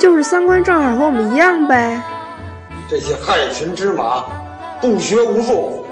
[0.00, 2.00] 就是三观正好和我们一样呗。
[2.88, 4.24] 这些害群之马，
[4.80, 5.86] 不学无术。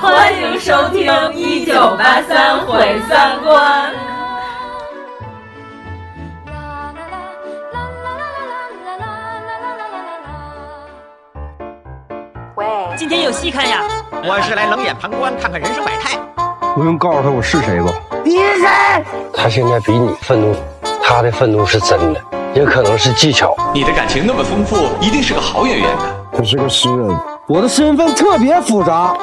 [0.00, 3.90] 欢迎收听《一九八三毁三观》。
[12.54, 13.82] 喂，今天有戏看呀！
[14.12, 16.18] 我是来冷眼旁观，看看人生百态。
[16.74, 17.92] 不用告诉他我是谁吧？
[18.24, 19.04] 你是谁？
[19.34, 20.56] 他现在比你愤怒，
[21.02, 22.20] 他的愤怒是真的，
[22.56, 23.54] 也可能是技巧。
[23.74, 26.16] 你的感情那么丰富，一定是个好演员的。
[26.32, 27.14] 我是个诗人，
[27.46, 29.14] 我的身份特别复杂。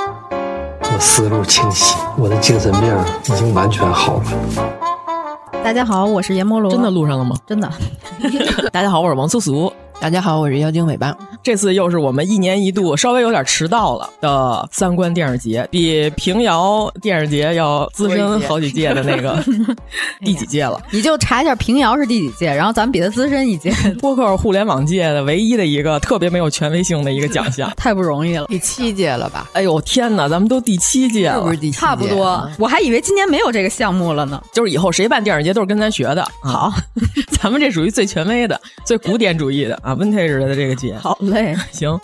[0.81, 4.23] 我思路清晰，我的精神病已经完全好了。
[5.63, 6.69] 大家好，我是阎摩罗。
[6.69, 7.35] 真的录上了吗？
[7.47, 7.67] 真的。
[8.71, 9.73] 大家好，我是王素俗。
[9.99, 11.17] 大家好，我是妖精尾巴。
[11.44, 19.44] 这次又是我们一年一度稍微有点迟到了的三观电影节，比平遥电影节要资深好几届的那个
[20.23, 20.81] 第几届了？
[20.91, 23.73] 你就查一下平遥是第几届，然后咱们比他资深一届。
[23.99, 28.45] 播客互联网界的唯一的一个特别没有权威性的一个奖项， 太不容易了。
[28.47, 29.49] 第七届了吧？
[29.52, 31.80] 哎呦天哪，咱们都第七届了，是不是第七届？
[31.80, 34.41] 差不多，我还以为今年没有这个项目了呢。
[34.53, 36.25] 就是以后谁办电影节都是跟咱学的。
[36.41, 36.71] 好，
[37.41, 40.95] 咱们这属于最权威的、最古典主义的啊，vintage 的这个节。
[40.97, 41.33] 好嘞，
[41.72, 42.00] 行。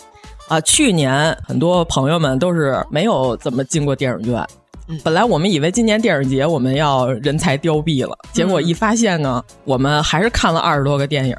[0.48, 4.44] 啊，去年很多朋友们都是没有怎么进过电影院。
[4.88, 11.38] 嗯、本来我们以为今年电影节我们要人才凋敝了，结果一发现呢，嗯、我们还是看了二十多个电影，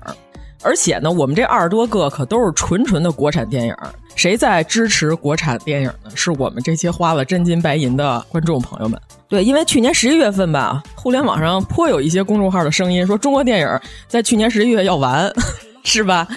[0.62, 3.74] 而且呢，我们这二十多个可都是纯纯的国产电影。
[4.14, 6.10] 谁在支持国产电影呢？
[6.14, 9.00] 是我们这些花了真金白银的观众朋友们。
[9.28, 15.28] 对，因为去年十一月份吧，互联网上颇有一些公众号的声音说，中国电影在去年十一月要完，
[15.82, 16.28] 是吧？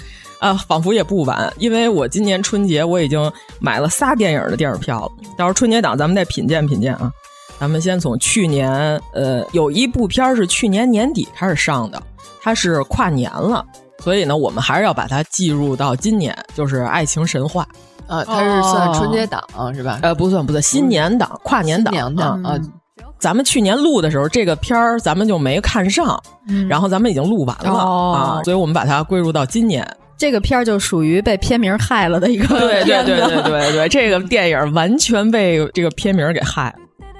[0.44, 5.12] 啊，仿佛也不晚，因为我今年春节我已经买了仨电影的电影票了。
[5.38, 7.10] 到时候春节档咱们再品鉴品鉴啊。
[7.58, 12.02] 咱们先从去年，呃，有一部片是去年年底开始上的，
[12.42, 13.64] 它是跨年了，
[14.00, 17.66] 所以呢，我们还是要把它计入到今年，就是《爱情神话》
[18.14, 19.98] 啊，它是算春节档、哦、是吧？
[20.02, 22.58] 呃，不算不算，新年档、跨年档、年档啊。
[23.18, 29.88] 咱们去年录的时候，这个片儿咱们就没看上，嗯、然后咱们已经录完了、哦、啊，所以我们把它归入到今年。
[30.16, 36.70] 这个片儿就属于被片名害了的一个对对对对对对，这个电影完全被这个片名给害。
[36.70, 36.76] 了。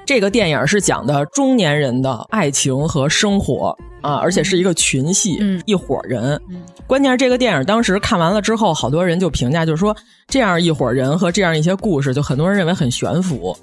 [0.07, 6.39] 这个电影是讲的中年人的爱情和生活啊，而且是一个群戏，嗯、一伙人。
[6.51, 9.97] 嗯、关键是这个电影当时看完了之后，好多人就评价，就是说
[10.29, 13.57] 这样一伙人和这样一些故事，就很多人认为很悬浮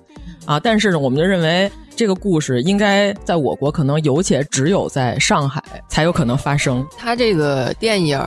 [0.45, 0.59] 啊。
[0.59, 6.85] 但是呢，我们就认为这个故事应该在我国可能有且只有在上海才有可能发生。
[6.97, 8.19] 它这个电影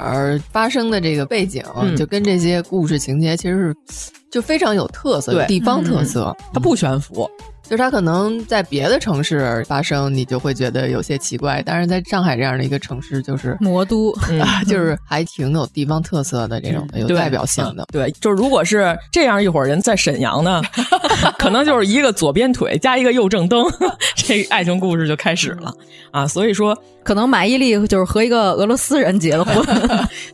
[0.51, 7.29] 发生的这个背景，嗯、就跟这些故事情节其实是就非常有特色，对地方特色，嗯、它不悬浮。
[7.65, 17.87] 就是它可能在别的城市发生，你就会觉得有些奇怪，但是在上海这样的一个城市，就是魔都，啊， 就是还挺有地方特色的这种的，有代表性的。
[17.91, 20.63] 对，就是如果是这样一伙人在沈阳呢，
[21.39, 23.67] 可能就是一个左边腿加一个右正蹬，
[24.15, 25.73] 这爱情故事就开始了
[26.11, 26.27] 啊。
[26.27, 29.65] 所以说，可能马伊琍就是和一个俄罗斯人结了婚，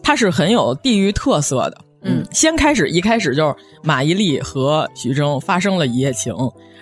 [0.03, 1.79] 他是很有地域特色的。
[2.03, 6.35] 嗯，先开始一开始就是马伊琍和徐峥发生了一夜情。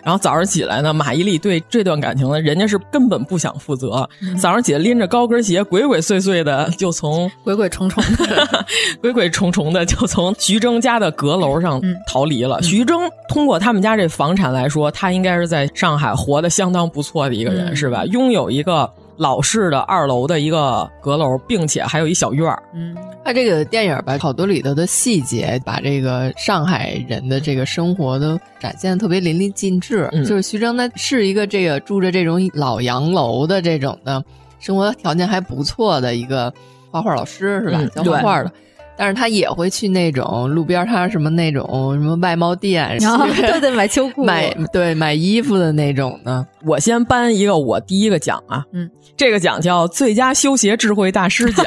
[0.08, 4.08] 然后早上起来呢，马伊琍对这段感情呢，人家是根本不想负责。
[4.22, 8.64] 嗯、早上起来拎着高跟鞋，鬼鬼祟祟的就从 鬼鬼重重的、
[9.02, 12.56] 鬼鬼重重的就从徐峥家的阁楼上逃离了。
[12.56, 12.98] 嗯、徐峥
[13.28, 18.06] 通过他们家这房产来说，他应该是在上海活得相当不错的一个人，嗯、是吧？
[18.06, 22.62] 拥有一个老式的二楼的一个阁楼，并且还有一小院儿。
[22.72, 30.08] 嗯，它这个电影吧，好多里头的细节，把这个上海人的这个生活都展现的特别淋漓尽致。
[30.12, 34.24] 嗯、就是徐峥他是一个这个住着这种老洋楼的这种的
[34.60, 36.52] 生活条件还不错的一个
[36.90, 37.78] 画画老师是吧？
[37.80, 38.52] 嗯、教画画的。
[38.98, 46.44] 但是他也会去那种路边摊什么那种什么外贸店，然 后 对对，买秋裤，买对买衣服的那种的。
[46.66, 51.64] 我先颁一个我第一个奖啊，嗯，这个奖叫最佳修鞋智慧大师奖，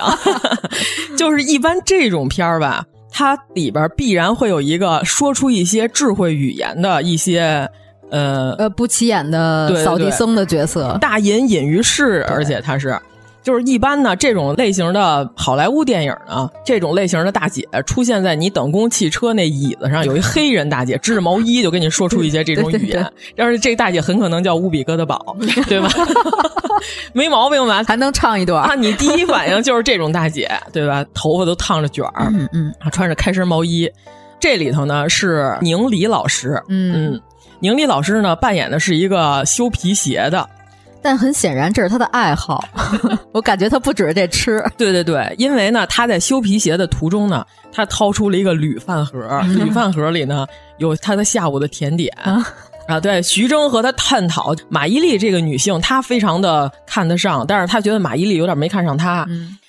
[1.18, 7.68] 就是一般这种片儿吧，它里边必然会有一个说出一些智慧语言的一些。
[8.13, 13.00] 呃呃，不起眼的扫地僧的角色，大隐隐于市，而且他是
[13.43, 23.11] 就是一般呢，这种类型的好莱坞电影呢，这种类型的大姐出现在你等公汽车那椅子上，有一黑人大姐织着毛衣，就跟你说出一些这种语言。
[23.35, 25.35] 要是这大姐很可能叫乌比哥德堡，
[25.67, 25.89] 对吧？
[27.13, 27.83] 没毛病吧？
[27.88, 28.75] 还能唱一段啊？
[28.75, 31.05] 你第一反应就是这种大姐，对吧？
[31.13, 33.89] 头发都烫着卷儿，嗯嗯，穿着开衫毛衣。
[34.39, 37.21] 这里头呢是宁理老师，嗯嗯，
[37.59, 40.47] 宁理老师呢扮演的是一个修皮鞋的。
[41.01, 42.63] 但很显然，这是他的爱好。
[43.33, 44.63] 我感觉他不只是这吃。
[44.77, 50.45] 对对对，因为呢，他在修皮鞋的途中呢，他掏出了一个铝饭盒，铝饭盒里呢
[50.77, 53.00] 有他的下午的甜点啊。
[53.00, 59.25] 对，徐峥和他探讨马伊琍这个女性，他非常的看得上，但是他觉得马伊琍有点没看上他。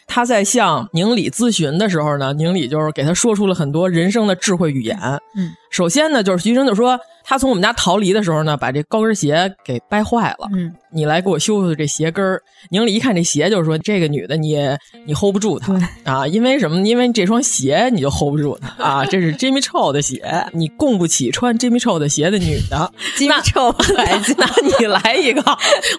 [0.08, 4.98] 他在向宁理咨询的时候呢，宁理就是给他说出了很多人生的智慧语言。
[5.36, 7.00] 嗯，首先呢，就是徐峥就说。
[7.24, 10.48] 他从我们家逃离的时候呢，把这高跟鞋给掰坏了。
[10.52, 12.42] 嗯，你来给我修修这鞋跟儿。
[12.70, 14.58] 宁理一看这鞋，就是说这个女的你
[15.06, 15.72] 你 hold 不住她
[16.02, 16.78] 啊，因为什么？
[16.84, 19.04] 因为这双鞋你就 hold 不住她 啊。
[19.04, 22.92] 这是 Jimmy Choo 的鞋，你供不起穿 Jimmy Choo 的鞋的女的。
[23.16, 23.72] Jimmy Choo，
[24.36, 25.44] 那你来一个，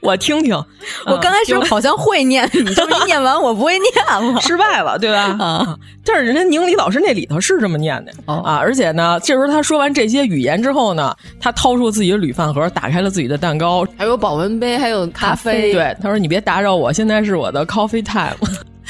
[0.02, 0.54] 我听听。
[1.06, 5.22] 我刚开始好像会念，你这么一念完，我不会念了，失败了，对吧？
[5.40, 8.58] 啊，但是人家宁理老师那里头是这么念的啊。
[8.58, 11.16] 而且呢，这时候他说完这些语言之后呢。
[11.40, 15.74] 他掏出自己的铝饭盒，打开了自己的蛋糕，还有保温杯，还有咖啡。
[15.74, 18.36] 对，他说：“你别打扰我，现在是我的 coffee time。”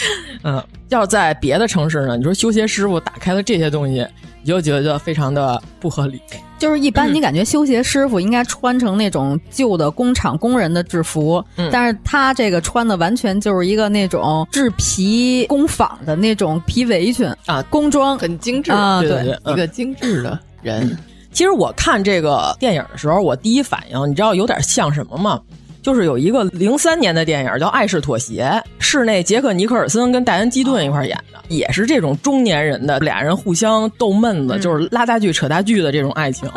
[0.44, 4.06] 嗯，要在别的城市呢，你说修鞋师傅打开了这些东西，
[4.42, 6.22] 你就觉得非常的不合理。
[6.60, 20.98] 就是一般，你感觉修鞋师傅应该穿成那种旧的工厂工人的制服，但是他这个穿的完全就是一个那种制皮工坊的那种皮围裙啊，工装很精致啊，对，一个精致的人。
[21.31, 25.42] 其实我看这个电影的时候，我第一反应，你知道有点像什么吗？
[25.81, 28.45] 就是有一个零三年的电影叫《爱是妥协》，
[28.80, 36.48] 是那杰克尼克尔森跟戴恩基顿一块演的，也是这种中年人的俩人互相逗闷子，就是拉大锯扯大锯的这种爱情。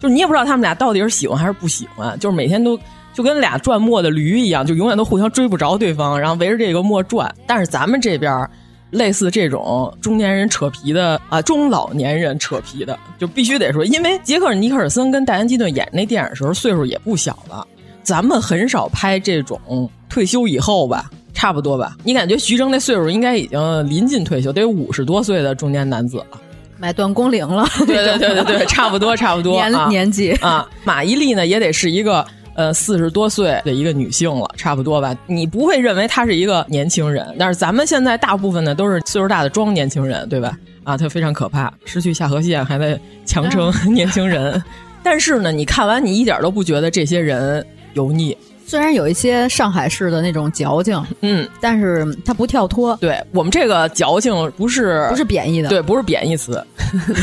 [0.00, 2.76] 就是你也不知道他们俩到底是喜欢还是不喜欢，就是每天都
[3.12, 7.32] 就跟俩转磨的驴一样，就永远都互相追不着对方，然后围着这个磨转。
[7.46, 8.48] 但是咱们这边。
[8.92, 17.66] 类似这种中年人扯皮的啊，中老年人扯皮的，就必须得说，因为杰克尼克尔森跟戴安基顿演那电影的时候岁数也不小了，
[18.02, 21.96] 咱们很少拍这种退休以后吧，差不多吧？
[22.04, 26.40] 你感觉徐峥那岁数应该已经临近退休，得有五十多岁的中年男子了，
[26.78, 32.24] 买断工龄了，对对对对对，差不多差不多年年纪啊，马伊琍呢也得是一个。
[32.54, 35.16] 呃，四十多岁的一个女性了，差不多吧？
[35.26, 40.56] 你不会认为她是一个年轻人，但是咱们现在大部分呢都是岁数大的装年轻人，对吧？
[40.84, 44.62] 啊，她非常可怕，失去下颌线还在强撑 年轻人。
[45.02, 47.64] 但是呢，你看完你一点都不觉得这些人
[47.94, 52.96] 油腻，虽然有一些上海式的那种矫情，嗯，但是它不跳脱。
[53.00, 56.64] 对我们这个矫情不是不是贬义的，对，不是贬义词，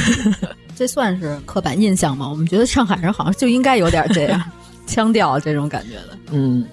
[0.75, 2.27] 这算是刻板印象吗？
[2.29, 4.41] 我们觉得上海人好像就应该有点这样。
[4.89, 6.65] 腔调这种感觉的，嗯，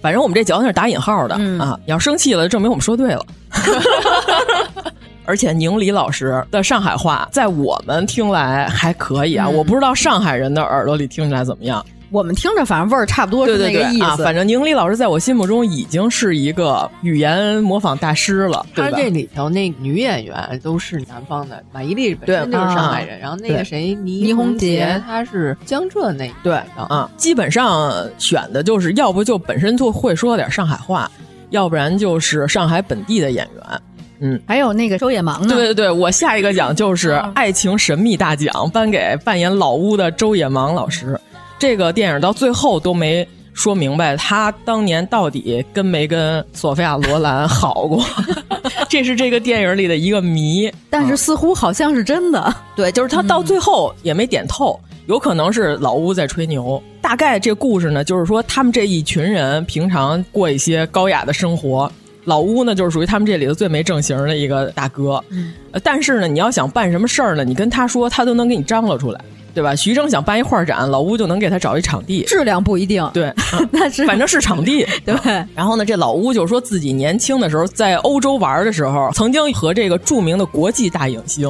[0.00, 1.78] 反正我们这矫情是打引号的啊！
[1.86, 3.26] 你要生气了，证明我们说对了。
[5.24, 11.84] 而且宁理老师的上海话，在我们听来还可以啊，我不知道上海人的耳朵里听起来怎么样。
[12.12, 18.66] 我们听着反正味儿差不多是那个意思，反正宁理老师在我心目中已经是一个语言模仿大师了。
[18.74, 31.10] 他这里头那女演员都是南方的，马伊琍本身就是上海人，然后那个谁倪倪虹洁，她是江浙那一对啊，基本上选的就是要不就本身就会说点上海话，
[31.48, 33.80] 要不然就是上海本地的演员。
[34.20, 35.54] 嗯，还有那个周野芒呢？
[35.54, 41.18] 对对对，我下一个奖就是爱情神秘大奖，颁给扮演老屋的周野芒老师。
[41.62, 48.04] 这个电影到最后都没说明白，他当年到底跟没跟索菲亚罗兰好过，
[48.90, 50.68] 这是这个电影里的一个谜。
[50.90, 54.76] 但是似乎好像是真的，对，就是他到最后也没点透，
[55.06, 56.82] 有可能是老乌在吹牛。
[57.00, 61.88] 大概这故事呢，就是说他们这一群人平常过一些高雅的生活，
[62.24, 65.22] 老乌呢就是属于他们这里头最没正形的一个大哥。
[65.28, 65.52] 嗯，
[65.84, 69.20] 但是呢，你要想办什么事儿呢，你跟他说，他都能给你张罗出来。
[69.54, 69.74] 对吧？
[69.74, 73.08] 徐峥想办一画展，老吴就能给他找一场地，质量不一定。
[73.12, 73.32] 对，
[73.70, 74.86] 那是反正是场地。
[75.04, 75.14] 对。
[75.54, 81.48] 然后呢，这老吴就说自己年轻的时候在欧洲玩的时候，曾经和这个著名的国际大影星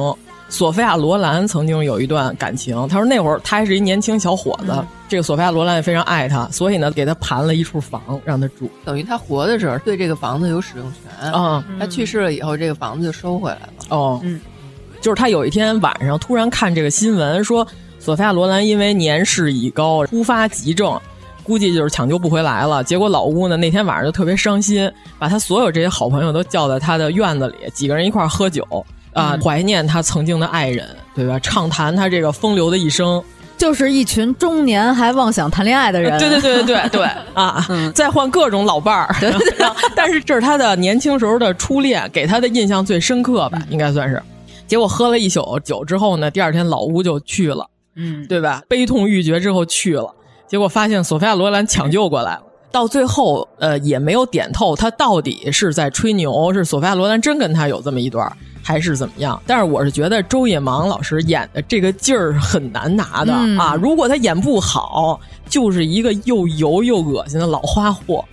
[0.49, 2.87] 索菲亚·罗兰曾经有一段感情。
[2.87, 8.69] 他说那会儿他还是一年轻小伙子，这个索菲亚·罗兰也非常爱他，所以呢给他盘了一处房让他住。
[8.85, 13.69] 等于他活的时候对这个房子有使用权啊，他去世了以后这个房子就收回来了。
[13.89, 14.39] 哦，嗯，
[15.01, 17.67] 就是他有一天晚上突然看这个新闻说。
[18.03, 20.99] 索菲亚·罗兰因为年事已高，突发急症，
[21.41, 22.83] 估计就是抢救不回来了。
[22.83, 28.67] 结果老乌呢那天晚上就特别伤心，把他所有这些好朋友都叫在他的院子里，几个人一块喝酒
[29.13, 31.39] 啊，怀念他曾经的爱人，对吧？
[31.39, 33.23] 畅谈他这个风流的一生。
[33.55, 37.65] 就是一群中年还妄想谈恋爱的人，对对对对对对 啊！
[37.95, 39.15] 再换各种老伴儿，
[39.95, 44.21] 但是这是他的年轻时候的初恋，给他的印象最深刻吧，应该算是。
[44.67, 47.65] 结果喝了一宿酒之后呢，第二天老乌就去了，
[47.95, 48.63] 嗯，对吧？
[48.67, 50.13] 悲痛欲绝之后去了，
[50.47, 52.43] 结果发现索菲亚罗兰抢救过来了。
[52.71, 58.31] 到最后，呃，也没有点透他到底是在吹牛，是索菲亚罗兰真跟他有这么一段。
[58.65, 59.37] 还是怎么样？
[59.45, 63.75] 但是我是觉得周野芒老师演的这个劲儿很难拿的啊！
[63.75, 65.19] 如果他演不好，
[65.49, 68.23] 就是一个又油又恶心的老花货，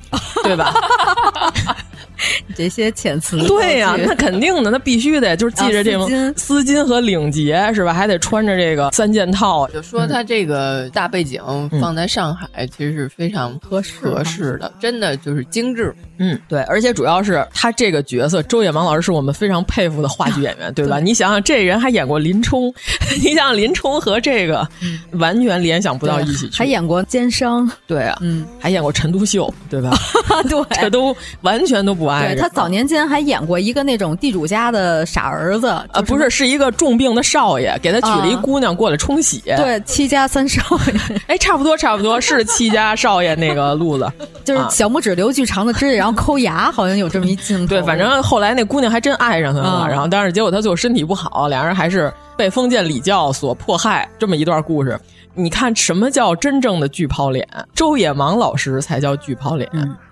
[0.45, 0.73] 对吧？
[2.54, 7.92] 这些遣词，对呀，那肯定的，那必须得就是系着这种丝巾和领结是吧？
[7.92, 9.66] 还得穿着这个三件套。
[9.68, 11.42] 就说他这个大背景
[11.80, 15.94] 放在上海，其实是非常合适合适的，真的就是精致。
[16.20, 21.00] 嗯，对，而且主要是他这个角色，周野芒老师是我们非常佩服的话剧演员， 对吧？
[21.00, 22.72] 你想想，这人还演过林冲，
[23.22, 24.66] 你想想林冲和这个
[25.12, 29.90] 完全联想不到一起去，还演过奸商，对啊，嗯，还演过陈独秀，对吧？
[30.48, 32.42] 对，这都完全都不挨着。
[32.42, 44.06] 他早年间还演过一个那种地主家的傻儿子，啊，不是，是一个重病的少爷，给他娶了一姑娘过来冲喜，对，七家三少爷，哎，差不多，差不多是七家少爷那个路子，
[44.44, 47.69] 就是小拇指留巨长的指甲，然后抠牙，好像有这么一镜头。
[47.69, 54.99] 对，反正后来那姑娘还真爱上他了，然后但是结果他最后身体不好，俩人还是被封建礼教所迫害，这么一段故事。
[55.35, 57.47] 你看什么叫真正的巨抛脸？
[57.75, 59.69] 周野芒老师才叫巨抛脸。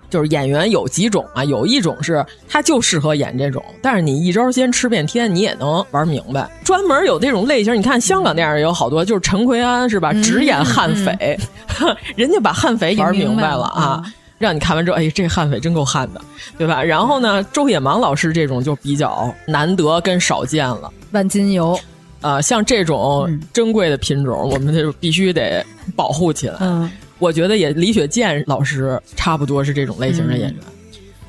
[0.09, 1.43] 就是演员有几种啊？
[1.43, 6.49] 有一种是他就适合演这种，但是你一招鲜吃遍天，你也能玩明白。
[6.63, 10.11] 专门有这种类型，你看香港电影有好多，就是陈奎安是吧？
[10.13, 11.37] 只演悍匪，
[12.17, 14.03] 人家把悍匪玩明白了啊，
[14.39, 16.21] 让你看完之后，哎，这悍匪真够悍的，
[16.57, 16.81] 对吧？
[16.81, 20.91] 然后呢，周野芒老师这种就比较难得跟少见了。
[21.11, 21.79] 万金油。
[22.21, 25.65] 啊，像这种珍贵的品种，我们就必须得
[25.95, 26.57] 保护起来。
[26.59, 30.59] 嗯，我觉得也李雪健老师差不多是这种类型的演员，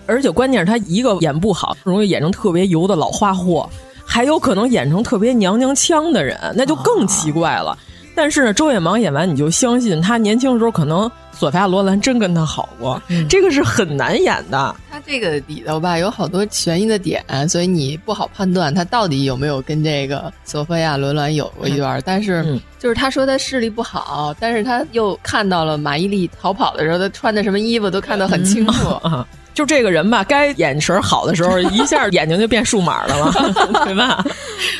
[0.06, 3.70] 而且关键是他一个演不好，容易演成特别油的老花货，
[4.04, 7.78] 还有可能演成特别娘娘腔的人，那就更奇怪了。
[8.12, 11.08] 但是呢，周野芒演完，你就相信他年轻的时候可能
[11.40, 14.76] 索菲亚罗兰真跟他好过，这个是很难演的。
[14.90, 21.98] 他这个里头吧有好多悬疑的点，所以你不好判断他到底有没有跟这个索菲亚罗兰有过一段。
[22.04, 29.00] 但是就是他说他视力不好，但是他又看到了马伊琍逃跑的时候，他穿的什么衣服都看得很清楚。
[29.52, 33.32] 就这个人吧，该眼神好的时候，一下眼睛就变数码了嘛，
[33.84, 34.24] 对吧？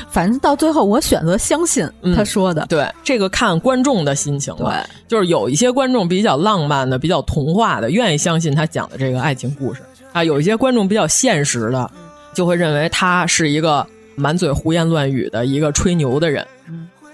[0.09, 1.87] 反正到最后，我选择相信
[2.17, 2.65] 他说的。
[2.67, 4.87] 对，这个看观众的心情了。
[4.87, 11.91] 对，就是有一些观众比较浪漫的、比较童话的，愿意相信他讲的这个爱情故事啊；有一些观众比较现实的，
[12.33, 16.47] 就会认为他是一个满嘴胡言乱语的一个吹牛的人。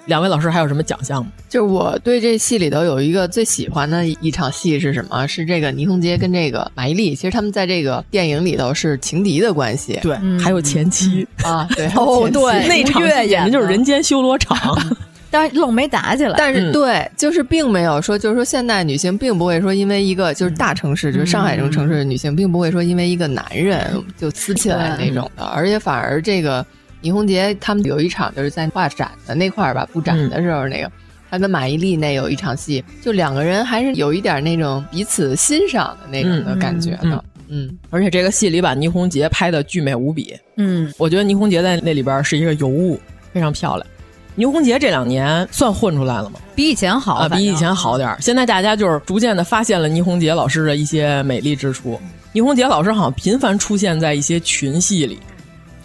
[0.07, 1.33] 两位老师还有什么奖项吗？
[1.49, 5.27] 就是我对这戏里头有一个最喜欢的一场戏是什么？
[5.27, 9.99] 是这个倪虹洁跟这个马伊琍，其实他们在这个电影里头是情敌的关系。
[10.01, 14.57] 对，还有前妻啊，对，哦，对，那场演的就是人间修罗场，
[15.31, 16.35] 但是愣没打起来。
[16.37, 23.81] 但是对，就是并没有说，就是说现代女性并不会说因为一个就是大城市，就是上海这种城市的女性，并不会说因为一个男人
[24.17, 26.65] 就撕起来那种的，而且反而这个。
[27.03, 30.91] 倪虹洁他们有一场就是在画展的那块儿吧，布展的时候那个，
[31.31, 37.23] 他跟马伊琍那有一场戏，就两个人还是有一点那种彼此欣赏的那种的感觉的。
[37.49, 40.35] 嗯，而且这个戏里把倪虹洁拍的巨美无比。
[40.57, 42.99] 嗯，我觉得倪虹洁在那里边是一个尤物，
[43.33, 43.87] 非常漂亮。
[44.37, 46.39] 倪虹洁这两年算混出来了吗？
[46.55, 51.99] 比以前好啊，比以前好点儿现在大家就是逐渐的发现了倪虹洁老师的一些美丽之处。
[52.33, 55.19] 倪虹洁老师好像频繁出现在一些群戏里。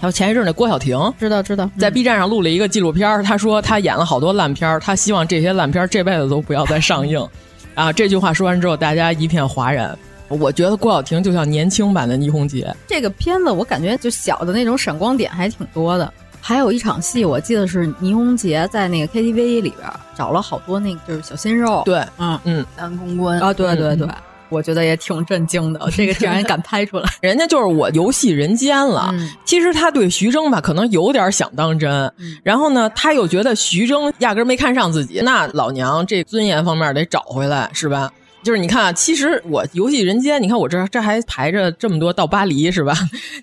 [0.01, 7.25] 还有前一阵那郭晓婷，知道知道，在 B 站上录了一个纪录片他说他演了好多烂片他希望这些烂片这辈子都不要再上映。
[7.73, 9.97] 啊，这句话说完之后，大家一片哗然。
[10.27, 12.73] 我觉得郭晓婷就像年轻版的倪虹洁。
[12.87, 16.11] 这个片子我感觉就小的那种闪光点还挺多的。
[16.41, 21.83] 还有一场戏，我记得是倪虹洁在那个 KTV 里边找了好多那个就是小鲜肉。
[21.85, 24.07] 对，嗯嗯，男公关啊，对对对。
[24.49, 29.09] 我觉得也挺震惊的，这个竟然敢拍出来， 人家就是我游戏人间了。
[29.45, 32.11] 其实他对徐峥吧，可能有点想当真，
[32.43, 38.11] 然后呢，他又觉得徐峥压根没看上自己，那老娘这尊严方面得找回来，是吧？
[38.43, 42.93] 就是你看啊，其实我游戏人间，你看我这这还排着这么多到巴黎是吧？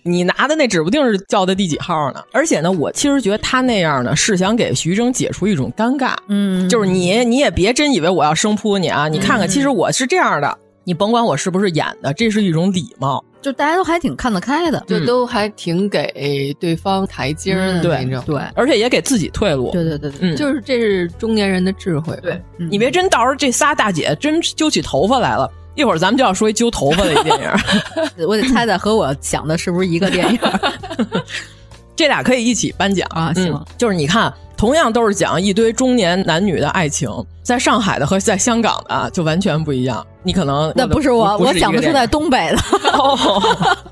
[0.02, 2.22] 你拿的那指不定是叫的第几号呢。
[2.32, 13.24] 而且呢，我其实觉得他那样呢是想给徐峥解除一种尴尬，嗯，就是你你也别真以为我要生扑你啊，你看看，其实我是这样的，你甭管我是不是演的，这是一种礼貌。
[13.40, 19.70] 就大家都还挺看得开的，就都还挺给对方台阶的那种，对，而且也给自己退路。
[19.70, 22.18] 对对对对，就是这是中年人的智慧。
[22.22, 27.48] 对，你别真到时候这仨大姐真揪起头发来了，一会儿咱们就要说一揪头发的一电影。
[28.26, 30.40] 我得猜猜和我想的是不是一个电影？
[31.98, 33.32] 这俩可以一起颁奖啊！
[33.34, 37.10] 行，就是你看，同样都是讲一堆中年男女的爱情，
[37.42, 40.06] 在上海的和在香港的就完全不一样。
[40.22, 42.58] 你可能那不是我，我讲的是在东北的。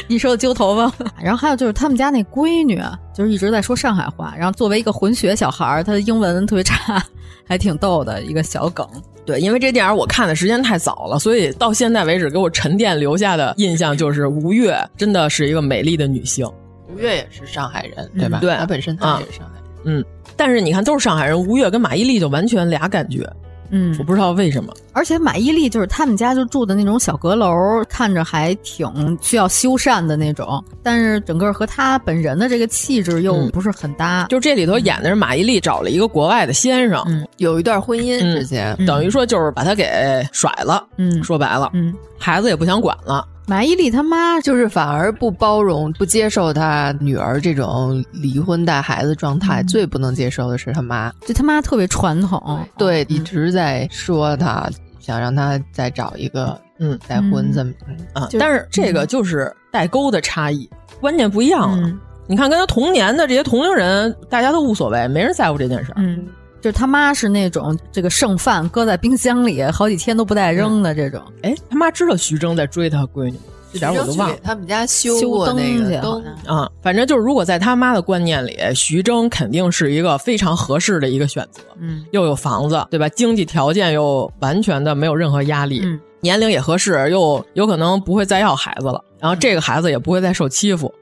[0.08, 0.90] 你说的揪头发，
[1.22, 2.80] 然后还有就是他们家那闺女，
[3.14, 7.04] 就是一直在说上海话，然后作为一个混血小孩儿，她的英文特别差，
[7.46, 8.88] 还挺逗的一个小梗。
[9.26, 16.50] 对，因为这电影我看的时间太早了，所以到现在为止给我沉淀留下的印象就是吴越真的是一个美丽的女性。
[16.92, 18.38] 吴越也是上海人，对吧？
[18.40, 19.64] 对，他本身他也是上海人。
[19.84, 20.04] 嗯，
[20.36, 23.28] 但是你看，都是上海人，吴越跟马伊琍就完全俩感觉。
[23.72, 24.74] 嗯，我不知道为什么。
[24.92, 27.54] 而且马伊琍就是他们家就住的那种小阁楼，
[27.88, 34.26] 看着还挺需要修缮的那种，但是整个和她本人的这个气质又不是很搭。
[34.28, 39.86] 就这里头演的是马伊琍找了一个国外的先生，嗯、有一段婚姻之前，等于说就是把他给
[40.32, 40.84] 甩了。
[40.96, 43.24] 嗯，说白了，嗯，孩子也不想管了。
[43.46, 51.12] 马伊琍他妈就是反而不包容、不接受他女儿这种离婚带孩子状态，嗯、最不能接受的是他妈。
[51.26, 54.70] 就他妈特别传统，对，一直在说他
[55.00, 57.72] 想让他再找一个，嗯，再婚这么
[58.12, 58.28] 啊。
[58.38, 60.70] 但是这个就是代沟的差异，
[61.00, 61.92] 观念不一样了。
[62.28, 65.96] 你看，跟他同年的这些同龄人，大家都无所谓，没人在乎这件事儿。
[65.96, 66.24] 嗯。
[66.60, 71.20] 就是他妈是那种这个剩饭搁在冰箱里好几天都不带扔的这种。
[71.42, 73.38] 哎、嗯，他妈知道徐峥在追他闺女吗？
[73.72, 74.36] 这点我都忘了。
[74.42, 81.62] 他们家修过那个灯啊，反正就是如果在他妈的观念里，徐峥肯定是一个非常合适的一个选择。
[81.78, 83.08] 嗯，又有房子，对吧？
[83.10, 90.92] 经济条件又完全的没有任何压力，嗯、年龄也合适，又有可能不会再要孩子了，然后这个孩子也不会再受欺负。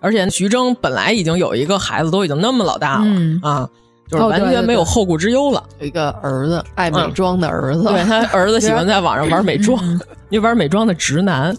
[0.00, 3.68] 而且徐峥本来已经有一个孩子，都已经那么老大了、嗯、啊。
[4.08, 5.62] 就是完全没有后顾之忧了。
[5.80, 9.78] 有一个儿子爱美妆的儿子，对他儿子喜欢在网上玩美妆，
[10.28, 11.56] 你玩美妆的直男。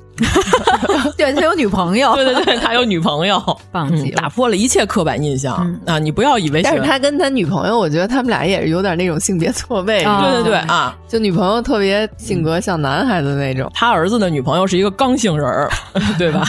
[1.17, 5.97] 对他有女朋友，对对对，他有女朋友， 棒极了，打破了一切刻板印象啊！
[5.99, 10.03] 你不要以为，但是他跟他女朋友，我觉得他们俩也是有点那种性别错位。
[10.03, 15.69] 对对对啊，就女朋友特别性格像男孩子那种，他儿子的女朋友是一个刚性人儿，
[16.17, 16.43] 对吧？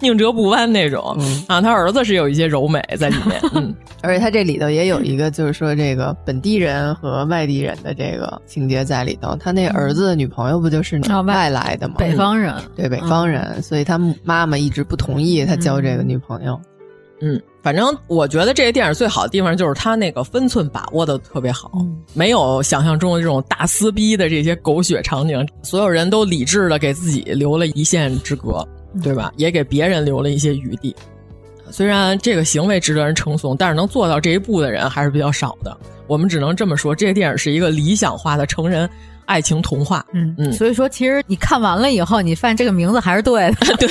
[0.00, 9.36] 宁折不弯那种啊，他儿子是有一些柔美在里面，嗯， 而且他这里头也有一个，就是说这个本地人和外地人的这个情节在里头。
[9.36, 11.94] 他那儿子的女朋友不就是外来的嘛？
[11.98, 16.60] 北方人，对北方人，所以他妈妈一直不同意他交这个女朋友。
[17.20, 21.70] 嗯，反正我觉得这个电影最好的地方就是他那个分寸把握的特别好，
[22.12, 28.66] 没有想象中的这种大撕逼的这些狗血场景，所有人都理智的给自己留了一线之隔。
[29.02, 29.32] 对吧？
[29.36, 30.94] 也给别人留了一些余地。
[31.68, 35.76] 虽然这个行为值得人称颂，但是能做到这一步的人还是比较少的。
[36.06, 38.88] 我们只能这么说，这个电影是一个理想化的成人
[39.26, 40.04] 爱情童话。
[40.12, 43.76] 嗯嗯，所以说，其实你看完了以后，你发现这个名字还是对的。
[43.76, 43.88] 对，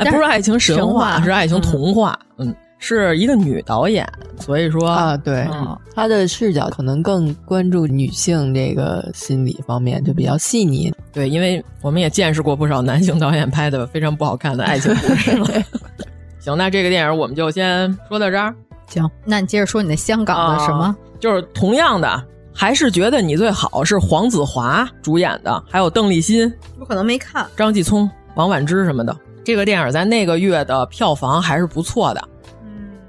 [0.10, 2.18] 不是爱情神话，是爱情童话。
[2.38, 2.54] 嗯。
[2.78, 4.06] 是一个女导演，
[4.38, 10.94] 所以说啊，对，嗯、她的视角可能更关注女性这个心理方面，就比较细腻。
[11.10, 15.46] 对，因为我们也见识过不少男性导演拍的非常不好看的爱情故事了。
[16.38, 18.54] 行，那这个电影我们就先说到这儿。
[18.88, 20.84] 行，那你接着说你的香港的什么？
[20.84, 22.22] 啊、就是同样的，
[22.56, 29.14] 还是觉得你最好是黄子华主演的，还有邓丽欣，我可能没看，张继聪、王婉之什么的。
[29.44, 32.28] 这个电影在那个月的票房还是不错的。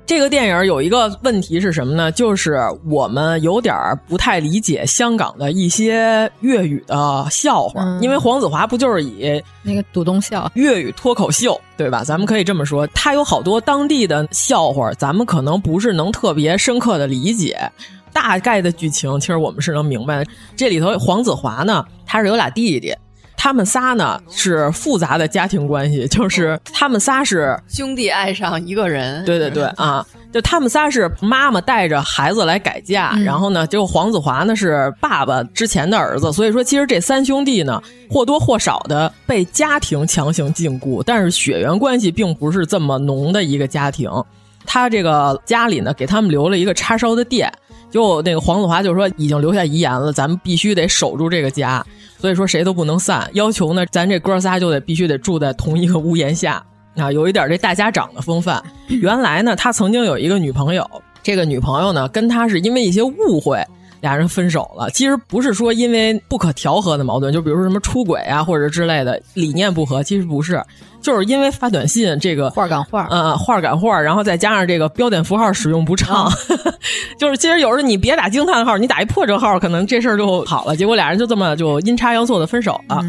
[0.05, 2.09] 这个电影有一个问题是什么呢？
[2.11, 3.75] 就是我们有点
[4.07, 12.05] 不太理解香港的一些粤语的笑话，嗯、因为黄子华不就是以那个赌东笑粤语脱口秀，对吧？
[12.05, 17.69] 咱们可以这么说，他有好多当地的笑话，咱们可能不是能特别深刻的理解，
[18.17, 20.31] 大概的剧情其实我们是能明白的。
[20.55, 22.91] 这里头黄子华呢，他是有俩弟弟。
[23.39, 29.23] 他们仨呢是复杂的家庭关系，就是他们仨是兄弟爱上一个人。
[29.23, 30.03] 对对对啊，
[30.33, 44.09] 就他们仨是妈妈带着孩子来改嫁，嗯、然后呢，结果黄子华呢是爸爸之前的儿子，所以说其实这三兄弟呢或多或少的被家庭强行禁锢，但是血缘关系并不是这么浓的一个家庭。
[44.65, 47.53] 他这个家里呢给他们留了一个叉烧的店。
[47.89, 51.85] 就那个黄子华就说已经留下遗言了，咱们必须得守住这个家。
[52.19, 56.63] 所以说谁都不能散，要求呢，咱这哥仨就得必须得住在同一个屋檐下
[56.95, 58.61] 啊，有一点这大家长的风范。
[58.89, 60.89] 原来呢，他曾经有一个女朋友，
[61.21, 63.63] 这个女朋友呢，跟他是因为一些误会。
[64.01, 70.63] 俩人分手了，其实不是说因为不可调和的矛盾，就比如说什么出轨啊或者之类的理念不合，其实不是，
[71.01, 76.31] 就是因为发短信这个话赶话，呃，话赶话，然后再加上这个标点符号使用不畅，
[77.17, 80.75] 就是其实有时候你别打惊叹号，你打一破折号，可能这事儿就好了。
[80.75, 83.03] 结果俩人就这么就阴差阳错的分手了。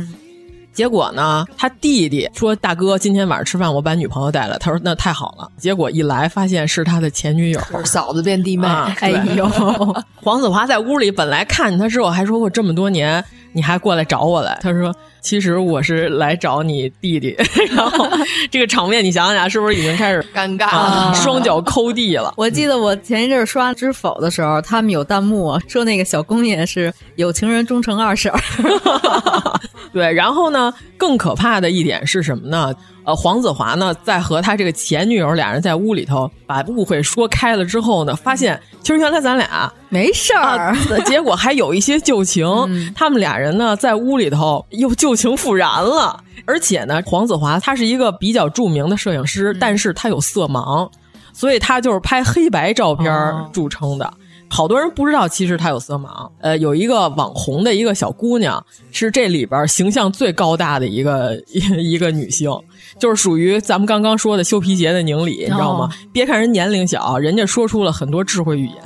[0.78, 8.64] 结果呢，他弟弟说：“大哥，今天晚上吃饭，我把女朋友带来。”他说：“那太好了。”结果一来，发现是他的前女友，嫂子变弟妹。
[9.00, 9.44] 哎呦，
[10.22, 13.24] 黄子华在屋里本来看见他之后，还说过这么多年。
[13.52, 14.58] 你还过来找我来？
[14.62, 17.36] 他说：“其实我是来找你弟弟。
[17.74, 18.06] ”然后
[18.50, 22.32] 这个场面，你想想，是不是已经开始尴尬了，双脚抠地了？
[22.36, 28.32] 我记得我前一阵刷知否的时候，他们有弹幕说那个小公爷是有情人终成二婶。
[29.92, 32.74] 对，然后呢，更可怕的一点是什么呢？
[33.08, 42.46] 呃，黄子华呢，在和他这个前女友俩人在屋里头把误会说开了之后呢，发现其实原来咱俩没事儿，结果还有一些旧情。
[42.94, 46.22] 他们俩人呢，在屋里头又旧情复燃了。
[46.44, 50.90] 而且呢，黄子华他是一个比较著名的摄影师，但是他有色盲，
[51.32, 53.10] 所以他就是拍黑白照片
[53.54, 54.12] 著称的。
[54.50, 56.30] 好多人不知道，其实他有色盲。
[56.40, 61.36] 呃，有一个网红的一个小姑娘，是这里边形象最高大的一个
[61.78, 62.50] 一个女性，
[62.98, 65.90] 就是属于咱们刚刚说的修皮鞋的宁理，你知道吗？
[66.12, 68.76] 别看人年龄小，人家说出了很多智慧语言。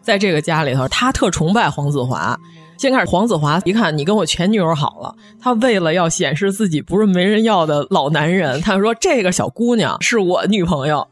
[0.00, 2.38] 在这个家里头，她特崇拜黄子华。
[2.78, 11.06] 先开始，黄子华一看你跟我前女友好了，他为了要显示自己不是没人要的老男人，他说这个小姑娘是我女朋友。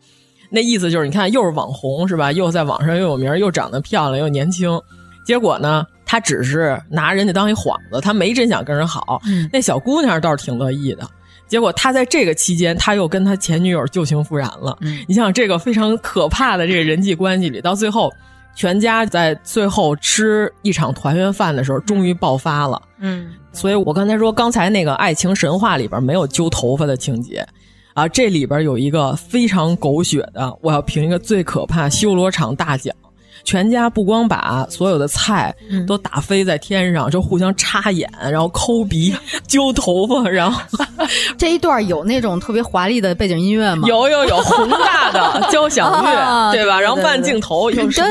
[0.50, 2.32] 那意思就是，你看，又是网红是吧？
[2.32, 4.80] 又在网上又有名，又长得漂亮，又年轻。
[5.24, 9.20] 结果呢，他只是拿人家当一幌子，他没真想跟人好。
[9.52, 11.08] 那小姑娘倒是挺乐意的。
[11.48, 14.76] 结果他在这个期间，他又跟他前女友旧情复燃了。
[15.08, 18.12] 你想，这个非常可怕的这个人际关系里，到最后，
[18.54, 22.80] 全家在最后吃一场团圆饭的时候，终于爆发了。
[22.98, 27.46] 嗯，所以我刚才说，刚才那个爱情神话里边没有揪头发的情节。
[27.96, 32.94] 啊，这里边有一个非常狗血的，我要评一个最可怕修罗场大奖。
[33.42, 35.54] 全家不光把所有的菜
[35.86, 39.14] 都打飞在天上，就互相插眼，然后抠鼻、
[39.48, 40.60] 揪头发，然后
[41.38, 43.88] 这一段有那种特别华丽的背景音乐吗？
[43.88, 46.78] 有有有，宏大的 交响乐，对吧？
[46.78, 48.08] 然后慢镜头，有什么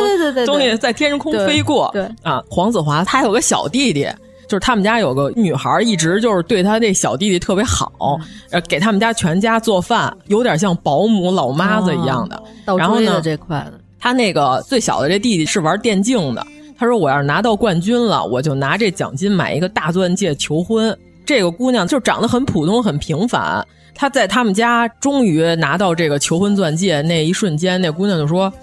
[0.48, 1.92] 东西在天空飞过？
[1.94, 4.08] 对啊，黄子华他有个小弟弟。
[4.48, 8.20] 就是他们家有个女孩，一直就是对他这小弟弟特别好，
[8.52, 12.42] 呃，给他们家全家做饭，有点像保姆老妈子一样的。
[12.78, 16.46] 然后呢，这块的他那个最小的这弟弟是玩电竞的，
[16.78, 20.96] 他说我要是拿到冠军了，我就拿这奖金买一个大钻戒求婚。
[21.26, 28.54] 这个姑娘就长得很普通很平凡，她在他们家终于拿到这个求婚钻戒那一瞬间，那姑娘就说。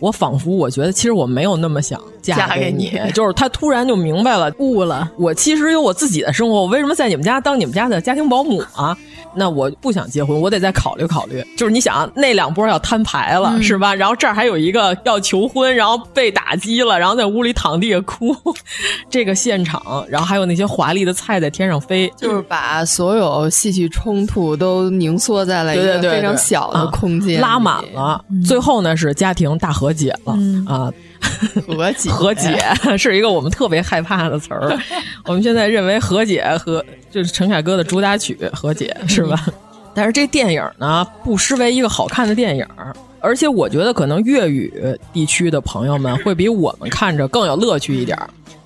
[0.00, 5.10] 我仿佛我觉得，其实我没有那么想嫁给你， 就是他突然就明白了，悟了。
[5.16, 8.96] 我其实有我自己的生活，我为什么在你们家当你们家的家庭保姆啊？
[9.34, 11.44] 那我不想结婚，我得再考虑考虑。
[11.56, 13.94] 就是你想那两波要摊牌了，是吧？
[13.94, 18.34] 然后这儿还有一个要求婚，然后被打击了，然后在屋里躺地下哭。
[19.08, 28.24] 这个现场，然后还有那些华丽的菜在天上飞，就是把所有戏剧冲突都凝缩在了一个非常小的空间，拉满了。
[28.46, 30.92] 最后呢，是家庭大和解了啊。
[31.66, 32.58] 和解，和解
[32.98, 34.78] 是一个我们特别害怕的词儿。
[35.26, 39.46] 我们现在认为和解和就是陈凯歌的主打曲《和解》是吧？
[39.94, 42.66] 但是这电影呢，不失为一个好看的电影，
[43.20, 44.72] 而且我觉得可能粤语
[45.12, 48.16] 地区的朋友们会比我们看着更有乐趣一点。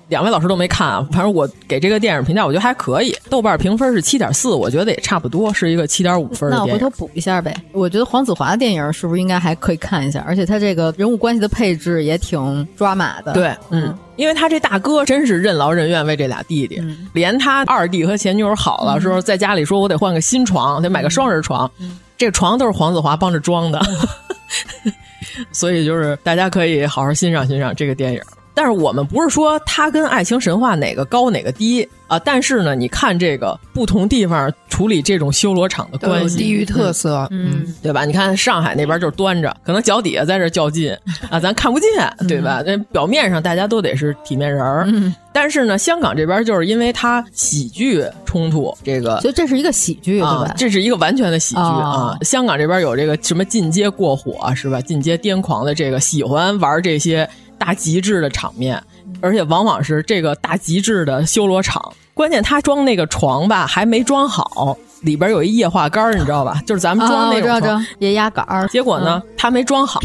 [0.07, 3.15] 两位老师都没看啊，反正我给这个电影评价，我觉得还可以。
[3.29, 6.67] 豆瓣评分是七点四，我觉得也差不多，是一个七点五分的电影。
[6.67, 7.55] 那我回头补一下呗。
[7.71, 10.23] 我觉得黄子华的电影是不是应该还可以看一下？
[10.27, 13.33] 而且他这个人物关系的配置也挺抓马的。
[13.33, 16.79] 对，嗯，因为他这大哥真是任劳任怨为这俩弟弟，
[17.13, 21.69] 连他二弟和前女友好了时候，在家里说我得换个新床，得买个双人床，
[22.15, 23.81] 这床都是黄子华帮着装的。
[25.51, 28.21] 所以就是大家可以好好欣赏欣赏这个电影。
[28.55, 32.17] 但是我们不是说它跟《爱情神话》哪个高哪个低啊？
[32.17, 38.05] 但是呢，你看这个不同地方处理这种修罗场的关系，地域特色，嗯，对吧？
[38.05, 40.97] 你看上海那边就是端着，可能脚底下在这较劲
[41.29, 42.63] 啊，咱看不见，对吧？
[42.65, 44.87] 那表面上大家都得是体面人儿，
[45.33, 50.53] 但是呢，香港这边就是因为它喜剧冲突，这个，所以这是一个喜剧，对吧？
[50.55, 52.17] 这是一个完全的喜剧啊！
[52.21, 54.79] 香港这边有这个什么进阶过火是吧？
[54.79, 57.29] 进阶癫狂的这个喜欢玩这些。
[57.57, 58.81] 大极致的场面，
[59.21, 66.61] 而且往往是这个大极致的修罗场关键他装那个床吧，还没装好，里边有一液化杆，你知道吧？
[66.65, 68.45] 就是咱们装那种床液压杆。
[68.69, 69.99] 结果呢，他没装好，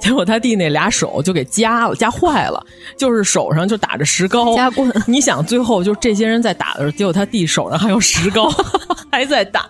[0.00, 2.60] 结果他弟那俩手就给夹了，夹坏了，
[2.96, 4.56] 就是手上就打着石膏。
[4.56, 4.92] 夹棍。
[5.06, 8.50] 你想，最后就这些人在打的时候，结果他弟手上还有石膏，
[9.12, 9.68] 还在打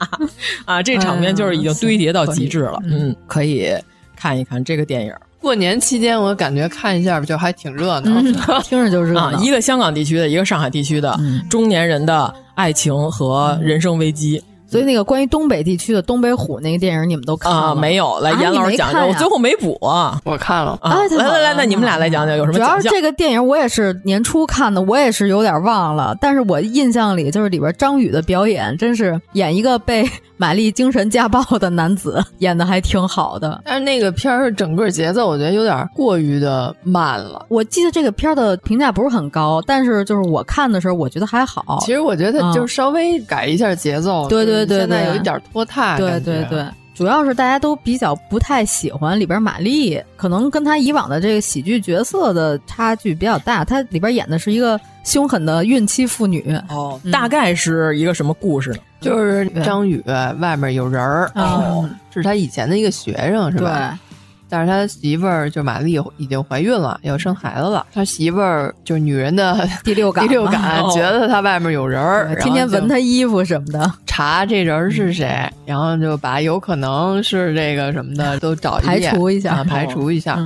[0.64, 0.82] 啊！
[0.82, 2.80] 这场面就是已经堆叠到极致了。
[2.84, 3.70] 嗯，可以
[4.16, 5.12] 看一看这个电影。
[5.44, 9.30] 过年期间，我感觉看一下就还挺热闹，听着就热闹。
[9.42, 14.42] 一个香港地区的，一个上海地区的中年人的爱情和人生危机。
[14.66, 18.18] 所以那个关于东北地区的东北虎那个电影，你们都看了没有？
[18.20, 19.06] 来，严老师讲讲。
[19.06, 19.78] 我最后没补，
[20.24, 20.78] 我看了。
[20.80, 22.58] 啊来来来，那你们俩来讲讲有什么？
[22.58, 26.16] 主要是这个电影，我也是年初看的，我也是有点忘了。
[26.20, 33.62] 但是我印象里就是里边张宇的表演，真是演一个被 玛丽精神家暴的男子，演的还挺好的。
[33.64, 37.46] 但是那个片儿整个节奏，我觉得有点过于的慢了。
[37.48, 41.78] 我记得这个片儿的评价不是很高，但是就是我看的时候，我觉得还好。
[41.82, 44.26] 其实我觉得他就稍微改一下节奏。
[44.28, 45.96] 对对对对，现在有一点拖沓。
[45.98, 46.64] 对对对，
[46.94, 53.64] 主要是大家都比较不太喜欢里边玛丽，可能跟她以往的这个喜剧角色的差距比较大。
[53.64, 56.56] 她里边演的是一个凶狠的孕期妇女。
[56.68, 58.76] 哦，大概是一个什么故事呢？
[59.00, 60.02] 就是张宇
[60.38, 63.98] 外面有人儿，哦，是他以前的一个学生，是吧？
[64.08, 64.13] 对。
[64.54, 67.84] 但是他媳妇儿就玛丽已经怀孕了，要生孩子了。
[67.92, 80.38] 他媳妇儿就是女人的 第六感，第六感觉得他外面有人儿，天天闻他衣服什么的，查这人是谁，然后就把有可能是这个什么的 都找排除一下，排除一下，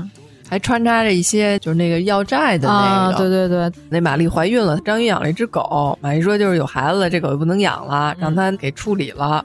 [0.48, 3.18] 还穿插着一些就是那个要债的那个。
[3.18, 9.44] 对对对，那玛丽怀孕了，张宇养了一只狗，玛丽说就是有孩子了，这狗就不能养了，让他给处理了。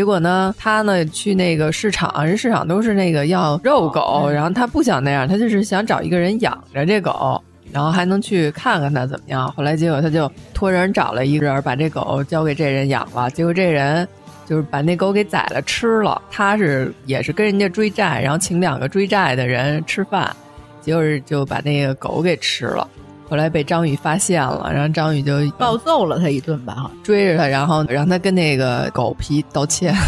[0.00, 7.38] 结果呢，他呢去那个市场，人市场都是那个要肉狗，然后他不想那样，他就是想找一个人养着这狗，
[7.70, 9.52] 然后还能去看看他怎么样。
[9.52, 13.30] 后来结果他就托人找了一个人，把这狗交给这人养了。
[13.32, 14.08] 结果这人
[14.46, 16.22] 就是把那狗给宰了吃了。
[16.30, 20.34] 他是也是跟人家追债，然后请两个追债的人吃饭，
[20.80, 22.88] 结果就把那个狗给吃了。
[23.30, 29.94] 后来被张宇发现了，然后张宇就暴揍了他一顿吧，追着他，然后让他跟那个狗皮道歉。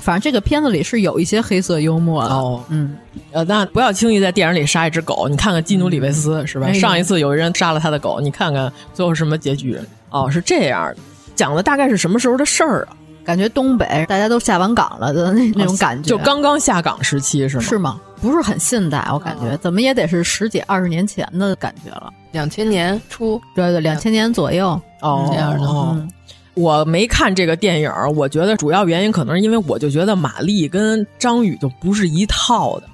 [0.00, 2.34] 反正这个片子里是有一些黑色幽默的。
[2.34, 2.96] 哦，嗯，
[3.32, 5.28] 呃，那不要轻易在电影里杀一只狗。
[5.28, 6.72] 你看看基努里维斯是吧？
[6.72, 9.78] 上一次有人杀了他的狗，你看看最后什么结局？
[10.08, 10.96] 哦，是这样的，
[11.36, 12.96] 讲的大概是什么时候的事儿啊？
[13.22, 17.62] 感觉东北大家都下完岗了的那那种感觉，就刚刚下岗时期是吗？
[17.62, 18.00] 是吗？
[18.22, 22.10] 不是很现代，我感觉怎么也得是十几二十年前的感觉了。
[22.32, 25.66] 两千年初，对对，两千年左右哦这样的。
[25.66, 26.08] 哦，
[26.54, 32.88] 我没看这个电影，我觉得主要原因可能是因为我就觉得马丽跟张宇就不是一套的，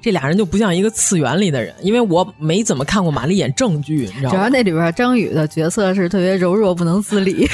[0.00, 4.30] 这俩人就不像一个次元里的人，因为我没怎么看过马丽演正剧，你知道吗？
[4.30, 7.48] 主要那里边张宇的角色是特别柔弱不能自理，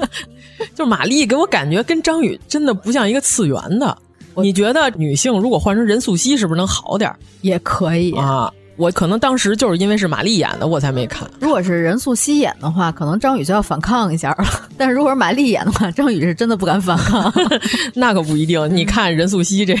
[0.74, 3.96] 就马丽给我感觉跟张宇真的不像一个次元的。
[4.36, 7.14] 你觉得女性如果换成任素汐是不是能好点？
[7.42, 8.52] 也可以啊。
[8.76, 11.28] 我可能当时就是因为是玛丽演的，我才没看。
[11.40, 14.44] 如果是任素汐演的话，可能张宇就要反抗一下了。
[14.76, 17.32] 但是如果是玛丽演的话，张宇是真的不敢反抗。
[17.94, 18.68] 那可不一定。
[18.74, 19.74] 你看任素汐这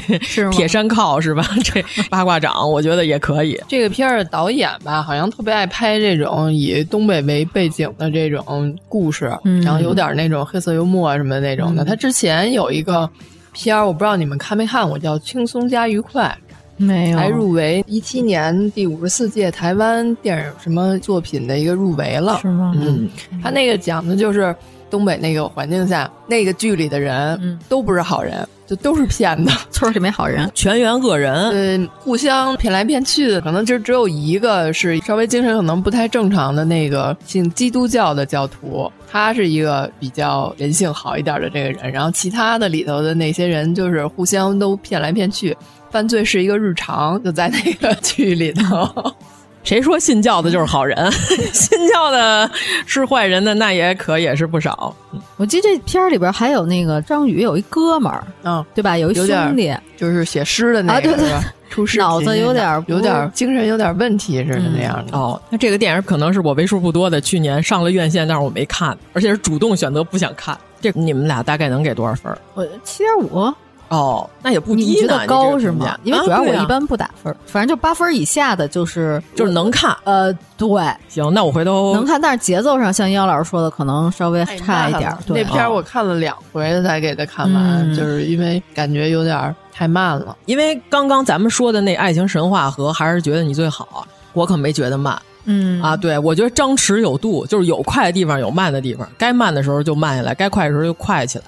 [0.50, 1.44] 铁山靠是吧？
[1.64, 3.60] 这八卦掌，我觉得也可以。
[3.68, 9.26] 这个片儿的导演吧，好像特别爱拍这种以东北为背景的这种故事，
[9.64, 11.84] 然后有点那种黑色幽默什么那种的。
[11.84, 13.08] 他之前有一个。
[13.56, 16.36] 片儿我不知道你们看没看过，叫《轻松加愉快》，
[16.76, 22.72] 没有，还入围一七年第五十四届台湾电影什么作品的一个入围了，是吗？
[22.76, 23.08] 嗯，
[23.42, 24.54] 他那个讲的就是
[24.90, 28.46] 东北那个环境下，那个剧里的人都不是好人。
[28.66, 45.54] 就都是骗子，村里没好人，全员恶人，嗯，互相骗来骗去的，可能就只有一个是稍微精神可能不太正常的那个信基督教的教徒，他是一个比较人性好一点的这个人，然后其他的里头的那些人就是互相都骗来骗去，
[45.94, 49.14] 犯罪是一个日常，就在那个剧里头。
[49.62, 51.08] 谁说信教的就是好人？
[51.54, 52.50] 信教的
[52.84, 54.92] 是坏人的那也可也是不少。
[55.36, 58.98] 我记得这片儿里边还有那个张宇有一哥们儿，嗯，对吧？
[58.98, 59.26] 有一兄
[59.56, 61.30] 弟，就是写诗的那个，对对，
[61.70, 65.16] 出诗脑子有点有点精神有点问题似的那样的。
[65.16, 70.58] 哦，那这个电影可能是我为数不多的去年上了院线，但是我没看，而且是主动选择不想看。
[70.80, 72.36] 这你们俩大概能给多少分？
[72.54, 73.54] 我七点五。
[73.94, 75.96] 哦，那也不低，你觉得高是吗？
[76.02, 79.96] 因为主要我一般不打分，反正就八分以下的就是就是能看。
[80.04, 80.68] 呃，对，
[81.08, 85.16] 行，那我回头能看，但是节奏上像姚老师说的，可能稍微差一点。
[85.28, 90.36] 那片我看了两回才给他看完，就是因为感觉有点太慢了。
[90.46, 95.20] 因为刚刚咱们说的那《爱情神话》和还是觉得你最好，我可没觉得慢。
[95.46, 101.44] 嗯啊，对我觉得张弛有度，就是有快的地方有慢的地方，该慢的时候就慢下来，该快的时候就快起来，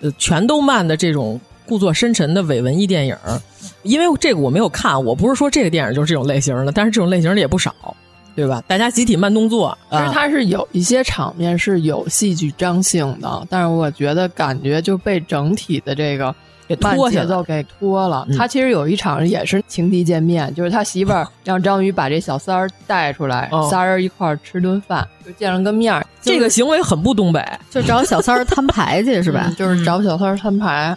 [0.00, 3.16] 呃，全都慢的这种故作深沉的伪文艺电影，
[3.82, 7.74] 因为这个我没有看，我不是说这个电影就是这种类型的，但是这种类型的也不少。
[8.36, 8.60] 对吧？
[8.66, 16.34] 大家集体慢动作，其实它是有一些场面是有戏剧张性的，但是我觉得感觉就被整体的这个
[16.66, 18.26] 给拖节奏给拖了。
[18.36, 26.04] 他其实有一场也是情敌见面，就是他媳妇儿 让章鱼把这小三儿带出来，仨人一块儿吃顿饭，就见了个面儿。
[26.20, 29.54] 这个行为很不东北，就找小三儿摊牌去是吧？
[29.56, 30.96] 就是找小三儿摊牌。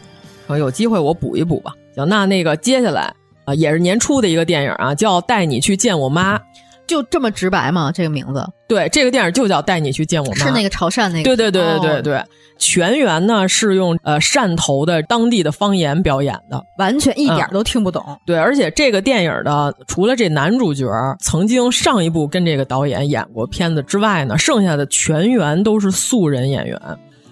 [0.55, 1.73] 有机会我补一补吧。
[1.95, 3.11] 行，那那个接下来
[3.45, 6.37] 啊，也是年初的一个电影啊，叫《带你去见我妈》。
[6.85, 7.91] 就这么直白吗？
[7.91, 8.47] 这个名字？
[8.65, 11.23] 对，这个电影就叫《带你去见我妈》，是那个潮汕那个。
[11.23, 12.23] 对对对对对对，
[12.57, 18.01] 全员呢是用呃汕头的当地的方言表演的，完全一点都听不懂。
[18.25, 20.87] 对，而且这个电影的除了这男主角
[21.19, 26.79] 曾经上一部跟这个导演演过片子之外呢，剩下的全员都是素人演员，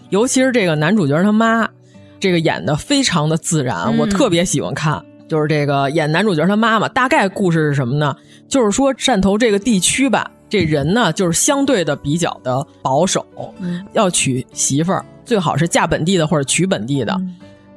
[0.10, 1.66] 尤其是这个男主角他妈，
[2.26, 5.00] 这个演的非常的自然，我特别喜欢看。
[5.28, 8.16] 就是这个演男主角他妈妈，大概故事是什么呢？
[8.48, 13.24] 就是说汕头这个地区吧，这人呢就是相对的比较的保守，
[13.94, 17.16] 要娶媳妇儿最好是嫁本地的或者娶本地的。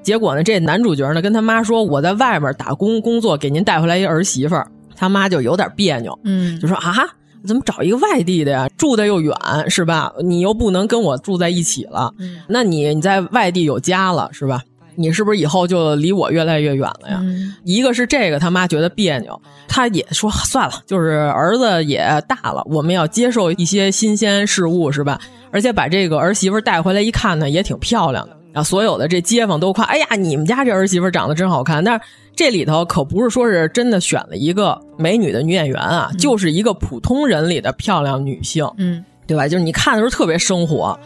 [0.02, 7.06] 结果呢，这男主角呢跟他妈说：“我在外面打工工作，给您带回来一儿媳妇儿。”他妈就有点别扭，嗯，就说：“啊，
[7.46, 8.68] 怎么找一个外地的呀？
[8.76, 9.34] 住的又远，
[9.68, 10.12] 是吧？
[10.22, 12.12] 你又不能跟我住在一起了，
[12.48, 14.62] 那你你在外地有家了，是吧？”
[15.00, 17.20] 你是不是以后就离我越来越远了呀？
[17.22, 25.20] 嗯、一个是这个他妈觉得别扭，他也说算了，就是儿子也大了，我们要接受一些新鲜事物，是吧？
[25.52, 28.36] 而且把这个儿媳妇带回来一看呢，也挺漂亮的。
[28.58, 39.46] 然后所有的这街坊都夸：“哎呀，你们家这儿媳妇长得真好看。”但是这里头可不是说是真的选了一个美女的女演员啊，嗯、就是一个普通人里的漂亮女性，嗯，对吧？
[39.46, 40.98] 就是你看的时候特别生活。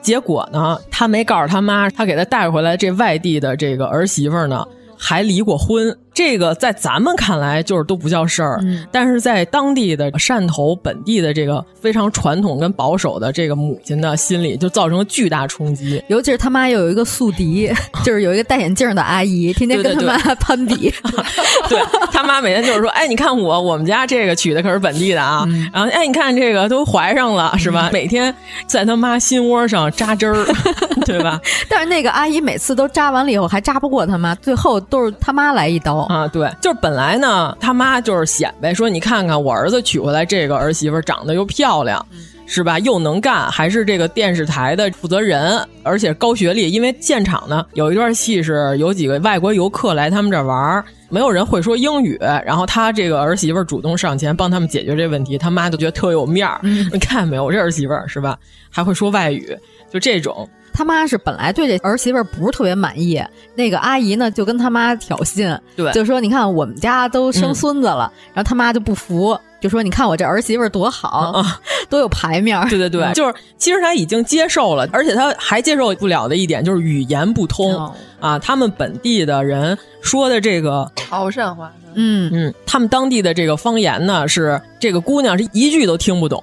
[0.00, 4.64] 结果呢，他没告诉他妈，他给他带回来这外地的这个儿媳妇呢，
[4.96, 5.92] 还离过婚。
[6.20, 16.04] 这个在咱们看来就是都不叫事儿，嗯、但是在当地的汕头本地的这个非常传统跟保守的这个母亲的心里，就造成了巨大冲击。
[16.08, 17.72] 尤其是他妈又有一个宿敌，
[18.04, 20.92] 就是有一个戴眼镜的阿姨，天天跟他妈攀比。
[21.70, 21.80] 对
[22.12, 25.44] 他妈每天就是说：“哎，你看我，我们家这个娶的可是本地的啊。
[25.48, 27.88] 嗯”然后哎，你看这个都怀上了是吧？
[27.94, 28.34] 每天
[28.66, 30.44] 在他妈心窝上扎针儿，
[31.06, 31.40] 对吧？
[31.66, 36.28] 但是那个阿姨每次都扎完了以后还扎不过他妈，最后都是他妈来一刀啊。
[36.28, 42.04] 对，就是本来呢，他妈就是显摆说：“你看看我儿子娶回来这个儿媳妇长得又漂亮。”
[42.52, 42.80] 是吧？
[42.80, 46.68] 又能干，还是这个电视台的负责人，而且高学历。
[46.68, 56.58] 因为现场呢有一段戏是有几个外国游客来他们这儿玩，没有人会说英语，然后他这个儿媳妇主动上前帮他们解决这问题，他妈就觉得特有面儿。
[56.64, 58.36] 嗯、你看见没有，我这儿媳妇是吧？
[58.68, 59.56] 还会说外语，
[59.88, 60.48] 就这种。
[60.72, 63.22] 他妈是本来对这儿媳妇不是特别满意，
[63.54, 72.60] 那个阿姨呢就跟他妈挑衅，对，就说你看我们家都生孙子了，嗯、然后他妈就不服，就说你看我这儿媳妇多好，啊、多有排面。
[72.68, 86.42] 对对对，就是其实他已经接受了，而且他还接受不了的一点就是语言不通、哦、啊，他们本地的人说的这个潮汕话，嗯嗯，他们当地的这个方言呢是这个姑娘是一句都听不懂。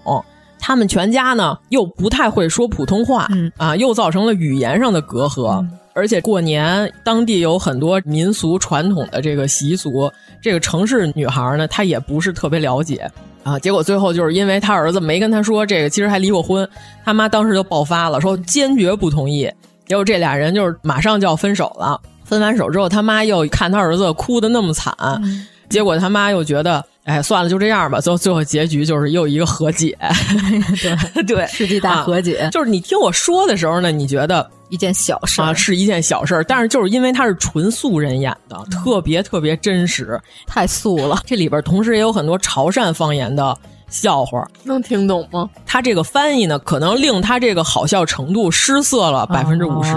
[0.59, 5.61] 他们全家呢又不太会说普通话，嗯啊，又造成了语言上的隔阂。
[5.61, 13.09] 嗯、而且过年当地有很多民俗传统的这个习俗，这个城市女孩呢她也不是特别了解
[13.43, 13.57] 啊。
[13.59, 16.67] 结果最后就是因为她儿子没跟她说这个，其实还离过婚，
[17.05, 19.49] 他妈当时就爆发了， 说坚决不同意。
[19.85, 21.99] 结果这俩人就是马上就要分手了。
[22.25, 24.93] 分完手之后，他妈又看他儿子哭的那么惨，
[25.23, 26.83] 嗯、结果他妈又觉得。
[27.07, 28.01] 哎，算了，就这样吧。
[28.01, 29.97] 最后最后结局就是又一个和解，
[31.15, 32.49] 对对，世纪大和解、啊。
[32.49, 41.21] 就是你听我说的时候呢，你觉得一件小事啊，是一件小事，但是就是因为他是纯素人演的，嗯、特别特别真实，太素了。
[41.25, 43.57] 这里边同时也有很多潮汕方言的
[43.89, 45.49] 笑话，能听懂吗？
[45.65, 49.93] 他这个翻译呢，可能令他这个好笑程度失色了百分之五十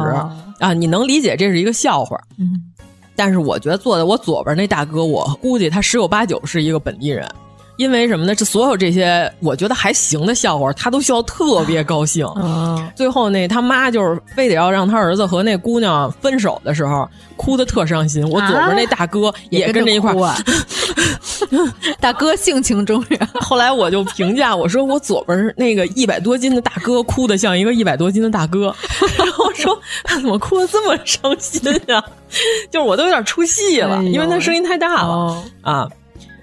[0.61, 0.73] 啊。
[0.75, 2.70] 你能理解这是一个笑话，嗯。
[3.23, 7.31] 但是我觉得坐在我左边那大哥，我估计他十有八九是一个本地人，
[7.81, 8.35] 因为什么呢？
[8.35, 12.27] 这所有这些我觉得还行的笑话，他都笑特别高兴。
[12.27, 18.23] 啊、最后那他妈就是非得要让他儿子和那姑娘分手的时候，哭得特伤心。
[18.29, 20.37] 我左边那大哥也跟着一块儿，啊、
[21.99, 23.19] 大哥性情中人。
[23.41, 28.75] 后来我就评价我说，我左边那个一百多斤的大哥哭得像一个一百多斤的大哥，
[29.17, 32.05] 然后说他怎么哭的这么伤心呀、啊？
[32.71, 35.89] 就是我都有点出戏了，哎、因为他声音太大了、哦、啊。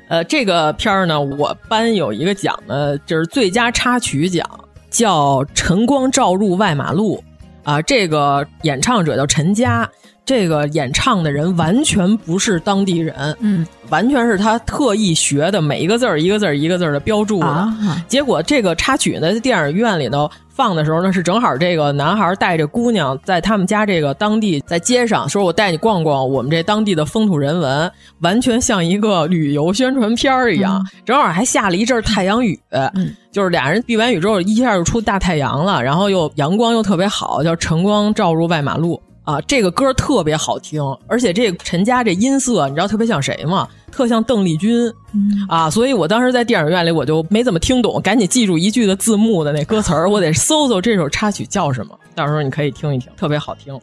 [0.10, 4.48] 呃，这个片儿呢，我班有一个奖呢，就是最佳插曲奖，
[4.90, 7.22] 叫《晨光照入外马路》
[7.70, 7.82] 啊。
[7.82, 9.90] 这个演唱者叫陈佳，
[10.24, 17.46] 这个演唱的人完全不是当地人，嗯，完全是他特意学的，每一个字儿一个字儿一个字儿的标注的。
[17.48, 27.92] 啊、结果这个插曲呢，在电影院里头放的时候呢，是正好这个男孩带着姑娘在他们家这个当地，在街上说：“我带你逛逛我们这当地的风土人文，
[28.22, 30.84] 完全像一个旅游宣传片儿一样。
[30.84, 39.00] 嗯”正好还下了一阵太阳雨，嗯、就是俩人避完雨之后，一下就出大太阳了，然后又阳光又特别好，叫晨光照入外马路。
[39.28, 43.68] 啊，这个歌特别好听，而且这陈佳这音色，你知道特别像谁吗？
[43.92, 53.78] 特像邓丽君，嗯、啊，所以我当时在电影院里我就没怎么听懂，赶紧记住一句的字幕的那歌词儿，我得搜搜这首插曲叫什么，到时候你可以听一听，特别好听。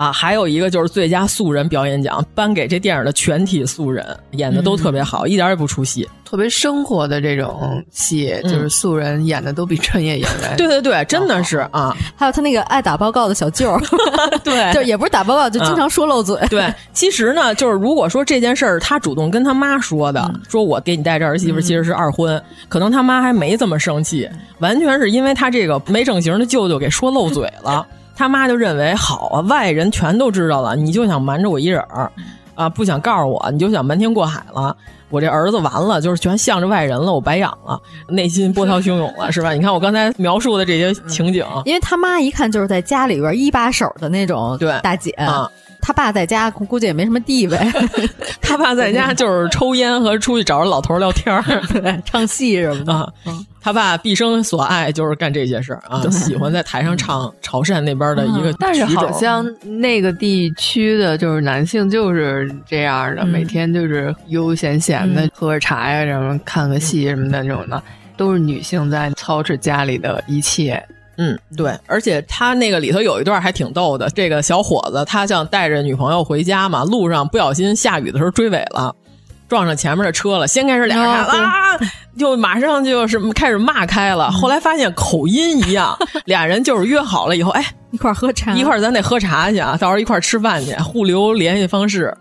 [0.00, 6.08] 啊，还有一个就是最佳素人表演奖，颁给这电影的全体素人，演的都特别好，嗯、一点也不出戏。
[6.24, 10.52] 特别生活的这种戏，嗯、就是素人演的都比专业演员。
[10.56, 11.94] 对对对，真的是啊。
[12.16, 13.78] 还有他那个爱打报告的小舅，
[14.42, 16.34] 对， 就也不是打报告，就经常说漏嘴。
[16.36, 24.26] 嗯、对，其实呢，就是如果说这件事儿他主动跟他妈说的，嗯、说我给你带这儿媳妇其实是二婚，可能他妈还没这么生气，
[24.60, 27.86] 完全是因为他这个没整形的舅舅给说漏嘴了。
[28.14, 32.10] 他妈就认为好啊，外人全都知道了，你就想瞒着我一人儿，
[32.54, 34.76] 啊，不想告诉我，你就想瞒天过海了。
[35.08, 39.52] 我这儿子完了，就是全向着外人了，我白养了，内心波涛汹涌了， 是吧？
[39.52, 44.78] 你看我刚才描述的这些情景，因为他妈一看就是在家里边一把手的那种对。
[44.82, 45.50] 大姐，啊、
[45.80, 47.58] 他爸在家估计也没什么地位，
[48.40, 52.92] 他爸在家 就是抽烟和出去找着老头聊天 对，唱戏什么的。
[52.92, 53.08] 啊
[53.62, 59.46] 他爸毕生所爱就是干这些事儿啊，喜欢在台上唱潮汕那边的一个、嗯，但是好像
[59.78, 67.82] 那个地区的就是男性就是这样的，嗯、每天就是悠闲闲的、嗯、喝着茶呀，什么看个戏什么的那种的，
[68.16, 70.82] 都是女性在操持家里的一切。
[71.22, 78.94] 嗯，对，而且他那个里头有一段还挺逗的，这个小伙子他想带着女朋友回家嘛，路上不小心下雨的时候追尾了。
[79.46, 81.76] 撞上前面的车了，先开始俩人啊，
[82.16, 84.30] 就马上就是开始骂开了。
[84.30, 85.94] 后来发现口音一样，
[86.24, 92.16] 俩人就是约好了以后，哎，一块喝茶，一块咱得喝茶去啊，到时候一块吃饭去，互留联系方式。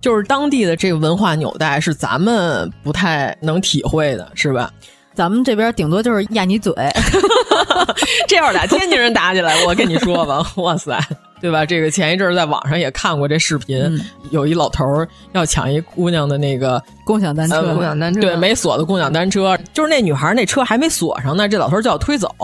[0.00, 4.70] 就是当地的这个文化纽带是咱们不太能体会的，是吧？
[5.14, 6.74] 咱们这边顶多就是压你嘴，
[8.28, 10.98] 这要是俩天津人打起来，我跟你说吧，哇塞！
[11.40, 11.66] 对吧？
[11.66, 14.00] 这个前一阵在网上也看过这视频，嗯、
[14.30, 14.84] 有一老头
[15.32, 22.34] 要抢一姑娘的那个共享单车，呃、共享单车对没锁的共享单车，就是那女孩那车还没锁上呢，这老头就要推走。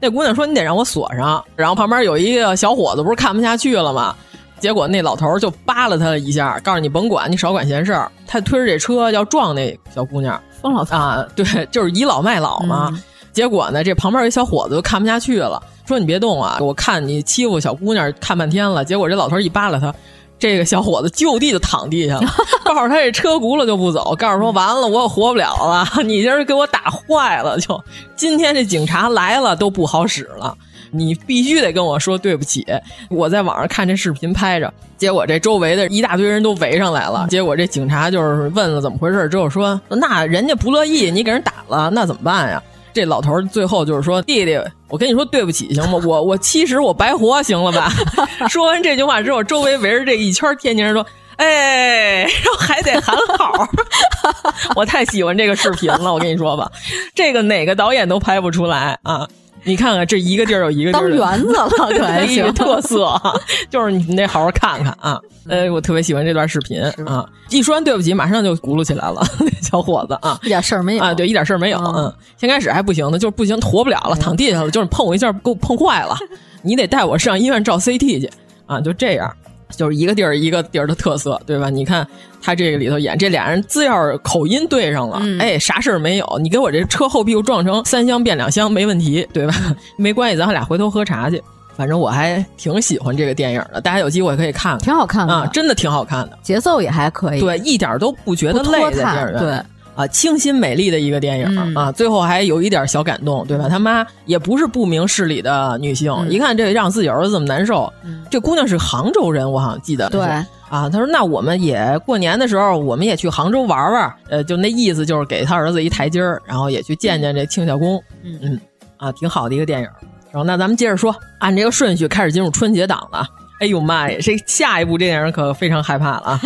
[0.00, 4.14] 那姑娘说：“你得让我锁上。”然后旁边有一个小伙子不是看不下去了吗？
[4.60, 8.10] 结果那老头就扒拉他一下，告诉你甭管，你少管闲事儿。
[8.26, 11.24] 他推着这车要撞那小姑娘，疯老啊！
[11.36, 12.88] 对，就是倚老卖老嘛。
[12.92, 13.02] 嗯、
[13.38, 15.62] 结果呢，这旁边有一小伙子就看不下去了。
[15.86, 16.58] 说你别动啊！
[16.60, 19.94] 我看你欺负小姑娘看半天了，结果这老头一扒拉他，
[20.40, 22.28] 这个小伙子就地就躺地下了，
[22.66, 27.80] 告诉他这车轱辘就不走，告诉说完了我活不了了， 你今儿给我打坏了，就
[28.16, 30.52] 今天这警察来了都不好使了，
[30.90, 32.66] 你必须得跟我说对不起。
[33.08, 42.60] 我在网上看这视频拍着，结果这周围的一大堆人都围上来了，结果这警察就是问了怎么回事之后说，那人家不乐意，你给人打了，那怎么办呀？
[42.98, 46.00] 这老头最后就是说：“弟弟，我跟你说对不起，行吗？
[46.04, 47.92] 我我七十我白活，行了吧？”
[48.50, 51.06] 说完这句话之后，周围围着这一圈天津人说
[51.38, 53.68] ：“哎，然后还得喊好。
[54.74, 56.68] ”我太喜欢这个视频了，我跟你说吧，
[57.14, 59.28] 这个哪个导演都拍不出来啊！
[59.68, 63.12] 你看看这一个地儿有一个地当园子了， 可还行，特色，
[63.70, 65.20] 就是你得好好看看啊！
[65.46, 67.24] 呃，我特别喜欢这段视频啊！
[67.50, 69.22] 一说完对不起，马上就轱辘起来了，
[69.62, 71.04] 小伙子啊，一点事儿没有。
[71.04, 71.78] 啊，对，一点事儿没有。
[71.78, 76.16] 嗯，先开始还不行呢，就是不行，活不了了，躺地下了，就是碰我一下，给我碰坏了，
[76.62, 78.30] 你得带我上医院照 CT 去。
[78.66, 78.78] 啊！
[78.82, 79.34] 就这样，
[79.70, 81.70] 就是一个地儿一个地儿的特色，对吧？
[81.70, 82.06] 你看
[82.40, 89.54] 他这个里头演这俩人，只要口音对上了，嗯、哎，啥事儿没有，你给我这车后屁股撞成三厢变两厢没问题，对吧？
[89.96, 91.42] 没关系，咱俩回头喝茶去。
[91.76, 99.62] 反正我还挺喜欢这个电影的，大家有机会可以看看，挺好看的啊，真的挺好看的，节奏也还可以，对，一点都不觉得累，在电影院，对。
[99.98, 103.68] 啊，清新美丽的一个电影、嗯、啊，最后还有一点小感动，对吧？
[103.68, 110.24] 他妈也不是不明事理的女性，嗯、一看这让自己儿子这么难受，嗯、这姑娘是杭州人，我好像记得对
[110.68, 110.88] 啊。
[110.88, 118.60] 他说：“那我们也过年的时候，我们也去杭州玩玩，呃，就那意思就是给他儿子一台阶儿，然后也去见见这庆孝公，嗯嗯，
[118.98, 119.88] 啊，挺好的一个电影。
[120.30, 123.26] 然后那咱们接着说，按这个顺序开始进入春节档了。
[123.60, 124.18] 哎呦妈呀！
[124.22, 126.40] 这下一部这电影可非常害怕了啊！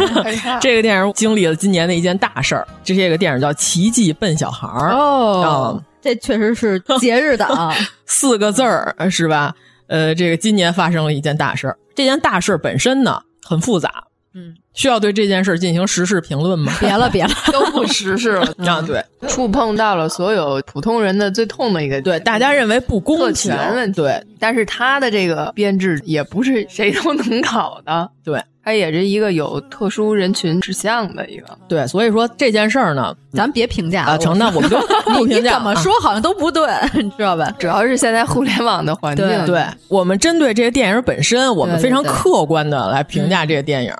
[0.60, 7.74] 这个电影经历了今年的一件大事儿，这是个电影叫《奇迹笨小孩》哦，这确实是节日的啊，
[8.06, 9.54] 四个字儿是吧？
[9.86, 14.04] 呃，这个今年发生了一件大事儿，这件大事本身呢很复杂，
[14.34, 16.72] 嗯，需要对这件事进行时事评论吗？
[16.80, 18.82] 别了，别了， 都不时事了 啊！
[18.86, 24.02] 对，触碰到了所有普通人的最痛的一个，对大家认为不公平问题。
[24.02, 28.42] 对，但是他的这个编制也不是谁都能考的，对。
[28.64, 35.50] 它也是一个有特殊人群指向的一个，对，所以说这件事儿呢，咱别评价啊，成，那我们就 不评价。
[35.50, 37.50] 你怎么说好像都不对，你知道吧？
[37.58, 39.26] 主要是现在互联网的环境。
[39.44, 43.92] 对，我们针对这个电影本身，我们非常客观的来评价这个电影。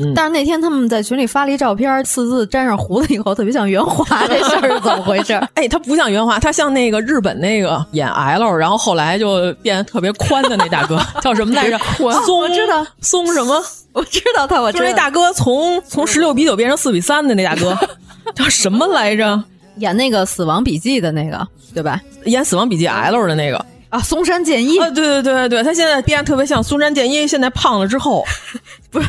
[0.00, 5.32] 嗯，但是那天他们在群里发了一照片，四字沾上胡子以后，特别像袁华，这事儿是怎么回事？
[5.54, 11.76] 哎，他不像袁华，他像那个日本那个演 L，然后后来就变得特别宽的那大哥， 叫什么来着？
[12.24, 13.60] 松，我知道，松什么？
[13.92, 17.76] 我知道他，我就是那大哥从从十六比九变成四比三的那大哥，
[18.34, 19.42] 叫什么来着？
[19.76, 22.00] 演那个《死亡笔记》的那个，对吧？
[22.24, 28.24] 演《死亡笔记》L 的那个啊，松山健一啊，对对对对对，他现在变得特别像松山健一，现在胖了之后，
[28.90, 29.06] 不是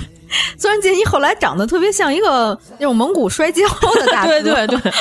[0.59, 3.67] 松山健一，后来长得特别像一个那种蒙古摔跤
[3.99, 4.91] 的大哥，对对对，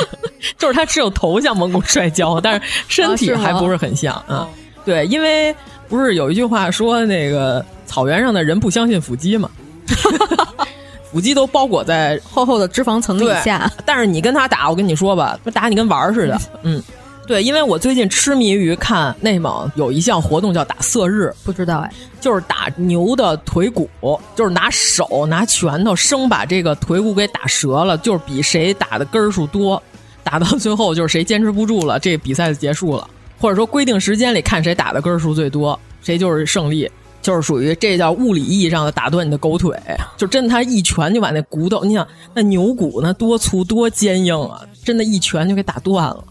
[0.57, 4.49] 就是他只有头像蒙古摔跤，但是身体还不是很像啊。
[4.87, 5.55] 对，因为
[5.87, 9.51] 不是有一句话说那个草原上的人不相信腹肌嘛。
[11.11, 16.39] 腹肌都包裹在厚厚的脂肪层底下，但是你跟他打，我跟你说吧，打你跟玩儿似的。
[16.63, 16.83] 嗯，
[17.27, 23.89] 对，因为我最近痴迷于看内蒙有一项活动叫打色日，不知道哎，就是打牛的腿骨，
[24.37, 29.83] 就是拿手拿拳头生把这个腿骨给打折了，就是比谁打的根数多，
[30.23, 33.09] 打到最后就是谁坚持不住了，这比赛就结束了，
[33.41, 36.91] 或者说规定时间里看谁打的根数最多，谁就是胜利。
[37.21, 39.77] 就是属于这叫物理意义上的打断你的狗腿，
[40.17, 46.25] 就真的他一拳就把那骨头，你想那牛骨那多粗多坚硬啊，真的一拳就给打断了。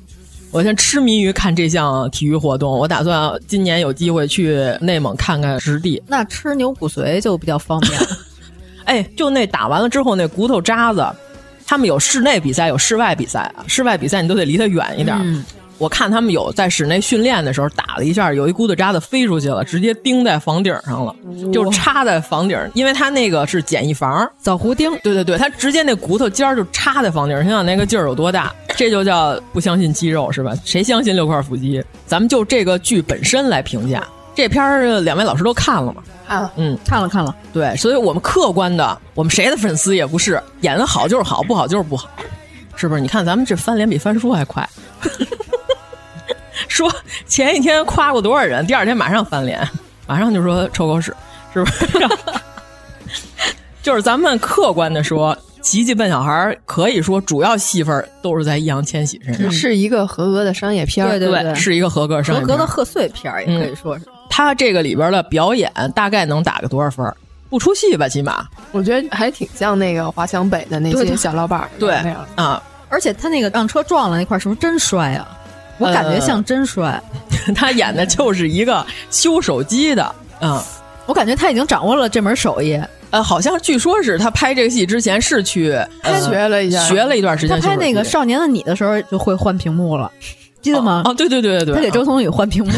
[0.50, 6.02] 我现在痴迷于看这项体育活动，我打算今年有机会去内蒙看看实地。
[6.08, 8.00] 那吃牛骨髓就比较方便。
[8.86, 11.06] 哎，就那打完了之后那骨头渣子，
[11.66, 15.46] 他们有室内比赛有室外比赛啊，室外比赛你都得离他远一点。
[15.78, 21.16] 我看他们有在室内训练的时候打了一下，有一骨头渣子飞出去了，直接钉在房顶上了，
[21.54, 24.92] 就插在房顶，因为他那个是简易房，枣胡钉。
[25.04, 30.54] 对对对，他直接那骨头尖儿就插在房顶，想想那个劲儿有多大，这就叫不相信肌肉是吧？
[30.66, 31.84] 谁相信六块腹肌？
[32.06, 34.04] 咱们就这个剧本身来评价，
[34.34, 36.02] 这片儿两位老师都看了吗？
[36.28, 37.36] 看了，嗯，看了看了。
[37.54, 42.10] 对，所以我们客观的，我们谁的粉丝也不是，演的好就是好，不好就是不好，
[42.76, 43.00] 是不是？
[43.00, 44.68] 你看咱们这翻脸比翻书还快。
[46.68, 46.92] 说
[47.26, 49.68] 前一天夸过多少人，第二天马上翻脸，
[50.06, 51.16] 马上就说臭狗屎，
[51.54, 51.88] 是不是？
[53.82, 56.32] 就是咱们客观的说，《奇迹笨小孩》
[56.66, 64.06] 可以说主要戏份都是在易烊千玺身上，是一个合格的商业片对对对，是一个合格商业合格的贺岁片也可以说是。
[64.30, 67.12] 他这个里边的表演大概能打个多少分？
[67.50, 72.62] 不出戏吧，起码我觉得还挺像那个华强北的那些小老板对那样啊。
[72.90, 75.28] 而且他那个让车撞了那块，是不是真摔啊？
[75.80, 77.00] 我感觉像真摔，
[77.56, 80.60] 他演的就是一个修手机的，嗯，
[81.06, 82.82] 我感觉他已经掌握了这门手艺，
[83.12, 85.78] 呃，好像据说是他拍这个戏之前是去
[86.28, 87.62] 学了一下，学了一段时间。
[87.62, 90.12] 他拍那个《少年的你》的时候就会换屏幕了，
[90.62, 91.02] 记得吗？
[91.06, 92.72] 哦，对对对对对，他给周冬雨换屏幕，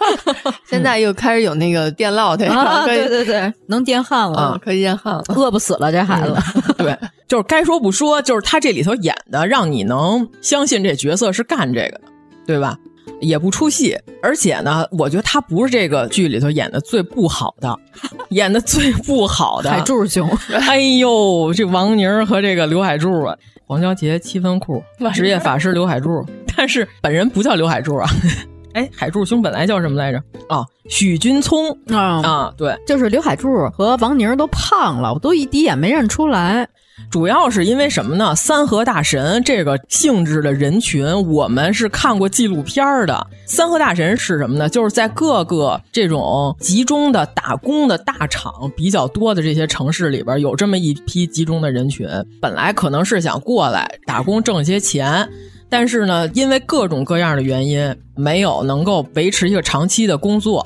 [0.68, 2.46] 现在又开始有那个电烙的，
[2.86, 6.34] 对对对，能电焊了，可以电焊了，饿不死了这孩子。
[6.78, 6.96] 对，
[7.26, 12.00] 就是该说不说，就是他这里头演的，让你能相信这角色是干这个的。
[12.46, 12.76] 对吧？
[13.20, 17.78] 也不出戏，而且呢，我觉得他不是这个剧里头演的最不好的，
[18.30, 20.28] 演的最不好的海柱兄。
[20.68, 23.36] 哎呦，这王宁和这个刘海柱啊，
[23.66, 24.82] 黄娇杰七分裤，
[25.14, 26.24] 职业法师刘海柱，
[26.56, 28.08] 但是本人不叫刘海柱啊。
[28.74, 30.22] 哎，海柱兄本来叫什么来着？
[30.50, 36.68] 哦，许君聪啊啊，对，就是刘海柱和王宁都胖了，我都一第一眼没认出来。
[37.10, 38.34] 主要是因为什么呢？
[38.34, 43.26] 三河大神这个性质的人群，我们是看过纪录片的。
[43.46, 44.68] 三河大神是什么呢？
[44.68, 52.08] 就是在各个这种集中的打工的大厂比较多的这些城市里边，有这么一批集中的人群。
[52.40, 55.28] 本来可能是想过来打工挣些钱，
[55.68, 60.64] 但是呢，因为各种各样的原因，没有能够维持一个长期的工作，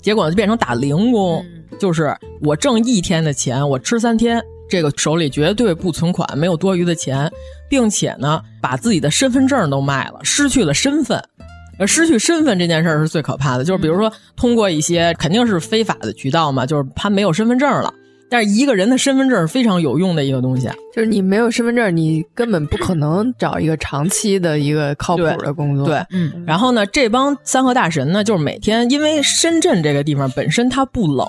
[0.00, 1.44] 结果就变成打零工，
[1.78, 4.40] 就是我挣一天的钱，我吃三天。
[4.70, 7.30] 这个手里绝对不存款，没有多余的钱，
[7.68, 11.22] 并且呢，把自己的身份证都卖了，失去了身份。
[11.78, 17.92] 呃，失去身份这件事儿是最可怕的，就是比如说通过一些肯定是非法的渠道嘛，就是他没有身份证了。
[18.32, 25.84] 但是一个人的身份证是非常有用的一个东西，就是你没有身份证，你根本不可能找一个长期的一个靠谱的工作。
[25.84, 26.44] 对，嗯。
[26.46, 31.26] 然后呢，这帮三和大神呢，就是每天因为深圳这个地方本身它不冷，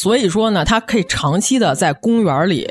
[0.00, 2.70] 所以说呢，他可以长期的在公园里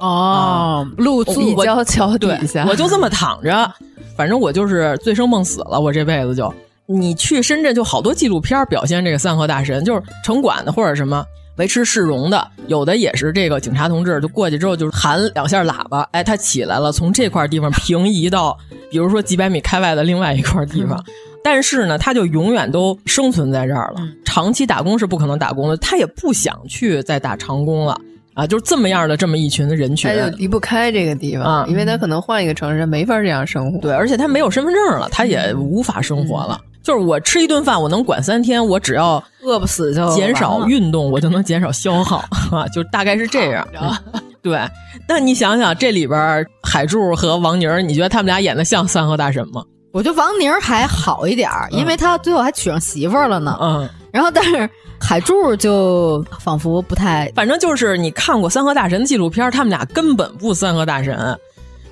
[0.00, 3.70] 哦露宿立交桥底下，我就这么躺着，
[4.16, 6.50] 反正我就是醉生梦死了，我这辈子就。
[6.86, 11.22] 你去深圳就好多纪录片表现这个三河大神，就是城管的或者什么。
[11.58, 18.56] 维持市容的，有的也是这个警察同志，就过去之后就是喊两下喇叭， 哎，他起来了，从这块地方平移到，
[18.90, 21.04] 比如说几百米开外的另外一块地方，
[21.44, 24.00] 但是呢，他就永远都生存在这儿了。
[24.24, 27.98] 长期打工是不可能打工的，他也不想去再打长工了。
[28.34, 36.58] 啊，就是这么样的这么一群的人群，他就离不开这个地方啊，因为他可能换一个城市没法这样生活，对，而且他没有身份证了，他也无法生活了。
[36.82, 43.68] 就是我吃一顿饭，我能管三天，我只要饿不死就减少运动，我就能减少消耗 啊，就大概是这样。
[44.40, 44.58] 对，
[45.06, 49.62] 那你想想这里边海柱和王宁，你觉得他们俩演的像三河大神吗？
[49.92, 53.56] 我觉得王宁还好一点儿因为他最后还娶上媳妇儿了呢。
[53.60, 54.68] 嗯，然后但是
[54.98, 61.38] 海柱就仿佛不太，反正就是你看过三河大神纪录片，他们俩根本不三河大神。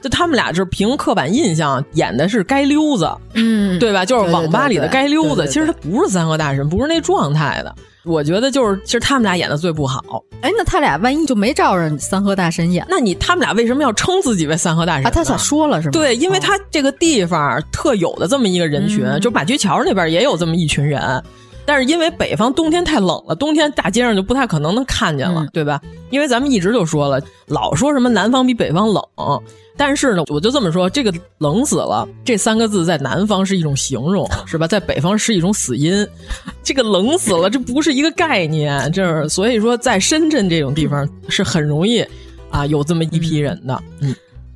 [0.00, 4.04] 就他们俩就是凭刻板印象演的是街溜子，嗯，对吧？
[4.04, 7.74] 就是网吧里的街溜子，其实他不是三河大神，不是那状态的。
[8.02, 10.24] 我觉得就是，其实他们俩演的最不好。
[10.40, 15.04] 哎，那他俩万一就没照着三河大神演，那你他们俩为什么要称自己为三河大神？
[15.12, 15.92] 他咋说了是吗？
[15.92, 21.22] 对，因为他这个地方特有的这么一个人群，就马驹桥那边也有这么一群人。
[21.70, 25.80] 但是因为北方冬天太冷了，冬天大街上就不太可能能看见了，对吧？
[26.10, 29.00] 因为咱们一直就说了，老说什么南方比北方冷，
[29.76, 34.66] 但是呢，我就这么说，这个冷死了这三个字在南方是一种形容，是吧？
[34.68, 36.04] 在北方是一种死因，
[36.64, 42.04] 这个冷死了这不是一个概念，这是所以说在深圳这种地方是很容易
[42.50, 44.12] 啊有这么一批人的，嗯。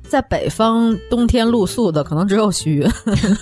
[0.09, 2.89] 在北方冬天露宿的可能只有徐云，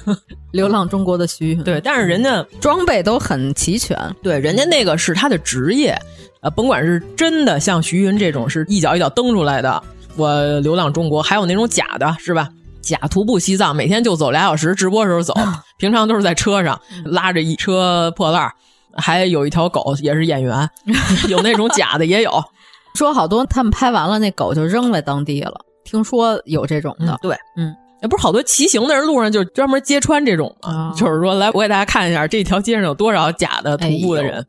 [0.52, 1.64] 流浪中国的徐云。
[1.64, 3.98] 对，但是人家装备都很齐全。
[4.22, 5.98] 对，人家那个是他的职业，
[6.42, 9.84] 呃，甭管是真的像徐云这种是一脚一脚蹬出来的，
[10.16, 12.50] 我流浪中国，还有那种假的，是吧？
[12.82, 15.34] 假徒步西藏，每天就走俩小时，直播时候走，
[15.78, 18.52] 平常都是在车上拉着一车破烂
[18.96, 20.70] 还有一条狗也是演员，
[21.30, 22.44] 有那种假的也有。
[22.96, 25.62] 说好多他们拍完了，那狗就扔在当地了。
[25.84, 34.46] 听说有这种的，对，嗯，也不是好多骑行的人路上就 专门揭穿这种嘛，就是说来我给大家看一下这条街上有多少假的徒步的人，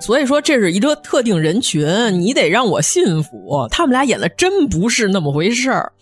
[0.00, 1.86] 所以说这是一个特定人群，
[2.20, 5.92] 你得让我信服，他们俩演的真不是那么回事儿，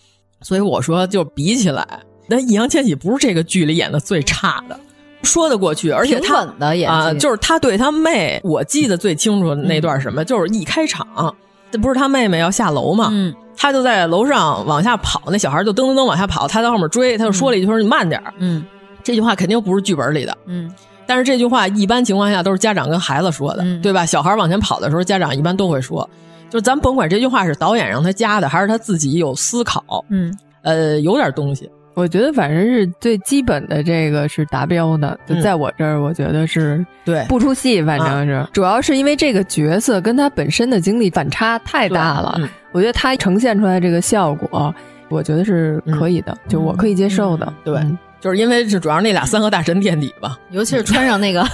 [0.41, 1.87] 所以我说就比起来，
[2.27, 4.79] 那易烊千玺不是这个剧里演的最差的，
[5.21, 6.45] 说得过去，而且他
[6.85, 13.09] 啊，就是他对他妹，我记得最清楚的那段什么，就是一开场，这不是他妹妹要下楼吗？
[13.11, 13.33] 嗯。
[13.55, 18.65] 他就在楼上往下跑，那小孩就噔噔噔往下跑，他在后面追，他就说了一句：“说你慢点嗯，
[19.03, 20.35] 这句话肯定不是剧本里的。
[20.47, 20.73] 嗯，
[21.05, 24.05] 但是这句话一般情况下都是家长跟孩子说的，对吧？
[24.07, 26.09] 小孩往前跑的时候，家长一般都会说。
[26.49, 30.03] 就是咱甭管这句话是导演让他加的，还是他自己有思考。
[30.09, 31.69] 嗯，呃，有点东西。
[31.95, 42.39] 我觉得反正是最基本的这个是达标的，就在我这儿，我觉得是对不出戏，反正是主要是因为这个角色跟他本身的经历反差太大了。
[42.71, 44.73] 我觉得他呈现出来这个效果，
[45.09, 47.53] 我觉得是可以的，就我可以接受的。
[47.63, 47.79] 对，
[48.23, 51.45] 就是因为是主要那俩三个大神垫底吧，尤其是穿上那个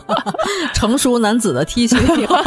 [0.74, 1.96] 成熟男子的 T 恤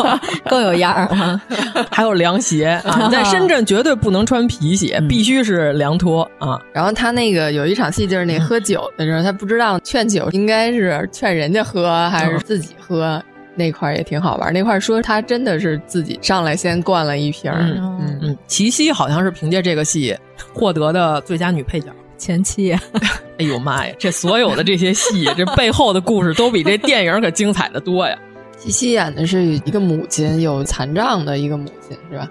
[0.48, 1.42] 更有样儿，
[1.90, 6.60] 还有凉鞋啊，在深圳绝对不能穿皮鞋，必须是凉拖啊。
[6.72, 13.20] 然后他那个有一场戏就是那喝酒的时候，他不知道劝酒应该是劝人家喝还是自己喝。
[13.56, 17.52] 那块儿也挺好玩，那块儿说他真的是自己上来先灌了一瓶。
[17.52, 20.16] 嗯嗯，齐溪好像是凭借这个戏
[20.54, 21.88] 获得的最佳女配角。
[22.18, 22.72] 前妻，
[23.40, 28.18] 哎呦妈呀，这所有的这些戏，这背后的故事都比这电影可精彩的多呀。
[28.58, 32.28] 西西演的是一个母亲，有残障的一个母亲，是吧？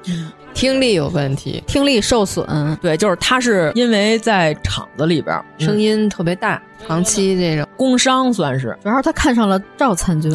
[0.55, 2.76] 听力有问题，听力受损。
[2.82, 8.76] 对，就是他是因为在厂子里边声音特别大，长期这种工伤算是。
[8.82, 10.32] 主要是他看上了赵参军，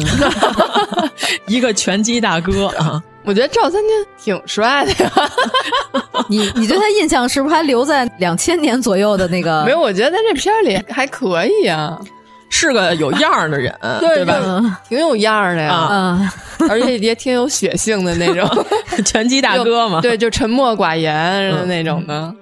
[1.46, 3.02] 一个拳击大哥啊。
[3.24, 5.12] 我觉得赵三军挺帅的呀。
[6.28, 9.64] 你你对他印象是不是还留在两千年左右的那个？
[9.64, 11.98] 没有，我觉得在这片里还可以啊。
[12.54, 14.78] 是个有样儿的人， 对吧？
[14.86, 16.30] 挺有样儿的呀，嗯，
[16.68, 18.46] 而且也挺有血性的那种
[19.06, 20.02] 拳击大哥嘛。
[20.02, 22.34] 对，就沉默寡言的那种的。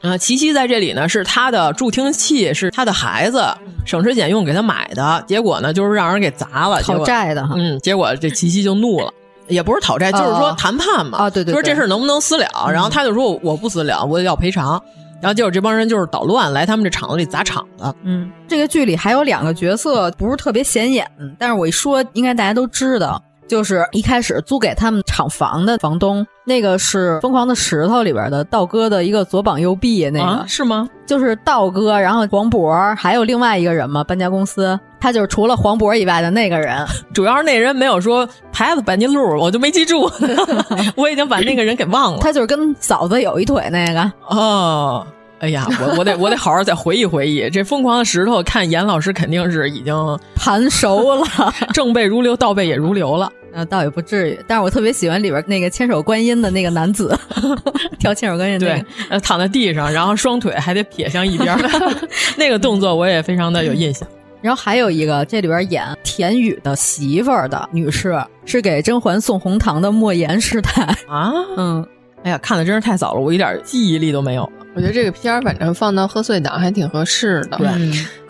[0.00, 3.46] 啊，齐溪在这里呢，是他的助听器，是他的孩子
[3.86, 7.54] 省吃俭用给他买的，结果呢，就是让人给砸了，讨债的哈。
[7.56, 9.14] 嗯，结果这齐溪就怒了，
[9.48, 11.18] 也不是讨债，就是说谈判嘛。
[11.18, 12.46] 啊，对对，说这事能不能私了？
[12.70, 14.82] 然后他就说我不私了，我要赔偿。
[15.20, 17.94] 然后结果这帮人就是捣乱，来他们这厂子里砸场子。
[18.02, 23.22] 嗯，这个剧里还有两个角色不是特别显眼，但是我一说应该大家都知道。
[23.52, 30.88] 就是一开始租给他们厂房的房东，那个是《疯狂的石头》里边的道哥的一个左膀右臂，那个、啊、是吗？
[31.04, 36.82] 就是道哥，然后黄渤还有另外一个人嘛，搬家公司，他就是除了黄渤以外的那个人。
[37.12, 40.10] 主要是那人没有说牌子白金路，我就没记住，
[40.96, 42.20] 我已经把那个人给忘了。
[42.20, 45.06] 他就是跟嫂子有一腿那个哦。
[45.40, 47.50] 哎呀，我我得我得好好再回忆回忆。
[47.50, 51.26] 这疯狂的石头，看严老师肯定是已经盘熟了，
[51.74, 53.30] 正背如流，倒背也如流了。
[53.52, 54.38] 呃，倒也不至于。
[54.46, 57.16] 但是我特别喜欢里边那个千手观音的那个男子，
[57.98, 61.56] 跳千手观音、那个，对，呃，躺在地上，然后双腿还得撇向一边，
[62.36, 64.06] 那个动作我也非常的有印象。
[64.42, 71.32] 然后还有一个，这里边演田雨的媳妇儿的女士，是给甄嬛送红糖的莫言师太啊。
[71.56, 71.86] 嗯，
[72.24, 74.50] 哎呀，看的真是太早了，我一点记忆力都没有。
[74.74, 77.58] 我觉得这个片儿反正放到贺岁档还挺合适的。
[77.58, 77.68] 对，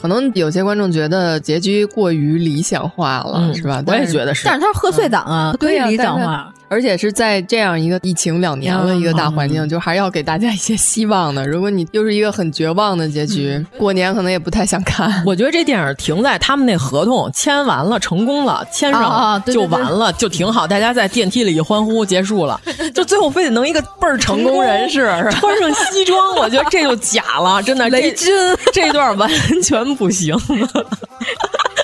[0.01, 3.83] 可能有些观众觉得结局过于理想化了，嗯、是吧？
[3.87, 4.45] 我也觉得是。
[4.45, 6.53] 但是它是贺岁档啊，对呀，理想化。
[6.73, 11.47] 而且是在这样一个疫情两年的一个大环境，嗯、就还是要给大家一些希望的。
[11.47, 15.23] 如果你又是一个很绝望的结局，嗯、过年可能也不太想看。
[15.27, 20.67] 我觉得这电影停在他们那合同签完了，成功了，签上就完了，啊、就挺好。
[20.67, 22.59] 大家在电梯里一欢呼，结束了。
[22.95, 27.87] 就最后非得弄一个倍儿成功人士，穿上西装， 我觉得这就假了，真的。
[27.91, 28.33] 雷军
[28.73, 29.31] 这段完
[29.63, 30.35] 全不行。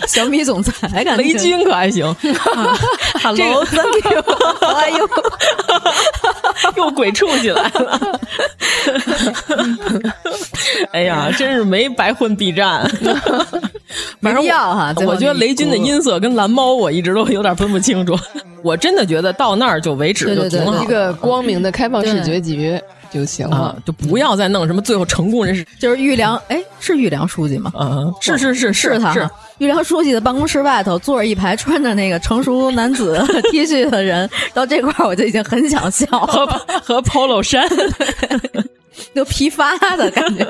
[0.06, 2.06] 小米总裁感觉雷军可还行。
[3.22, 4.22] Hello，Thank you，
[4.78, 5.08] 哎呦，
[6.76, 8.20] 又鬼畜起来了。
[10.92, 12.88] 哎呀，真是没白混 B 站。
[14.20, 18.16] 反正要哈，我觉得雷军的音色跟蓝猫我一直都有点分不清楚。
[18.62, 22.80] 我真的觉得到那儿就为止就挺好，一个光明的开放式结局。
[23.10, 27.72] 就行了、啊，就不要再弄什么最后成功人士，就是玉良，哎，是玉良书记吗？
[27.78, 29.28] 嗯，是是是是他，是
[29.58, 33.18] 玉良书记的办公室外头坐着一排穿着那个成熟男子
[33.50, 36.46] T 恤的人，到这块我就已经很想笑了，和
[36.82, 37.68] 和 polo 衫，
[39.14, 40.46] 都批发的感觉，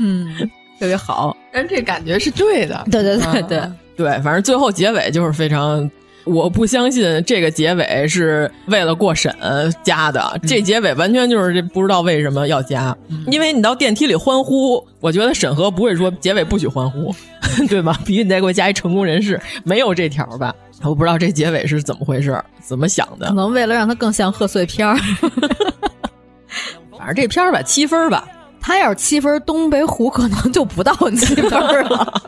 [0.00, 5.90] 嗯，特别好，但这感觉是对的，对对对对、啊、对，反正最后结尾就是非常。
[6.24, 9.34] 我不相信这个结尾是为了过审
[9.82, 17.14] 加的，嗯、这结尾完全就是这不知道为什么要加，嗯、因为你到电梯里欢呼，我觉得审核不会说结尾不许欢呼，
[17.68, 17.98] 对吧？
[18.04, 20.54] 必须你再给我加一成功人士，没有这条吧？
[20.82, 23.28] 我不知道这结尾是怎么回事，怎么想的？
[23.28, 24.96] 可能为了让它更像贺岁片儿，
[26.96, 28.26] 反正这片儿吧，七分吧。
[28.66, 32.22] 他要是七分，东北虎可能就不到七分了。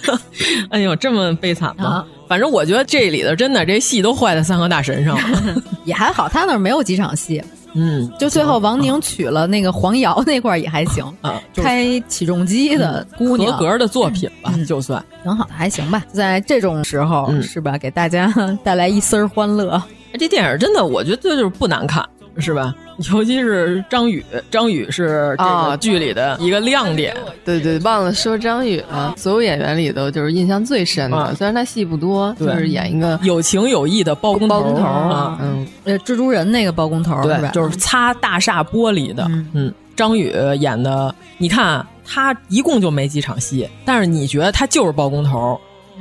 [0.68, 1.84] 哎呦，这么悲惨吗？
[1.88, 5.54] 啊、反正我觉得这里头真的这戏都坏在三和大神上了。
[5.86, 7.42] 也还好，他那儿没有几场戏。
[7.72, 16.04] 嗯，就最后王宁娶了那个黄瑶那块也还行啊，开起重机的姑娘，合格的作品吧，嗯、就算挺好的，还行吧。
[16.12, 18.30] 在这种时候、嗯、是吧，给大家
[18.62, 19.82] 带来一丝欢乐。
[20.18, 22.06] 这电影真的，我觉得就是不难看。
[22.38, 22.74] 是吧？
[23.12, 27.14] 尤其是张宇，张宇是这个剧里的一个亮点。
[27.14, 29.14] 哦、对对，忘了说张宇了。
[29.16, 31.16] 所有演员里头，就是印象最深的。
[31.16, 35.38] 啊、虽然他戏不多，就是演一个有情有义的包工包工头啊。
[35.40, 37.48] 嗯，呃，蜘蛛人那个包工头对是吧？
[37.48, 39.24] 就是擦大厦玻璃的。
[39.28, 45.60] 嗯,嗯，张宇演的，你看他一共就没几场戏，但是你觉得他就是包工头。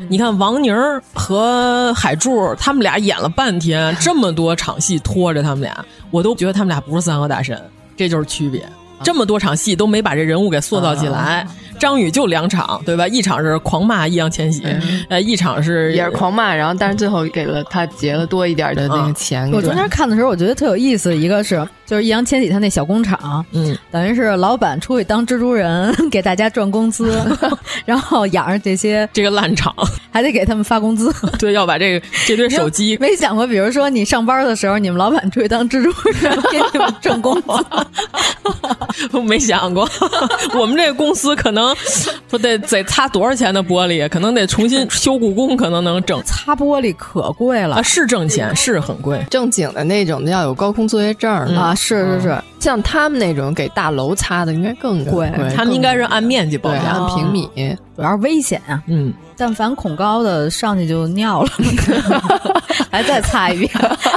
[0.09, 0.75] 你看王宁
[1.13, 7.59] 和海柱他们俩演了半天，这么多场戏拖着他们俩，我都觉得他们俩不是三个大神，
[7.95, 8.67] 这就是区别。
[9.03, 11.47] 这么多场戏都没把这人物给塑造起来。
[11.79, 13.07] 张宇就两场，对吧？
[13.07, 19.49] 一场是狂骂易烊千玺，嗯、呃，一场是也是狂骂，然后但是最后给了他结了多一点的那个钱。
[19.49, 27.21] 嗯、我中间看的时候，我觉得特有意思，一个是就是易烊千玺他那小工厂，嗯，等于是老板出去当蜘蛛人 给大家赚工资，
[27.85, 29.73] 然后养着这些这个烂厂，
[30.11, 31.13] 还得给他们发工资。
[31.39, 32.97] 对，要把这个这堆手机。
[32.99, 37.47] 没想过，比如说你上班的时候，你们老板出去当蜘蛛人给你们挣工资。
[39.25, 39.87] 没想过，
[40.57, 41.66] 我们这个公司可能
[42.29, 46.21] 说得得擦多少钱的玻璃，可能得重新修故宫，可能能挣。
[46.23, 49.25] 擦玻璃可贵了啊，是挣钱，是很贵。
[49.29, 52.43] 正经的那种要有高空作业证啊，是是是。
[52.59, 55.31] 像他们那种给大楼擦的，应该更贵。
[55.55, 57.49] 他们应该是按面积报价，按平米，
[57.97, 58.81] 主要是危险啊。
[58.87, 61.49] 嗯，但凡恐高的上去就尿了，
[62.89, 63.69] 还再擦一遍，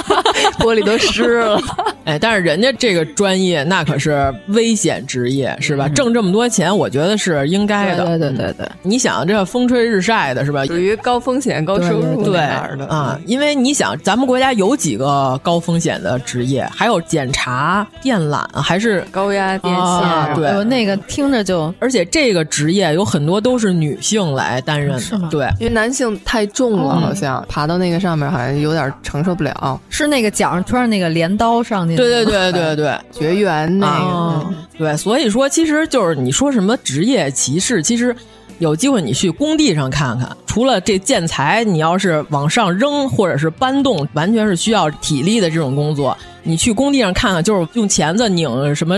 [0.61, 1.59] 玻璃都湿了。
[2.05, 5.89] 哎，但是人家这个专业那可是危险职业，是吧？
[5.89, 8.05] 挣这么多钱，我觉得是应该的。
[8.07, 10.65] 对对对对，你想这风吹日晒的，是吧？
[10.67, 16.65] 属于高风险高收入对的啊，因为你想，咱们国家有几个高风险的职业？
[16.75, 19.83] 还有检查、电缆，还是高压电线？
[19.83, 29.81] 啊、对，那个听着就，而且这个职业有很多都是女性来担任的，对，因为男性太重了，好像爬到那个上面好像有点承受不了。
[29.89, 31.97] 是那个脚上穿上那个镰刀上去。
[31.97, 38.15] 对对对对对， 绝缘那个，啊、对，所以说其实就是你说什么职业歧视，其实
[38.61, 48.97] 有机会你去工地上看看，除了这建材，你要是往上扔或者是搬动，完全是需要体力的这种工作，你去工地上看看，就是用钳子拧什么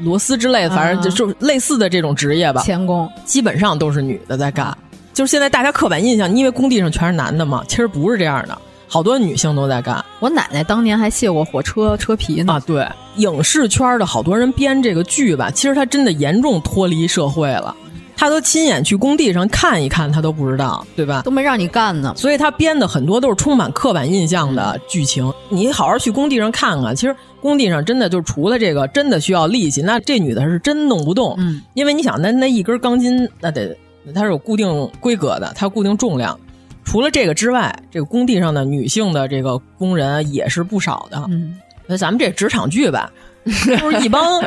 [0.00, 4.76] 螺丝之类的，反正就就类似的这种职业吧，钳工基本上都是女的在干。
[5.12, 7.62] 就是现在大家刻板印象，你以为工地上全是男的吗？
[7.68, 8.58] 其实不是这样的。
[8.88, 12.54] 好多女性都在干，我奶奶当年还卸过火车车皮呢。
[12.54, 12.86] 啊，对，
[13.16, 17.74] 影视圈的好多人编这个剧吧，其实他真的严重脱离社会了，
[18.16, 21.22] 他都亲眼去工地上看一看，他都不知道，对吧？
[21.22, 25.32] 都没让你干呢，所以他编的很多都是充满刻板印象的剧情。
[25.48, 33.76] 你好好去工地上看看，其实工地上真的就除了这个，真的需要力气，那这女的是真弄不动，嗯，因为你想，那那一根钢筋，那得
[34.14, 36.38] 它是有固定规格的，它固定重量。
[36.84, 41.24] 除了这个之外，这个工地上的女性的这个工人也是不少的。
[41.30, 43.10] 嗯，那咱们这职场剧吧，
[43.66, 44.40] 就是一帮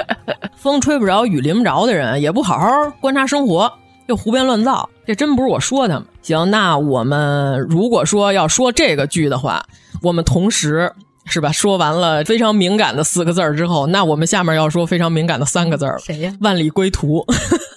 [0.55, 2.67] 风吹不着、雨淋不着的人，也不好好
[2.99, 3.71] 观察生活，
[4.07, 4.89] 就胡编乱造。
[5.05, 6.05] 这真不是我说他们。
[6.21, 9.65] 行，那我们如果说要说这个剧的话，
[10.01, 10.91] 我们同时
[11.25, 11.51] 是吧？
[11.51, 15.97] 说完了非常敏感的四个字儿之后，那我们下面要说非常敏感的三个字儿。
[15.99, 16.33] 谁呀？
[16.41, 17.25] 万里归途。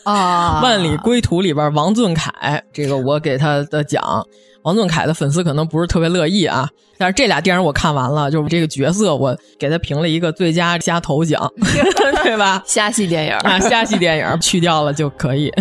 [0.05, 4.03] 啊， 万里归途里边王俊凯，这个我给他的奖。
[4.63, 11.51] 王俊凯的粉丝可能不是特别乐意啊，但是这俩电影我看完了，就是这个角色我给他评了一个最佳虾头奖，
[12.25, 12.63] 对吧？
[12.67, 15.53] 虾戏电影啊，虾戏电影去掉了就可以。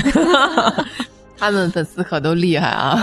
[1.39, 3.01] 他们粉丝可都厉害啊！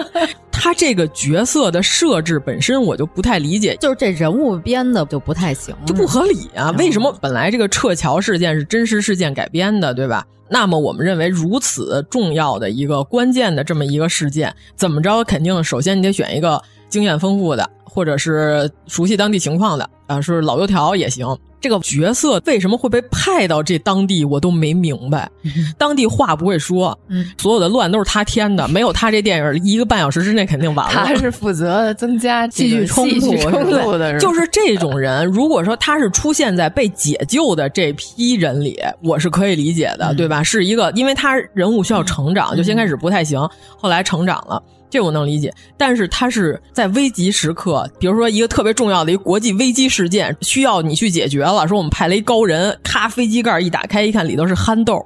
[0.50, 6.70] 他这个角色的设置本身我就不太理解，就是这人物编的就不太行，就不合理啊！
[6.78, 10.26] 为什么本来这个撤侨事件是真实事件改编的，对吧？
[10.48, 16.62] 那么我们认为如此重要的一个关键的这么一个事件，怎么着肯定首先你得选一个
[16.94, 21.26] 经验丰富的，或者是熟悉当地情况的啊，是老油条也行。
[21.60, 25.28] 这个角色为什么会被派到这当地，我都没明白。
[25.76, 31.04] 当地话不会说，嗯，所有的乱都是他添的，没有他这电影一个半小时之内肯定完了。
[31.04, 35.26] 他是负责增加戏剧冲突冲突的，就是这种人。
[35.26, 40.44] 如果说他是出现在被解救的这批人里，我是可以理解的，对吧？
[40.44, 43.40] 是一个，因为他人物需要成长，就先开始不太行，
[43.76, 44.62] 后来成长了。
[44.94, 51.66] 这我能理解，但是他是在危急时刻，比如说一个特别重要的一个国际危机事件，需要你去解决了。
[51.66, 55.04] 说我们派了一高人，咔，飞机盖一打开，一看里头是憨豆。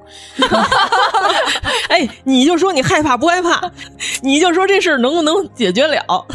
[1.88, 3.62] 哎，你就说你害怕不害怕？
[4.20, 6.26] 你就说这事儿能不能解决了？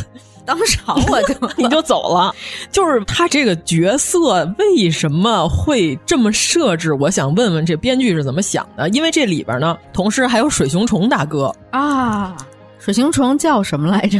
[0.43, 2.33] 当场我就 你就走了。
[2.71, 6.91] 就是他这个角色为什么会这么设置？
[6.93, 8.89] 我想问问这编剧是怎么想的？
[8.89, 12.35] 因为这里边呢，同时还有水熊虫大哥啊。
[12.83, 14.19] 水熊虫叫什么来着？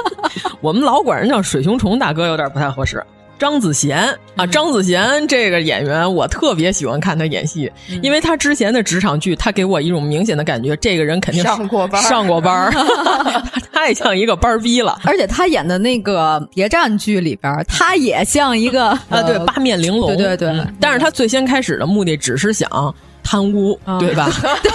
[0.62, 3.04] 我们老管人叫水熊虫大哥，有点不太合适。
[3.38, 7.70] 张子贤啊，张子贤这个演员，我特别喜欢看他演戏，
[8.00, 14.98] 因为他之前的职场剧，他给我一种明显的感觉，这个人肯定上过班，上过班， 他太像一个班逼了。
[15.04, 20.66] 而且他演的那个谍战剧里边，他也像一个啊，对，八面玲珑，对对对。
[20.80, 22.94] 但是他最先开始的目的只是想。
[23.22, 24.30] 贪污，对吧？
[24.62, 24.70] 对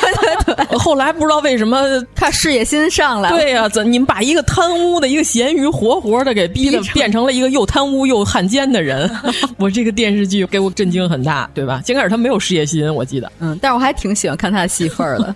[0.45, 0.77] 对对。
[0.77, 1.83] 后来不知道为什么
[2.15, 3.37] 他事业心上来了。
[3.37, 9.09] 对呀，怎你们把一个贪污的一个咸鱼活活的给逼的变成了一个又贪污又汉奸的人？
[9.57, 11.81] 我这个电视剧给我震惊很大，对吧？
[11.85, 13.31] 先开始他没有事业心，我记得。
[13.39, 15.35] 嗯，但是我还挺喜欢看他的戏份的。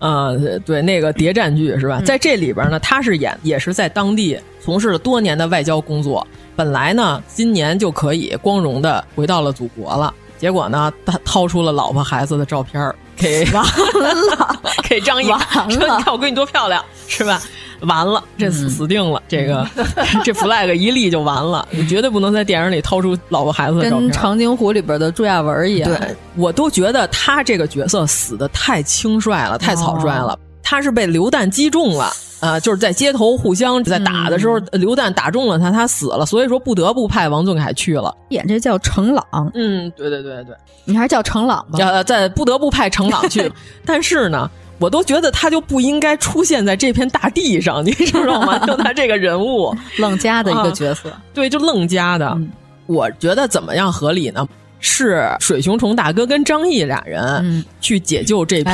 [0.00, 2.02] 呃，对，那个谍战剧是吧？
[2.04, 10.12] 在这里边呢，他是演也是在当地从事了多年的外交工作，本来呢今年就可以光荣的回到了祖国了。
[10.38, 14.56] 结果呢，他掏出了老婆孩子的照片给 完了，
[14.88, 17.40] 给张译，完了，你看我闺女多漂亮，是吧？
[17.80, 19.66] 完了，这死死定了，这个
[20.24, 25.90] 这 flag 一立就完了，你绝对不能在电影里掏出老婆孩子的照片，跟《长津湖》里边的朱亚文一样。
[25.90, 30.38] 对，我都觉得他这个角色死的太轻率了，太草率了。
[30.64, 32.10] 他是被流弹击中了，
[32.40, 39.24] 呃，就是在街头互相在打的时候，流弹打中了他，他死了，所以说不得不派王俊凯去了演这叫程朗。
[39.54, 41.78] 嗯，对对对对，你还是叫程朗吧。
[41.78, 43.52] 呃，在不得不派程朗去，
[43.86, 44.50] 但是呢。
[44.80, 48.58] 我都觉得他就不应该出现在这片大地上，你知道吗？
[48.66, 52.26] 就他这个人物， 愣加的一个角色，啊、对，就愣加的。
[52.34, 52.50] 嗯、
[52.86, 54.46] 我觉得怎么样合理呢？
[54.86, 58.70] 是水熊虫大哥跟张译俩人去解救这批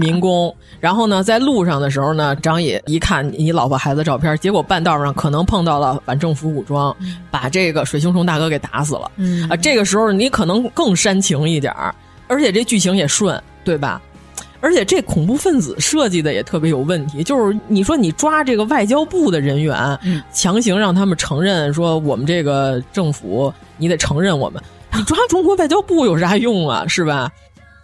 [0.00, 9.08] 民工，哎、然后呢，在路上的时候呢，张译一看你老婆孩子照片，结果半道上可能碰到了反政府武装，嗯、把这个水熊虫大哥给打死了。
[9.14, 9.48] 嗯。
[9.48, 11.94] 啊，这个时候你可能更煽情一点儿，
[12.26, 14.02] 而且这剧情也顺，对吧？
[14.60, 24.60] 而且这恐怖分子设计的也特别有问题，就是你说你抓这个外交部的人员，嗯、强行让他们承认说我们这个政府，你得承认我们，
[24.94, 26.84] 你抓中国外交部有啥用啊？
[26.86, 27.30] 是吧？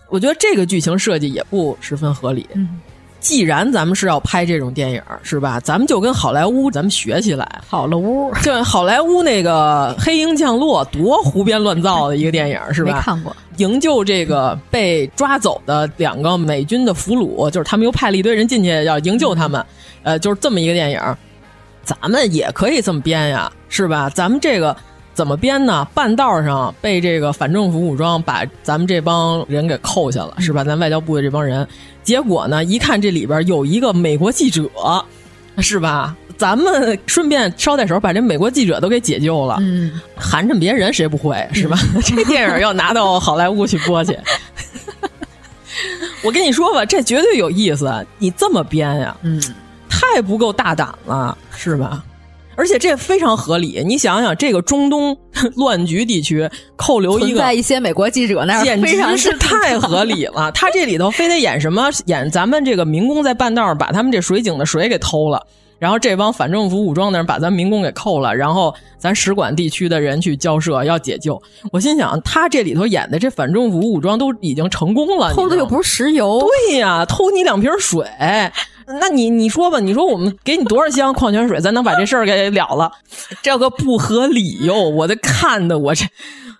[0.08, 2.46] 我觉得这个剧情设计也不十分合理。
[2.54, 2.80] 嗯、
[3.20, 5.60] 既然咱们是要拍这种电影，是吧？
[5.60, 7.60] 咱们就跟好莱坞咱们学起来。
[7.68, 12.94] 好莱坞，就好莱坞那个《黑鹰降落》，多胡编乱造的一个电影，是吧？
[12.94, 13.34] 没看过。
[13.56, 19.64] 营救这个被抓走的两个美军的俘虏，就是他们又派了一堆人进去要营救他们，
[20.02, 21.00] 呃，就是这么一个电影，
[21.84, 24.08] 咱们也可以这么编呀，是吧？
[24.10, 24.74] 咱们这个
[25.20, 25.86] 怎么编呢？
[25.92, 30.64] 半道上被这个反政府武装把咱们这帮人给扣下了，是吧？
[30.64, 31.68] 咱外交部的这帮人，
[32.02, 34.70] 结果呢，一看这里边有一个美国记者，
[35.58, 36.16] 是吧？
[36.38, 41.76] 咱们顺便捎带手把这美国记者都给解救了，嗯，寒碜别人谁不会是吧？
[41.94, 44.18] 嗯、 这电影要拿到好莱坞去播去，
[46.24, 47.94] 我跟你说吧，这绝对有意思。
[48.16, 49.38] 你这么编呀，嗯，
[49.86, 52.02] 太不够大胆了，是吧？
[52.56, 53.82] 而且这非常合理。
[53.86, 55.16] 你想想，这个中东
[55.56, 60.50] 乱局地区扣留一个在一些美国记者那儿，简直是太合理了。
[60.52, 61.88] 他这里头非得演什么？
[62.06, 65.46] 演咱们这个民工在半道把他们这水井的水给偷了。
[65.78, 71.40] 然后这帮反政府武装的人把咱民工给扣了，然后咱使馆地区的人去交涉要解救。
[71.72, 78.06] 我心想，他这里头演的这反政府武装都已经成功了，偷的又不是石油，对呀，偷你两瓶水，
[78.98, 82.90] 那你你说吧，你说我们给你多少箱矿泉水，咱能把这事儿给了了？
[83.42, 84.74] 这个不合理哟！
[84.88, 86.04] 我的看的我这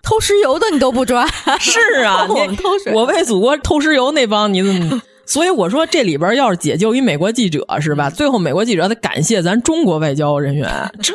[0.03, 1.27] 偷石油的你都不抓，
[1.59, 5.01] 是啊， 我们偷水，我为祖国偷石油那帮你怎么？
[5.25, 8.09] 所以我说，这里边要是解救一美国记者是吧？
[8.09, 10.69] 最后美国记者得感谢咱中国外交人员，
[11.01, 11.13] 这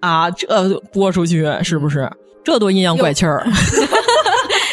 [0.00, 0.46] 啊这
[0.92, 2.10] 播出去是不是？
[2.44, 3.46] 这多阴阳怪气儿，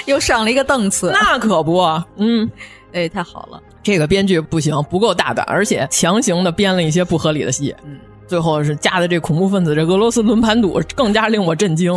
[0.06, 1.12] 又上了一个档次。
[1.12, 1.82] 那可不，
[2.16, 2.49] 嗯，
[2.93, 7.76] 哎，太好了，这个编剧不行，不够大胆，而且强行的编了一些不合理的戏。
[7.86, 11.94] 嗯，最后是加的这恐怖分子，这俄罗斯轮盘赌更加令我震惊。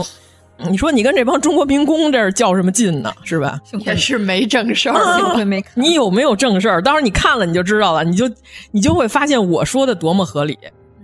[0.68, 3.10] 你说你跟这帮中国民工这儿较什么劲呢？
[3.24, 3.58] 是吧？
[3.86, 5.72] 也是没正事儿，幸亏没看。
[5.82, 6.82] 你有没有正事儿？
[6.82, 8.30] 到时候你看了你就知道了，你就
[8.70, 10.58] 你就会发现我说的多么合理。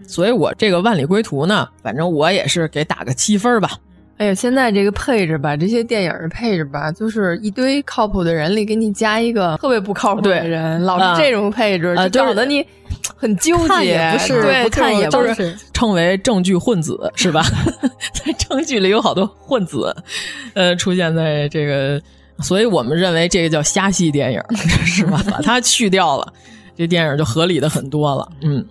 [0.07, 3.70] 所以我这个万里归途呢，反正我也是给打个七分吧。
[4.16, 12.64] 哎呀，现在这个配置吧，这些电影的配置吧，就是一堆靠谱的人里给你加一个特别不靠谱的人，老是这种配置，啊、就搞得你
[13.16, 14.10] 很纠结。
[14.12, 17.44] 不是，对，不看也不是，称为证据混子是吧？
[18.14, 19.94] 在证据里有好多混子，
[20.54, 22.00] 呃，出现在这个，
[22.38, 24.40] 所以我们认为这个叫瞎戏电影
[24.86, 25.20] 是吧？
[25.28, 26.32] 把它去掉了，
[26.76, 28.28] 这电影就合理的很多了。
[28.42, 28.64] 嗯。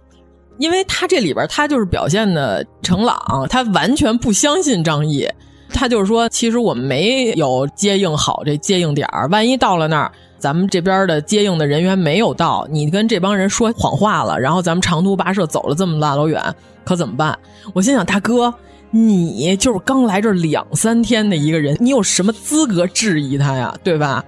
[0.58, 3.18] 因为他这里边他就是表现的程朗，
[3.50, 5.28] 他完全不相信张译，
[5.70, 16.42] 他就是说，其实我们没有接应好这接应点儿，万一到了那儿，咱们这边的接应的人员没有到，你跟这帮人说谎话了，然后咱们长途跋涉走了这么大老远，
[16.84, 17.38] 可怎么办？
[17.74, 18.54] 我心想，大哥，
[18.92, 23.76] 你就是刚来这两三天的一个人，你有什么资格质疑他呀？
[23.84, 24.24] 对吧？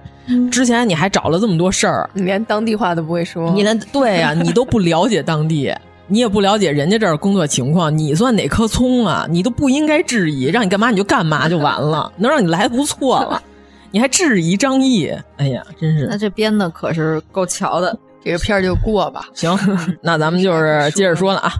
[0.50, 5.72] 之前你还找了这么多事儿，你连当地话都不会说，你连对呀、啊，你都不了解当地。
[6.08, 9.26] 你也不了解人家这儿工作情况，你算哪棵葱啊？
[9.28, 13.42] 你都不应该质疑，让你干嘛你就干嘛就完了，能让你来不错了，
[13.90, 15.12] 你还质疑张译？
[15.36, 16.06] 哎呀，真是！
[16.08, 19.28] 那这编的可是够巧的，这个片儿就过吧。
[19.34, 19.58] 行，
[20.00, 21.52] 那咱们就是 接着说了啊，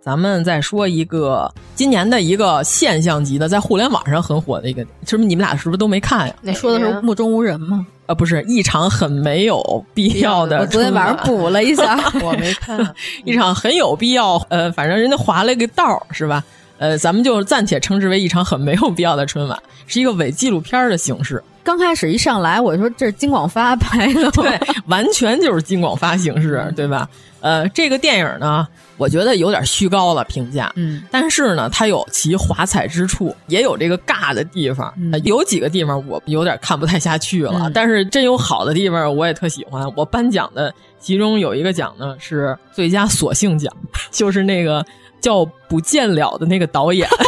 [0.00, 6.34] 咱们再说一个今年的一个现象级的，在互联网上很火的一个，是不是你们俩是不是都没看呀？
[6.42, 7.86] 那说的是目中无人吗？
[8.06, 10.58] 啊，不是一场很没有必要的。
[10.62, 12.94] 我昨天晚上补了一下， 我没看。
[13.24, 16.42] 一场很有必要，呃，反正人家划了一个道是吧？
[16.78, 21.42] 呃，咱们就暂且称之为一场很没有必要的春晚，是一个伪纪录片的形式。
[21.64, 27.08] 刚开始一上来，我说这是金广发拍的，对，完全就是金广发形式，对吧？
[27.40, 28.66] 呃，这个电影呢，
[28.96, 39.88] 我觉得有点虚高了评价，嗯，但是呢，它有其华彩之处，也有这个尬的地方，嗯、有几个地方我有点看不太下去了，嗯、但是真有好的地方，我也特喜欢。
[39.96, 43.72] 我颁奖的其中有一个奖呢是最佳索性奖，
[44.10, 44.84] 就是那个
[45.22, 47.08] 叫不见了的那个导演。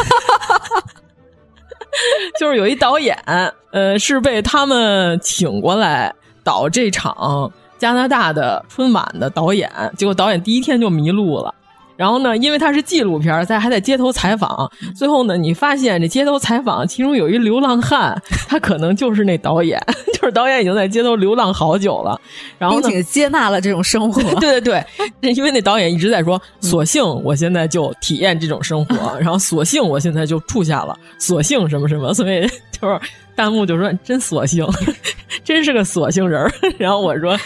[2.39, 3.17] 就是有一导演，
[3.71, 11.55] 呃，是被他们请过来导这场加拿大的春晚的导演，结果导演第一天就迷路了。
[11.97, 19.81] 然后呢，因为他是纪录片，在还在街头采访，最后呢，你发现这街头采访其中有一流浪汉，他可能就是那导演，
[20.13, 22.19] 就是导演已经在街头流浪好久了，
[22.57, 24.21] 然后并且接纳了这种生活。
[24.39, 24.83] 对对
[25.21, 32.99] 对，因为那导演一直在说，索性我现在就体验这种生活， 然后索性我现在就住下了，索性什么什么，所以就是
[33.35, 34.67] 弹幕就说真索性，
[35.43, 37.37] 真是个索性人然后我说，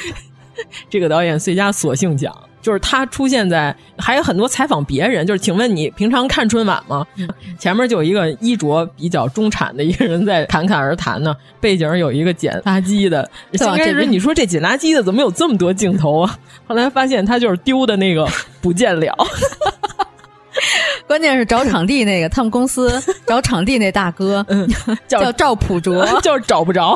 [0.89, 2.35] 这个导演最佳索性奖。
[2.61, 5.25] 就是他出现在，还有很多采访别人。
[5.25, 7.07] 就是请问你平常看春晚吗？
[7.17, 7.25] 嗯、
[7.57, 13.31] 前面就有一个衣着比较中产的一个人在侃侃而谈呢，背景有一个捡垃圾的。
[13.57, 16.37] 刚开始你说这捡垃圾的怎么有这么多镜头啊？
[16.67, 18.27] 后来发现他就是丢的那个
[18.61, 19.15] 不见了。
[21.09, 24.69] 关键是找场地那个，他们公司 找场地那大哥，嗯，
[25.09, 26.95] 叫叫赵普卓， 就是找不着，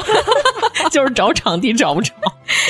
[0.92, 2.14] 就是找场地找不着。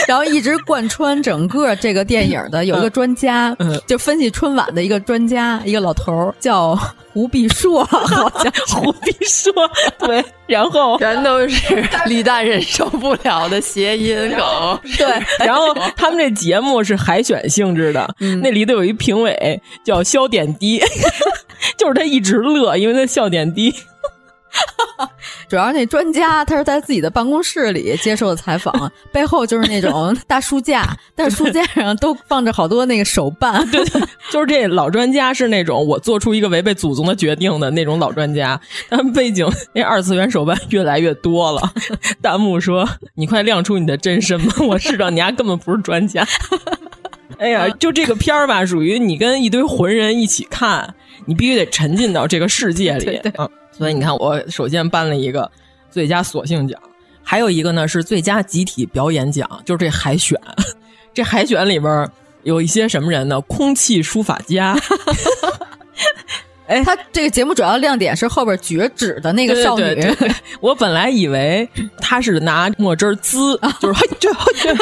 [0.08, 6.78] 然后一直贯穿整个这个电影的有一个专家，嗯，就分析春晚的一个专家，一个老头儿叫
[7.12, 9.52] 胡必硕，好像胡必硕，
[10.00, 20.82] 对，然后全都是李诞忍受不了的谐音梗，对，然后他们这节目是海选性质的，嗯、那里头有一评委叫肖点滴，
[21.78, 23.74] 就是他一直乐，因为他笑点低。
[25.50, 33.68] 主要那专家他是在自己的办公室里接受的采访，背后就是那种 大书架，但是书架上都放着好多那个手办。
[33.72, 34.00] 对对，
[34.30, 38.60] 就是这老专家是那种我做出一个违背祖宗的决定的那种老专家。
[38.90, 41.74] 但背景那二次元手办越来越多了，
[42.22, 44.54] 弹幕说：“你快亮出你的真身吧！
[44.68, 46.24] 我知道你丫根本不是专家。”
[47.40, 50.94] 哎呀，就这个片儿吧，属于你跟一堆浑人一起看，
[51.26, 53.06] 你必须得沉浸到这个世界里。
[53.06, 55.50] 对对嗯，所以你看，我首先颁了一个
[55.90, 56.80] 最佳索性奖，
[57.24, 60.40] 还有一个呢是最佳集体表演奖，就是这海选。
[61.14, 62.10] 这海选里边
[62.44, 63.40] 有一些什么人呢？
[63.42, 64.76] 空气书法家。
[66.68, 69.84] 哎，他这个节目主要亮点是后边举着纸的那个少女。
[69.84, 71.68] 对对对对我本来以为
[72.00, 74.74] 他是拿墨汁滋，就是嘿这嘿这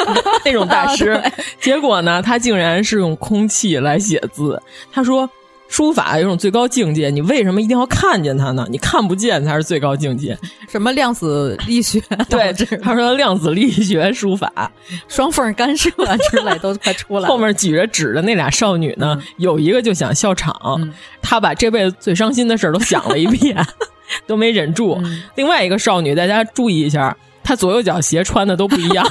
[0.44, 1.20] 那种大师，
[1.60, 4.60] 结果呢，他竟然是用空气来写字。
[4.92, 5.28] 他说。
[5.72, 8.66] 书法有种最高境界，你为什么一定要看见它呢？
[8.70, 10.38] 你看不见才是最高境界。
[10.68, 11.98] 什么量子力学？
[12.28, 12.52] 对，
[12.82, 14.70] 他说量子力学书法、
[15.08, 15.88] 双缝干涉
[16.30, 17.28] 之类都 快出来了。
[17.28, 20.92] 后面举着纸的那俩少女呢，嗯、有一个就想笑场，嗯、
[21.22, 23.56] 她把这辈子最伤心的事都想了一遍，
[24.28, 25.00] 都没忍住。
[25.02, 29.06] 嗯、另外一个少女，大家注意一下，她左右脚鞋穿的都不一样。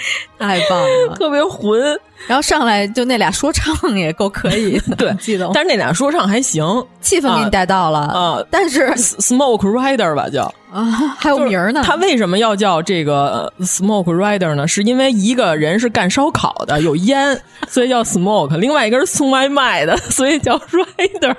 [0.38, 1.80] 太棒了，特别混。
[2.26, 5.50] 然后上来就那俩说唱也够可以的， 对，记得。
[5.54, 6.62] 但是那俩说唱还行，
[7.00, 8.44] 气氛给你带到了啊。
[8.50, 10.84] 但是 Smoke Rider 吧叫啊，
[11.18, 11.82] 还有名呢。
[11.84, 14.68] 他为什么要叫这个 Smoke Rider 呢？
[14.68, 21.34] 是因为一个人是干烧烤的，有烟，所以叫 Smoke；另外一个是送外卖的，所以叫 Rider。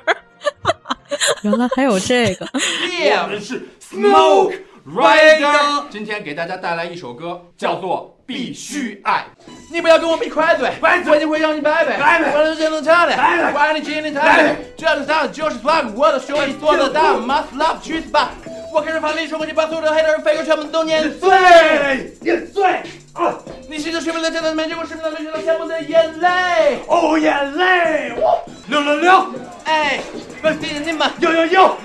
[1.43, 3.61] 原来还有这个，我们是
[3.93, 4.53] Smoke
[4.93, 5.83] Rider。
[5.89, 8.17] 今天给大家带来一首歌，叫做。
[8.23, 9.25] 必须爱，
[9.69, 18.29] 你不要跟我比快嘴，快嘴就会让你拜拜，拜拜，我的真能唱的，拜拜，管你今天台北，这是他就是 swag，我的兄弟做得到，must love 去死吧！
[18.73, 21.29] 我开始放了一首歌，你把所有的黑人废物全部都碾碎，
[22.21, 22.63] 碾碎
[23.11, 23.35] 啊！
[23.69, 26.79] 你现在是不是真的没见过视频的流血到天幕的眼泪？
[26.87, 28.13] 哦，眼泪！
[28.69, 29.25] 六六六！
[29.65, 29.99] 哎，
[30.41, 31.77] 我敌人你们有有有！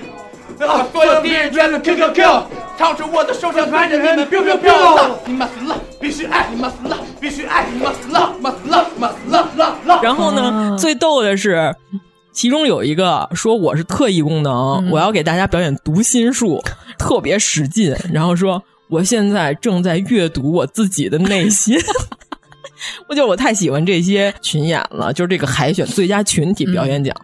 [0.65, 2.43] 把所有敌人全都 Q Q Q，
[2.77, 5.17] 掏出我的手枪对着你们 biu biu biu！
[5.25, 10.01] 你 must love，必须爱，你 must love，必须爱，你 must love，must love，must love love love。
[10.01, 11.75] 然后呢，最逗的是，
[12.31, 16.63] 其中有一个说我是特异功能，我要给大家表演读心术，
[16.97, 21.77] 特别使劲，然后说我现在正在阅读我自己的内心。
[23.09, 27.15] 我觉得我太喜欢这些群演了，就是这个海选最佳群体表演奖。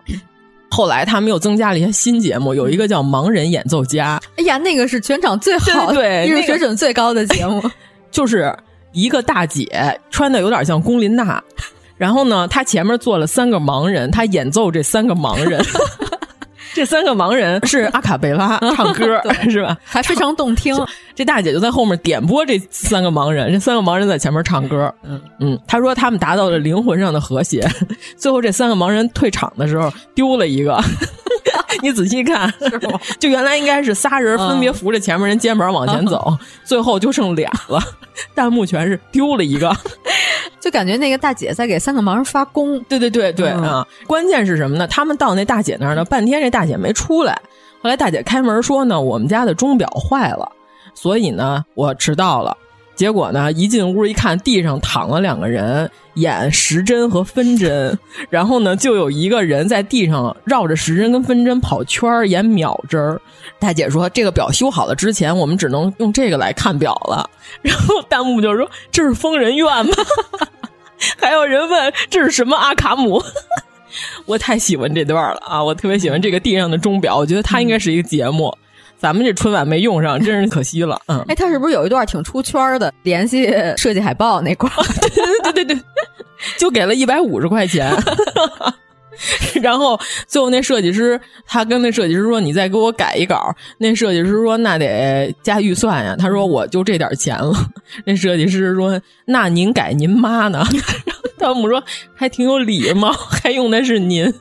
[0.74, 4.20] 后来他们又增加了一些新节目，有一个叫盲人演奏家。
[4.38, 7.62] 哎呀，那个是全场最好的、对 艺术水准最高的节目，
[8.10, 8.52] 就是
[8.92, 11.40] 一个大姐穿的有点像龚琳娜，
[11.95, 15.64] 然后呢，她前面坐了三个盲人，她演奏这三个盲人。
[16.74, 19.78] 这三个盲人是阿卡贝拉 唱歌，是吧？
[19.84, 20.76] 还非常动听。
[21.16, 24.94] 这大姐就在后面点播这三个盲人，这三个盲人在前面唱歌。
[25.04, 27.68] 嗯嗯，她说他们达到了灵魂上的和谐。
[28.18, 30.82] 最后这三个盲人退场的时候丢了一个，
[31.82, 32.52] 你仔细看，
[33.20, 37.80] 就原来应该是仨人分别扶着前面人肩膀往前走，最后就剩俩了。
[38.36, 39.76] 弹幕全是丢了一个。
[40.60, 43.86] 就感觉那个大姐在给三个盲人发功，对对对对啊！
[44.08, 44.88] 关键是什么呢？
[44.88, 47.34] 他们到那大姐那儿呢，半天这大姐没出来。
[47.82, 50.50] 后来大姐开门说呢：“我们家的钟表坏了，
[50.94, 52.56] 所以呢我迟到了。”
[52.95, 57.98] 结果呢一进屋一看，地上躺了两个人演时针和分针，
[58.30, 63.20] 然后呢就有一个人在地上绕着时针跟分针跑圈儿演秒针儿。
[63.60, 67.30] 大姐说：“这个表修好了之前，我们只能用这个来看表了。”
[67.61, 69.94] 然后弹幕就说：“这是疯人院吗？”
[71.18, 73.22] 还有人问这是什么阿卡姆？
[74.26, 75.64] 我太喜欢这段了啊！
[75.64, 78.56] 我特别喜欢这个地上的钟表，我觉得它应该是一个节目。
[79.04, 80.98] 咱们这春晚没用上，真是可惜了。
[81.08, 82.94] 嗯，哎，他是不是有一段挺出圈的？
[83.04, 84.84] 联系设计海报那块儿？
[85.52, 85.78] 对对对
[86.58, 87.94] 就给了一百五十块钱。
[89.62, 97.54] 然后最后那设计师，他跟那设计师说：“你再给我改一稿。”那设计师说：“那得加预算呀。”他说：“我就这点钱了。
[98.06, 100.64] ”那设计师说：“那您改您妈呢？”
[101.38, 101.84] 汤姆说
[102.16, 104.34] ：“还挺有礼貌，还用的是您。”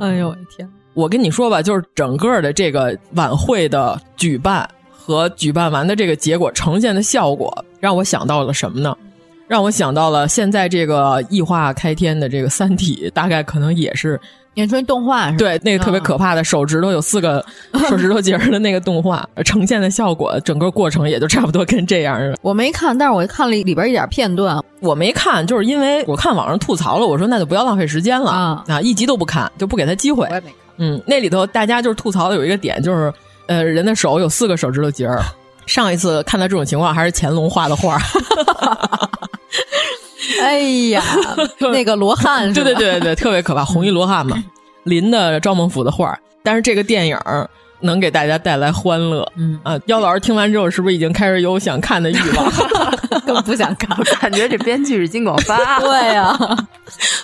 [0.00, 0.66] 哎呦我的天！
[0.96, 8.96] 我跟你说吧，就是整个的这个晚会的举办和举办完的这个结果呈现的效果，让我想到了什么呢？
[9.46, 14.18] 让我想到了现在这个异化开天的这个《三体》，大概可能也是
[14.54, 17.44] 演出动画，对那个特别可怕的手指头有四个
[17.88, 22.18] 手指头节的那个动画呈现的效果，整个过程也就差不多跟这样。
[22.40, 24.58] 我没看，但是我看了里边一点片段。
[24.80, 30.26] 我没看，就是因为我看网上吐槽了，我说那就不要浪费时间了啊啊，一集都不看，就不给他机会。
[30.26, 30.65] 我也没看。
[30.78, 33.12] 嗯，那里头大家就是吐槽的有一个点，就是
[33.46, 35.22] 呃，人的手有四个手指头节儿。
[35.66, 38.00] 上一次看到这种情况，还是乾隆画的画。
[40.42, 40.58] 哎
[40.90, 41.02] 呀，
[41.72, 44.36] 那个罗汉，对对对对，特别可怕，红衣罗汉嘛，
[44.84, 46.16] 临的赵孟俯的画。
[46.42, 47.18] 但是这个电影
[47.80, 52.52] 能给大家带来欢乐，嗯啊，姚老师听完之后，是不是已经开始有想看的欲望？
[53.26, 53.88] 更不想看，
[54.20, 56.36] 感觉这编剧是金广发，对呀，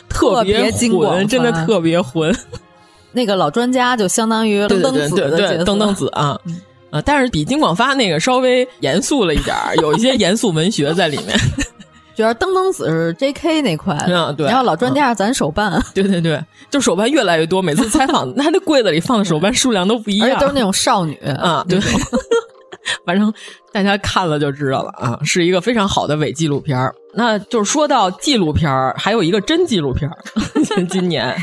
[0.09, 2.35] 特别混，真的特别混。
[3.13, 6.39] 那个老专家就相当于登登子的角色，登登子啊
[6.91, 11.39] 啊，但是比金广发那个稍微严肃了一点儿有一些严肃文学在里面。
[12.15, 13.63] 主 要登登子是 J.K.
[13.63, 14.47] 那块，嗯，对。
[14.47, 16.39] 然后老专家是咱手办，对对对，
[16.71, 17.63] 就手办越来越多。
[17.63, 21.65] 每次采访，他那柜子里放的手办数量都不一样，都是那种少女啊。
[21.67, 21.81] 对，
[23.07, 23.33] 反正
[23.73, 26.79] 大家看了就知道了啊，是一个非常好的伪纪录片
[27.15, 30.11] 那就是说到纪录片还有一个真纪录片
[30.91, 31.35] 今年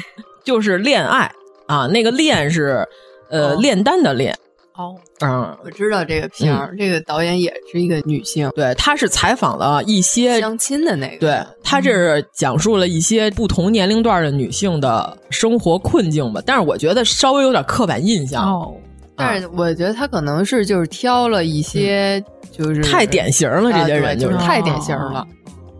[0.44, 1.32] 就是恋爱
[1.70, 2.84] 啊，那个炼是
[3.30, 4.36] 呃炼丹的炼。
[4.76, 18.74] 哦，嗯，我知道这个片儿，这个导演也是一个女性，对，她是采访了一些相亲的那个，对，她这是讲述了一些不同年龄段的女性的生活困境吧，但是我觉得稍微有点刻板印象，哦，
[19.18, 25.28] 但是我觉得她可能是就是挑了一些就是太典型了，这些人就是太典型了，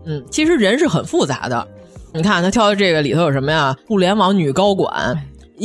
[0.04, 1.66] 嗯，其实人是很复杂的，
[2.12, 3.74] 你看他挑的这个里头有什么呀？
[3.88, 5.18] 互联网女高管。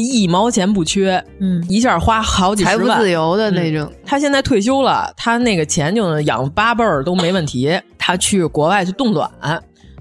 [0.03, 3.89] 一毛钱不缺，嗯，一下花好几十万，财富自由的那种。
[4.05, 7.79] 他现在退休了，他那个钱就能养八辈儿都没问题。
[7.97, 9.29] 他去国外去冻卵，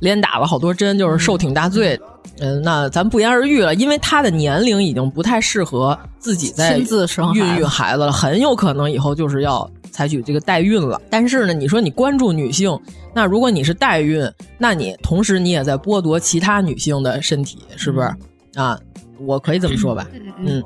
[0.00, 1.98] 连打了好多针，就是受挺大罪。
[2.40, 11.00] 嗯，那咱不言而喻了，因为他的年龄已经不太适合自己在亲自生孕育孩子了，很有可能以后就是要采取这个代孕了。
[11.08, 12.76] 但是呢，你说你关注女性，
[13.14, 18.12] 那如果你是代孕，那你同时你也在剥夺其他女性的身体，是不是
[18.56, 18.76] 啊？
[19.20, 20.06] 我可以这么说吧，
[20.38, 20.62] 嗯，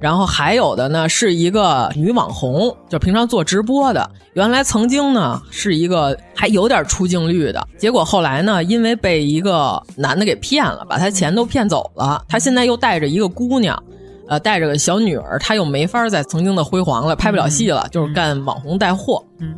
[0.00, 13.80] 然后还有的呢，是一个女网红，就平常做直播的，原来曾经呢是一个还有点出镜率的，结果后来呢，因为被一个男的给骗了，把他钱都骗走了，他现在又带着一个姑娘，
[14.28, 19.54] 呃，带着个小女儿，他又没法再曾经的辉煌了，拍不了戏了，就是干网红带货，嗯，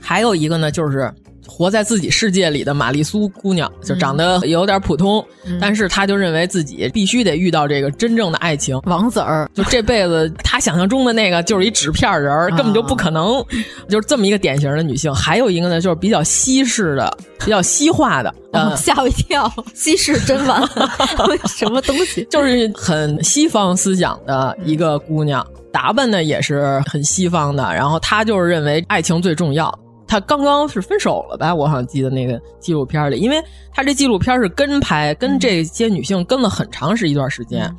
[0.00, 1.12] 还有一个呢，就是。
[1.48, 5.24] 活在自己世界里的玛丽苏姑娘，就长得有点普通，
[5.58, 8.78] 但是她就认为自己必须得遇到这个真正的爱情。
[8.84, 13.42] 王子儿，就这辈子她想象中的那个就是一纸片人儿，根本就不可能，
[13.88, 15.12] 就是这么一个典型的女性。
[15.14, 20.62] 还有一个呢，就是比较西式的、比较西化的，嗯 吓我一跳，西式真完
[21.48, 22.26] 什么东西？
[22.30, 29.76] 就是很西方思想的一个姑娘，打扮呢也是很西方的，然后她就是认为爱情最重要。
[30.08, 31.54] 他刚刚是分手了吧？
[31.54, 33.40] 我好像记得那个纪录片里，因为
[33.70, 37.70] 他这纪录片是跟拍，跟这些女性跟了很长时一段时间。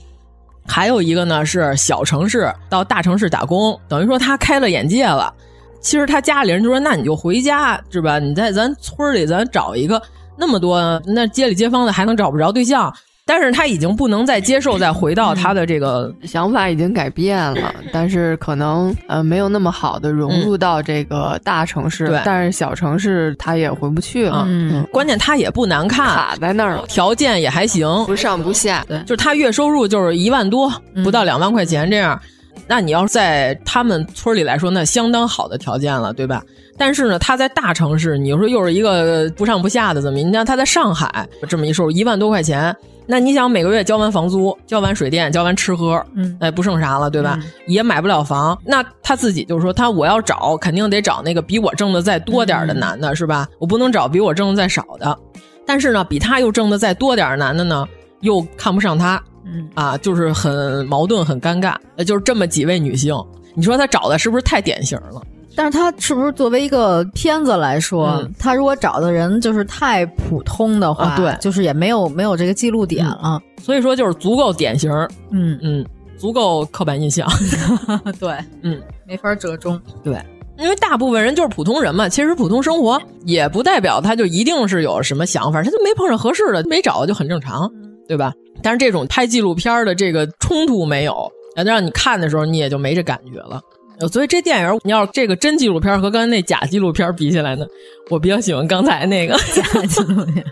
[0.67, 5.33] 还有一个呢是小城市到大城市打工，等于说他开了眼界了。
[5.81, 8.19] 其实他家里人就说：“那你就回家是吧？
[8.19, 9.99] 你在咱村里咱找一个
[10.37, 12.93] 那么多那街里街坊的还能找不着对象。”
[13.29, 24.45] 但是他已经不能再接受再回到他的这个想法已经改变了， 但是可能呃没有那么好的融入到这个大城市，对，但是小城市他也回不去了。
[24.47, 30.67] 嗯，关键他也不难看，卡在那儿了，条件也还行，不上不下，对，就是他月收入就是一万多，
[31.03, 32.19] 不到两万块钱这样。
[32.65, 36.41] 那你要在他们村里来说，那相当好的条件了，对吧？
[36.79, 40.17] 但是呢，他在大城市，你说又是一个不上不下的，怎么？
[40.17, 42.75] 你像他在上海这么一收入一万多块钱。
[43.11, 47.39] 那你想每个月交完房租、交完水电、交完吃喝，嗯，哎，不剩啥了，对吧？
[47.65, 48.55] 也买不了房。
[48.63, 53.47] 那他自己就是说，他我要找，肯定得找那个比我挣的再多点的男的，是吧？
[53.57, 55.17] 我不能找比我挣的再少的。
[55.65, 57.83] 但是呢，比他又挣的再多点的男的呢，
[58.21, 61.75] 又看不上他，嗯啊，就是很矛盾、很尴尬。
[62.03, 63.15] 就是这么几位女性，
[63.55, 65.19] 你说他找的是不是太典型了？
[65.55, 73.19] 但是他是不是作为一个片子来说，嗯、他如果找的人就是太普通的话，啊、对，就是也没有没有这个记录点了。
[73.23, 74.91] 嗯、所以说就是足够典型，
[75.31, 75.59] 嗯。
[75.61, 75.85] 嗯，
[76.17, 77.27] 足够刻板印象，
[78.19, 80.21] 对，嗯，没法折中，对，
[80.57, 87.71] 因为大部分人就是普通人嘛，其实普通生活也不代表他就一定是有什么想法，他就没碰上合适的，没找就很正常，
[88.07, 88.33] 对吧？
[88.61, 93.61] 但是这种拍纪录片的这个冲突没有，让你看的时候你也就没这感觉了。
[94.07, 97.65] 所以这电影，你要这个真纪录片和刚才那假纪录片比起来呢，
[98.09, 100.43] 我比较喜欢刚才那个 假纪录片。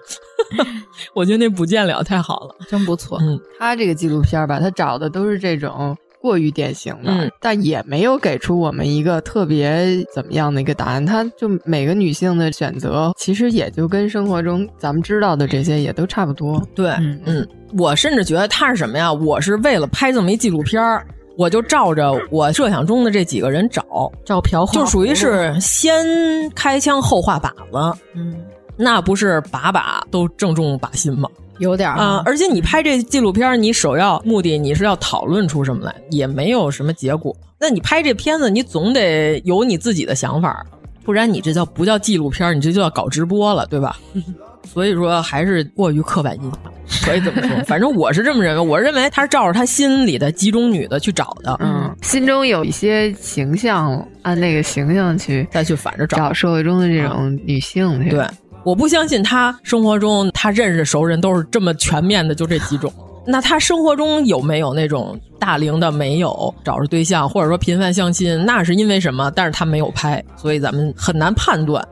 [1.13, 3.17] 我觉得那不见了太好了，真不错。
[3.21, 11.05] 嗯，他这个纪录片吧，他找的都是这种过于典型的，嗯、但也没有给出我们一个特别怎么样的一个答案。
[11.05, 16.61] 他就每个女性的选择，其实也就跟生活中咱们知道的这些也都差不多。
[16.73, 17.47] 对，嗯嗯，
[17.77, 19.11] 我甚至觉得他是什么呀？
[19.11, 21.05] 我是为了拍这么一纪录片儿。
[21.37, 28.35] 我就照着我设想中的这几个人找，照嫖就属于是先开枪后画靶子，嗯，
[28.75, 31.29] 那不是把把都正中靶心吗？
[31.59, 37.35] 有点啊、呃，而且你拍这纪录片，你首要目的你是要讨论出什么来，也没有什么结果。
[37.59, 40.63] 那你拍这片子，你总得有你自己的想法，
[41.03, 42.55] 不然你这叫不叫纪录片？
[42.55, 43.97] 你这就要搞直播了，对吧？
[44.77, 46.59] 所以说还是过于刻板印象，
[47.03, 47.63] 可以这么说。
[47.65, 58.11] 反正我是这么认为，我认为他是照着他心里的几种女的去找的，嗯，心中有一些形象，按那个形象去再去反着找，找社会中的这种女性去。
[58.11, 58.23] 对，
[58.63, 62.93] 我不相信他生活中他认识熟人都是这么全面的，就这几种。
[63.25, 68.45] 那他生活中有没有那种大龄的没有找着对象，或者说频繁相亲？
[68.45, 69.31] 那是因为什么？
[69.31, 71.83] 但是他没有拍，所以咱们很难判断。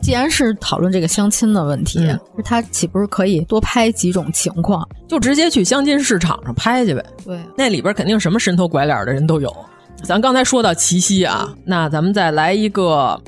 [0.00, 7.04] 既然是讨论这个相亲的问题，嗯、他岂不是可以多拍几种情况，就直接去相亲市场上拍去呗？
[7.24, 9.54] 对，那里边肯定什么神头拐脸的人都有。
[10.02, 13.20] 咱刚才说到齐溪啊，那咱们再来一个。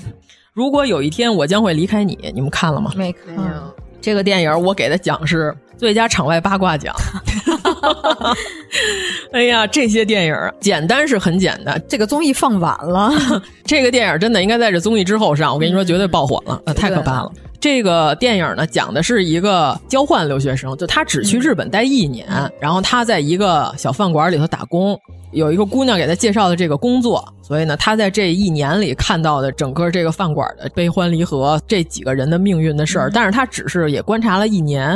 [0.52, 2.92] 如果有一天我将会离开你，你们看了吗？
[2.96, 3.36] 没看。
[3.36, 3.62] 嗯、
[4.00, 6.94] 这个电影我给的奖是最佳场外八卦奖。
[9.32, 11.80] 哎呀，这些电影简单是很简单。
[11.88, 13.12] 这个综艺放晚了，
[13.64, 15.52] 这个电影真的应该在这综艺之后上。
[15.52, 17.32] 我跟你说，绝对爆火了，呃，太可怕了。
[17.60, 24.98] 这个电影呢，讲的是一个交换留学生，就他只去日本待一年，嗯、然后他在一个小饭馆里头打工，
[25.32, 33.10] 有一个姑娘给他介绍的这个工作，所以呢，他在这一年里看到的整个这个饭馆的悲欢离合，这几个人的命运的事儿。
[33.10, 34.92] 嗯、但是他只是也观察了一年，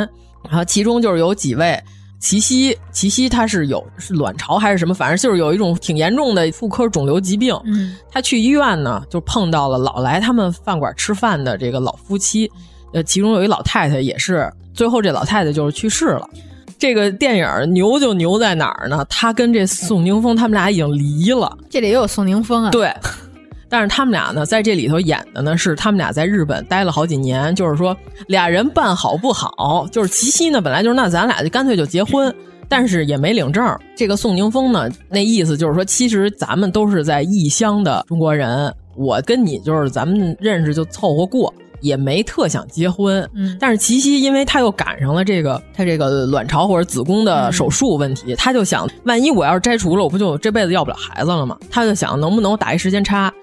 [0.49, 1.79] 然后其中就是有几位。
[2.19, 7.55] 齐溪，齐溪他是有是卵巢还是什么，反正就是有一种挺严重的妇科肿瘤疾病。
[7.65, 12.51] 嗯，他去医院呢，就碰到了老来他们饭馆吃饭的这个老夫妻，
[12.93, 16.27] 呃，其中有一老太太也是，最后这老太太就是去世了。
[16.77, 19.05] 这个电影牛就牛在哪儿呢？
[19.09, 22.71] 他跟这宋宁峰他们俩已经离了，这里也有宋宁峰啊。
[22.71, 22.93] 对。
[23.69, 27.95] 但是他们俩呢，在这里头演的呢是他们俩在日本待了好几年，就是说
[28.27, 32.33] 俩人办好不好，就是齐溪呢本来就是那咱俩就干脆就结婚，
[32.69, 33.65] 但是也没领证。
[33.95, 43.27] 这个宋宁峰呢，那意思就是说，其实咱们都是在异乡的中国人，我跟你就是咱们认识就凑合过，也没特想结婚。
[43.33, 51.57] 嗯，但是齐溪因为他又赶上了这个他这个卵巢或者子宫的手术问题，他就想，万一我要是摘除了，我不就这辈子要不了孩子了吗？
[51.69, 53.33] 他就想能不能打一时间差。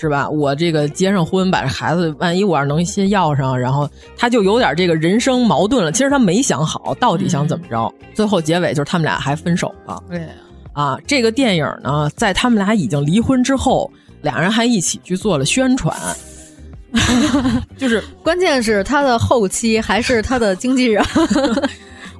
[0.00, 0.30] 是吧？
[0.30, 5.90] 我这个结上婚，把这孩子，万一我要是能先要上，然后他就有点这个人生矛盾了。
[5.90, 10.00] 其实他没想好到底想怎么着，嗯、最后结尾就是他们俩还分手了。
[10.08, 10.22] 对
[10.72, 13.90] 啊，这个电影呢，在他们俩已经离婚之后，
[14.22, 15.96] 俩人还一起去做了宣传。
[17.76, 21.04] 就是关键是他的后期还是他的经纪人。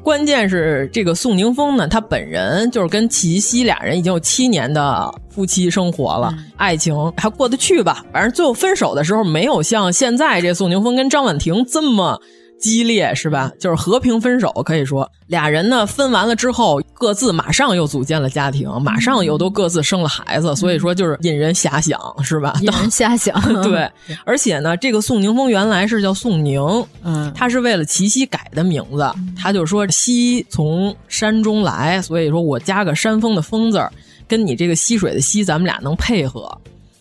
[0.09, 8.03] 关键是这个宋宁峰呢，他本人就是跟齐溪俩人已经有七年的夫妻生活了，嗯、爱情还过得去吧。
[8.11, 12.19] 反正最后分手的时候，没有像现在这宋宁峰跟张婉婷这么
[12.61, 13.51] 激烈，是吧？
[13.59, 22.55] 就是和平分手，可以说俩人呢分完了之后，各自马上又组建了家庭，马上又都各自生了孩子，所以说就是引人遐想，是吧？
[22.61, 23.89] 引人遐想， 对。
[24.25, 26.61] 而且呢，这个宋宁峰原来是叫宋宁，
[27.05, 33.93] 嗯，他是为了齐溪改的名字，他就说溪从山中来，所以说我加个山峰的峰字儿，
[34.27, 36.51] 跟你这个溪水的溪，咱们俩能配合。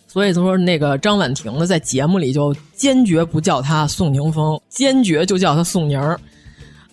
[0.08, 6.18] 所以说，那个张婉婷呢，在节目里就坚决不叫他宋宁峰，坚决就叫他宋宁儿。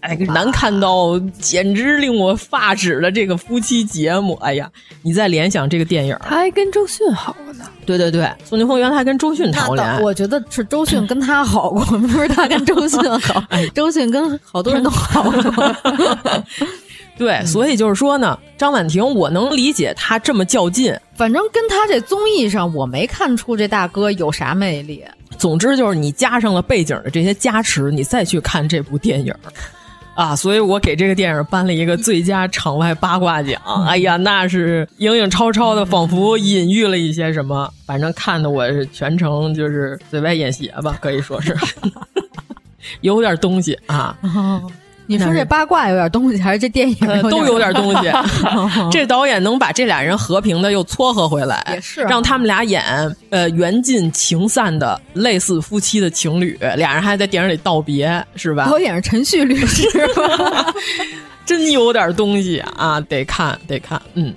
[0.01, 4.35] 哎，难看到简直令我发指的这个夫妻节目。
[4.35, 4.69] 哎呀，
[5.01, 7.65] 你再联想这个电影，他还跟周迅好过呢。
[7.87, 9.99] 对对对，宋宁峰原来还跟周迅谈过恋爱。
[10.01, 13.43] 我觉得是周迅跟他好过， 不是他跟周迅好。
[13.73, 15.75] 周迅跟好多人都好过。
[17.17, 20.93] 对，所以就是说呢，张婉婷，我能理解她这么较劲。
[21.15, 25.03] 反正跟他这综艺上，我没看出这大哥有啥魅力。
[25.37, 29.33] 总之就是你加上了背景的这些加持，你再去看这部电影，
[30.15, 33.61] 啊，所以我给这个电影颁了一个最佳场外八卦奖。
[33.87, 37.69] 哎呀，那是影影绰绰的，仿佛隐喻了一些什么。
[37.85, 41.55] 反正看的我是全程就是嘴歪眼斜吧，可以说是
[43.01, 44.17] 有点东西啊。
[45.07, 48.11] 你说这八卦有点东西，还是这电影、呃、都有点东西？
[48.91, 52.83] 这导演能把这俩人和平的又撮合回来，也是让他们俩演
[53.29, 58.65] 呃缘尽情散的类似夫妻的情侣，俩人还在电影里道别，是吧？
[58.69, 59.87] 导演是陈旭律师，
[61.45, 62.99] 真有点东西啊！
[63.01, 64.33] 得看得看，嗯。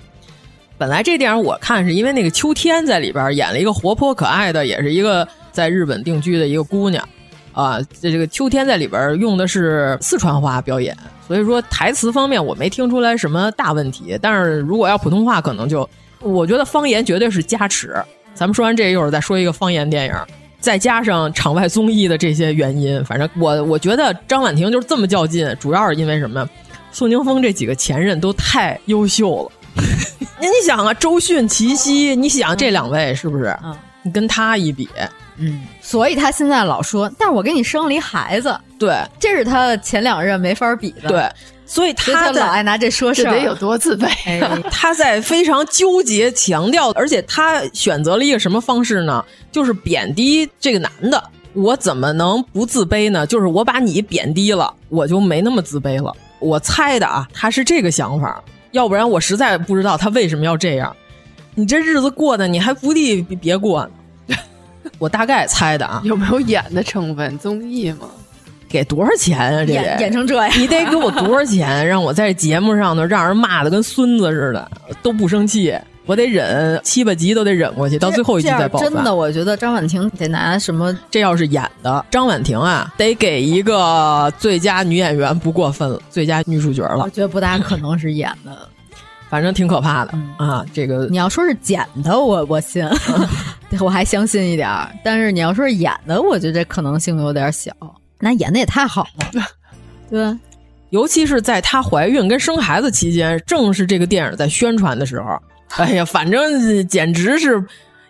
[0.77, 7.05] 本来这电影我看是因为那个秋天在里边演了一个活泼可爱的，也是一个在日本定居的一个姑娘。
[7.59, 10.95] 啊，这这个秋天在里边用的是四川话表演，
[11.27, 14.17] 所以说台词方面我没听出来什么大问题。
[14.21, 15.87] 但是如果要普通话，可能就
[16.21, 17.93] 我觉得方言绝对是加持。
[18.33, 20.13] 咱们说完这一会儿再说一个方言电影，
[20.61, 26.47] 再加上场外综艺的这些原因，反正我我觉得张婉婷就是这么较劲，主要是因为什么？
[26.93, 29.51] 宋宁峰这几个前任都太优秀了。
[30.39, 33.53] 你想啊，周迅、齐溪，你想这两位是不是？
[33.63, 34.87] 嗯，你跟他一比。
[35.39, 41.29] 嗯，所以他现在老说，但是我给你生了一孩子，对，这是他前两任没法比的，对，
[41.65, 44.09] 所以他老爱拿这说事儿，得有多自卑？
[44.69, 49.23] 他在非常纠结、强调，而且他选择了一个什么方式呢？
[49.51, 51.23] 就是贬低这个男的。
[51.53, 53.25] 我怎么能不自卑呢？
[53.25, 56.15] 就是我把你贬低了，我就没那么自卑了。
[56.37, 58.41] 我猜的啊，他是这个想法，
[58.71, 60.95] 要不然我实在不知道他为什么要这样。
[61.55, 63.89] 你这日子过的，你还不地别过呢。
[64.97, 67.37] 我大概猜的啊，有没有演的成分？
[67.37, 68.07] 综艺吗？
[68.67, 69.65] 给多少钱啊？
[69.65, 75.75] 这演演成这样，你得给我多少钱，让我在节目上头让人骂的跟孙子似的，都不生气，
[76.05, 78.85] 我得忍七八集都得忍过去，到最后一集再爆发。
[78.85, 80.95] 真的，我觉得张婉婷得拿什么？
[81.09, 87.03] 这要是演的，张婉婷啊，得给一个最佳女演员不过分了，最佳女主角了。
[87.03, 88.69] 我觉得不大可能是演的。
[89.29, 90.65] 反正挺可怕的、嗯、啊！
[90.73, 92.83] 这个你要说是剪的，我我信，
[93.79, 94.89] 我还相信一点儿。
[95.03, 97.71] 但是你要说是演的，我觉得这可能性有点小。
[98.19, 99.43] 那演的也太好了，
[100.09, 100.37] 对。
[100.89, 105.39] 尤其是在她怀孕跟生孩子期间，正是这个电影在宣传的时候，
[105.77, 107.63] 哎呀，反正简直是。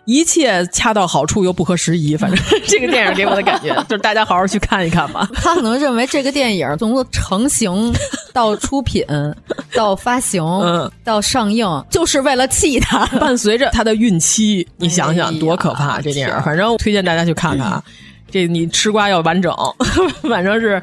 [0.04, 5.28] 一切恰到好处又不合时宜，反正 这个电影给我的感觉 就是大家好好去看一看吧。
[5.34, 7.92] 他可能认为这个电影从成型
[8.32, 9.04] 到出品
[9.74, 13.06] 到发行、嗯、到上映，就是为了气他。
[13.18, 15.98] 伴随着他的孕期，你想想多可怕！
[15.98, 17.82] 哎、这电影，反正推荐大家去看看啊。
[18.30, 19.54] 这你吃瓜要完整，
[20.28, 20.82] 反正是。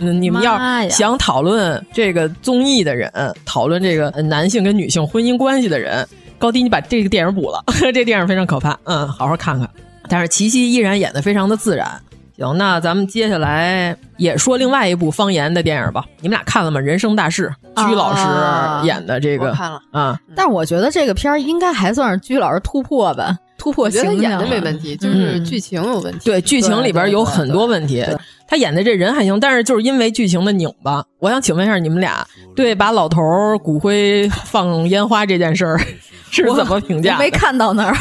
[0.00, 3.12] 嗯，你们要想讨论这个综艺的人，
[3.44, 6.06] 讨论这个男性跟女性婚姻关系的人。
[6.38, 7.62] 高低，你把这个电影补了，
[7.92, 9.68] 这电影非常可怕，嗯，好好看看。
[10.08, 12.00] 但是齐溪依然演的非常的自然。
[12.36, 16.04] 行，那咱们接下来也说另外一部方言的电影吧。
[16.20, 16.78] 你们俩看了吗？
[16.82, 17.52] 《人生大事》，
[17.88, 20.16] 鞠老师演的这个，看了啊。
[20.36, 24.16] 但是我觉得这个片儿应该还算是鞠老师突破吧，突破形象。
[24.16, 26.20] 演的没问题，就是剧情有问题。
[26.24, 28.02] 对，剧情里边有很多问题。
[28.50, 31.04] 他演的这人还行，但是就是因为剧情的拧巴。
[31.18, 32.26] 我想请问一下你们俩，
[32.56, 33.20] 对把老头
[33.62, 35.78] 骨灰放烟花这件事儿
[36.30, 37.18] 是怎么评价？
[37.18, 37.94] 没看到那儿，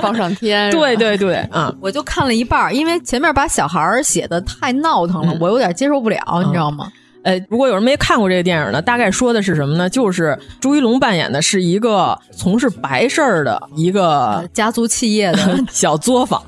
[0.00, 0.70] 放上天。
[0.74, 6.90] 对对对，啊、嗯， 我就看了一半，因为前面把小孩写的太闹腾了，嗯、我有点接受不了，你知道吗？
[7.26, 9.90] 哎，如果有人没看过这个电影呢，大概说的是什么呢？
[9.90, 16.40] 就是朱一龙扮演的是一个从事白事儿的一个家族企业的 小作坊，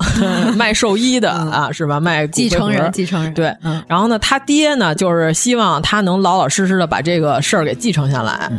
[0.55, 1.99] 卖寿衣的啊，是吧？
[1.99, 3.53] 卖继承人，继承人对。
[3.87, 8.49] 然后呢，他爹呢，就是希望他能老老实实的把这个事儿给继承下来。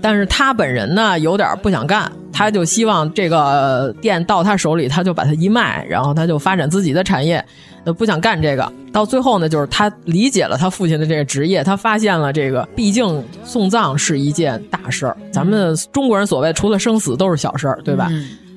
[0.00, 7.42] 但是他本人呢，有点不想干，他就希望这个店到他手里，他就把它一卖，然后他就发展自己的产业，
[7.96, 8.72] 不想干这个。
[8.92, 15.16] 到最后呢，就是他理解了他父亲的这个职业，他发现了这个，毕竟送葬是一件大事儿。
[15.30, 18.10] 咱们中国人所谓除了生死都是小事儿，对吧？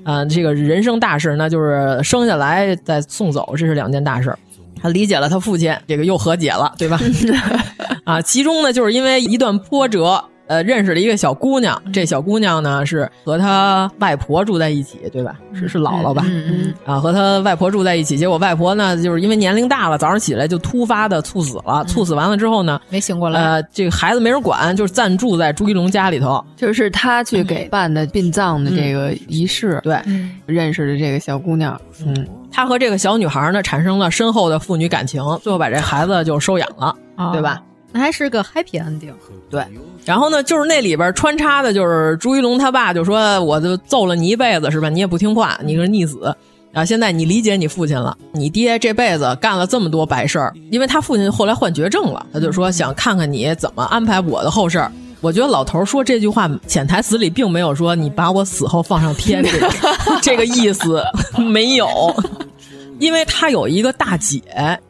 [0.05, 4.39] 嗯，这个人生大事那就是生下来再送走，这是两件大事儿。
[4.81, 6.99] 他理解了他父亲，这个又和解了，对吧？
[8.03, 10.23] 啊，其中呢，就是因为一段波折。
[10.51, 15.39] 呃，认识了一个小姑娘，这小姑娘呢是和她外婆住在一起，对吧？
[15.53, 16.25] 是是姥姥吧？
[16.27, 21.85] 嗯啊，和她外婆住在一起，结果外婆呢就是因为年龄大了，早上起来就突发的猝死了。
[21.87, 23.41] 猝死完了之后呢，没醒过来。
[23.41, 30.01] 呃，这个孩子没人管，就是暂住在朱一龙家里头，就是他去给办的殡葬的这个仪式，对，
[30.45, 31.79] 认识的这个小姑娘。
[32.05, 36.93] 嗯，他和这个小女孩呢产生了深厚的父女感情，最后把这孩子就收养了，
[37.31, 37.61] 对吧？
[37.91, 39.13] 那还是个 happy ending，
[39.49, 39.63] 对。
[40.05, 44.89] 然后呢，就是那里边穿插的，就是朱一龙他爸就说：“我就揍了你一辈子，是吧？
[44.89, 46.35] 你也不听话，你是逆子。
[46.71, 54.91] 然后现在你理解你父亲了，你爹这辈子干了这么多白事儿，因为他父亲后来患绝症了，他就说想看看你怎么安排我的后事儿。
[55.19, 59.69] 我觉得老头说这句话潜台词里并没有说你把我死后放上天这个
[60.21, 61.03] 这个意思
[61.37, 61.87] 没有。”
[63.01, 64.43] 因为他有一个大姐，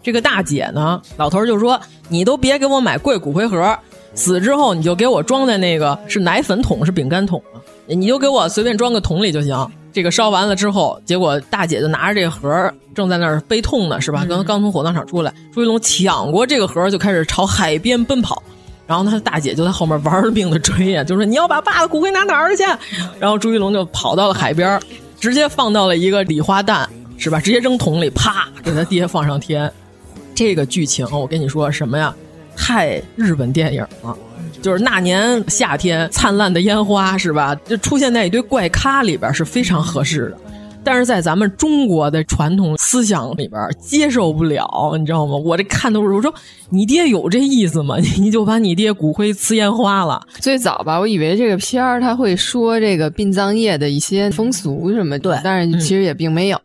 [0.04, 1.80] 这个大姐呢，老头就说
[2.10, 3.74] ：“你都别给我买贵骨灰盒，
[4.14, 7.56] 死之后你就给我装在那个是奶粉桶是饼干桶啊，
[7.88, 9.66] 你就给我随便装个桶里就行。
[9.94, 14.26] 这个烧完了之后，结果大姐就拿着这个盒，正在那儿悲痛呢，是吧？
[14.28, 18.44] 刚刚从火葬场出来，朱一龙抢过这个盒就开始朝海边奔跑，
[18.86, 22.64] 然后他大姐就在后面玩了命的追呀，就说你要把爸的骨灰拿哪儿去？
[23.22, 24.78] 然后朱一龙就跑到了海边，
[25.18, 26.90] 直接放到了一个礼花弹。”
[27.22, 27.40] 是吧？
[27.40, 29.72] 直接扔桶里，啪，给他爹放上天。
[30.34, 32.14] 这个剧情我跟你说什么呀？
[32.58, 34.18] 太日本电影了，
[34.60, 37.54] 就是那年夏天灿烂的烟花，是吧？
[37.64, 40.38] 就出现在一堆怪咖里边是非常合适的。
[40.84, 45.36] 但是在咱们中国的传统思想里边接受不了，你知道吗？
[45.36, 46.34] 我这看都是我说
[46.70, 47.98] 你爹有这意思吗？
[48.18, 50.20] 你就把你爹骨灰呲烟花了。
[50.40, 56.60] 最早吧，我以为这个片儿他会说这个殡葬业的一些风俗什么，对，但是其实也并没有。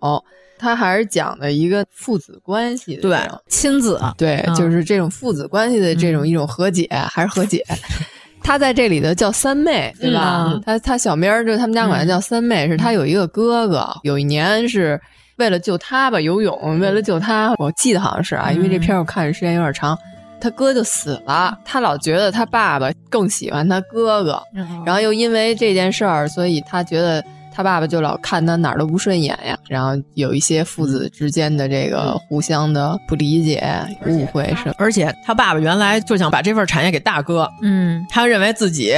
[0.59, 3.19] 他还是讲的一个父子关系，对
[3.49, 7.65] 亲子，对，就是这种父子关系的这种一种和解，还是和解。
[8.43, 10.61] 他在这里头叫三妹，对吧？
[10.65, 15.01] 他他小名儿就他们家管他叫三妹，是他有一个哥哥，有一年是
[15.37, 19.99] 为了救他吧游泳，为了救他，我记得好像是啊，因为这片我看的时间有点长，
[20.41, 24.41] 他哥就死了，他老觉得他爸爸更喜欢他哥哥，
[24.85, 27.23] 然后又因为这件事儿，所以他觉得。
[27.57, 33.65] 他爸爸就老看他哪儿都不顺眼呀，然后有一些父子之间的这个互相的不理解、
[34.05, 34.70] 误会是。
[34.77, 38.93] 而且他爸爸原来就想把这份产业给大哥，嗯，他认为自己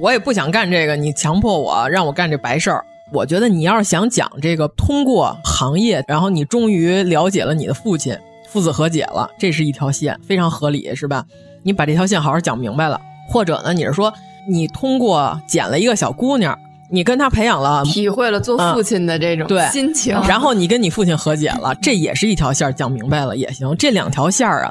[0.00, 2.84] 我也不想干这个，你强迫我让我干这白事儿。
[3.12, 8.16] 我觉得你要是想讲这个，通过行业，然后你终于了解了你的父亲，
[8.48, 11.24] 父子和解了，这是一条线，非常合理，是吧？
[11.64, 14.14] 你把这条线好好讲明白了，或者呢，你是说
[14.48, 16.56] 你通过捡了一个小姑娘。
[16.94, 23.74] 你跟他培养了，体会了做父亲的这种心情，然后你跟你父亲和解了， 这也是一条线讲明白了也行。
[23.76, 24.70] 这两条线啊，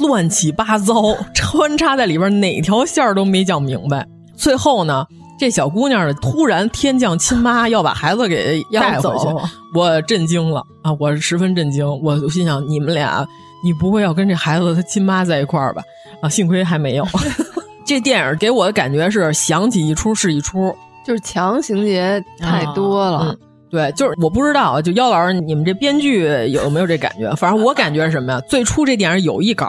[0.00, 4.06] 乱七八糟 穿插在里边，哪条线都没讲明白。
[4.34, 5.04] 最后呢，
[5.38, 9.26] 这小姑娘突然天降亲妈要把孩子给带回去，
[9.74, 10.90] 我震惊了啊！
[10.98, 13.26] 我十分震惊，我心想你们俩，
[13.62, 15.82] 你不会要跟这孩子他亲妈在一块儿吧？
[16.22, 17.06] 啊，幸亏还没有。
[17.84, 20.74] 这电影给我的感觉是想起一出是一出。
[21.08, 23.34] 就是强情节太多了，
[23.70, 27.34] 对，就是我不知道，就妖老师，你们这编剧有没有这感觉？
[27.34, 28.40] 反正我感觉是什么呀？
[28.46, 29.66] 最初这电影有一稿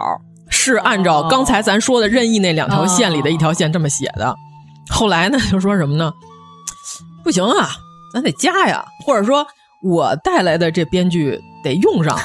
[0.50, 4.36] 是按照刚才咱说的任意那两条线里的一条线这么写的，
[4.90, 6.12] 后来呢就说什么呢？
[7.24, 7.70] 不行啊，
[8.12, 9.46] 咱得加呀，或者说
[9.82, 12.18] 我带来的这编剧得用上，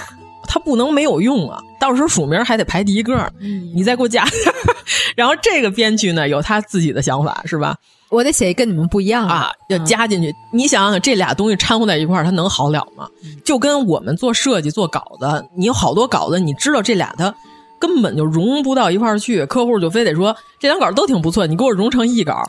[0.46, 3.32] 他不能没有用啊，到时候署名还得排第一个，
[3.74, 4.26] 你再给我加。
[5.16, 7.78] 然后这个编剧呢有他自己的想法，是吧？
[8.16, 10.34] 我得写一跟你们不一样啊，要加进去。
[10.54, 13.08] 你想想，这俩东西掺和在一块儿，它能好了吗？
[13.44, 17.36] 就跟我们做设计、做稿子，你有好多稿子，你知道这俩它
[17.78, 22.42] 根本就融不到一块儿去，客户就非得说这两稿都挺不错，你给我融成一稿。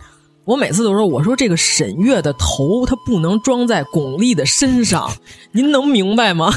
[0.44, 5.10] 我每次都说，我说这个沈月的头它不能装在巩俐的身上，
[5.51, 6.52] 您能明白吗？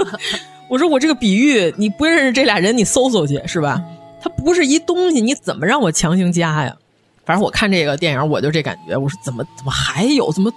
[0.68, 3.80] 我说我这个比喻，你不认识这俩人，你搜搜去，是吧？
[4.22, 6.76] 它不是一东西，你怎么让我强行加呀？
[7.24, 10.52] 反正我看这个电影，我就这感觉，我说怎么怎么还有怎么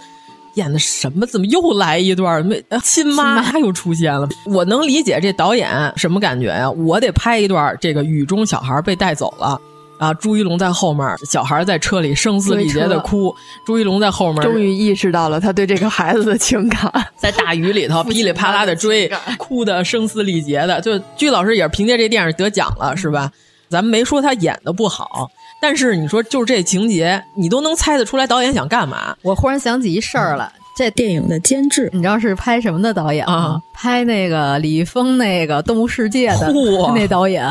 [0.55, 1.25] 演的什么？
[1.25, 2.45] 怎么又来一段？
[2.45, 4.27] 没亲妈又出现了？
[4.45, 6.69] 我能理解这导演什么感觉呀？
[6.69, 9.59] 我得拍一段这个雨中小孩被带走了。
[9.97, 10.13] 啊！
[10.13, 13.33] 朱一龙在后面，小孩在车里声嘶力竭的哭。
[13.65, 20.81] 朱一龙在后面，终于意识到了他对这个孩子的情感， 在大雨里头 噼里啪啦的追，哭的声嘶力竭的。
[20.81, 23.31] 就鞠老师也是凭借这电影得奖了，是吧？
[23.69, 25.31] 咱们没说他演的不好，
[25.67, 29.15] 但是你说就是这情节，你都能猜得出来导演想干嘛。
[29.23, 33.59] 我忽然想起一事儿了，这电影的监制，你知道是拍什么的导演吗？
[33.73, 37.43] 拍那个李易峰那个《动物世界》的那导演。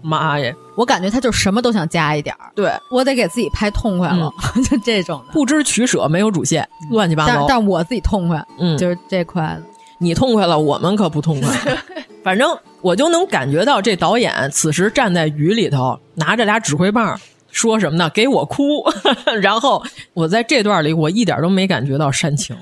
[0.00, 0.50] 妈呀！
[0.74, 4.32] 我感觉他就什么都想加一点儿，对我得给自己拍痛快了，
[4.64, 7.34] 就这种的，不知取舍，没有主线，乱七八糟。
[7.34, 9.62] 但但我自己痛快，嗯，就是这块的，
[9.98, 11.54] 你痛快了，我们可不痛快。
[12.24, 17.20] 反正我就能感觉到这导演此时站在雨里头，拿着俩指挥棒，
[17.52, 18.10] 说什么呢？
[18.14, 18.84] 给我哭。
[19.40, 19.82] 然后
[20.14, 22.56] 我在这段里，我一点都没感觉到煽情。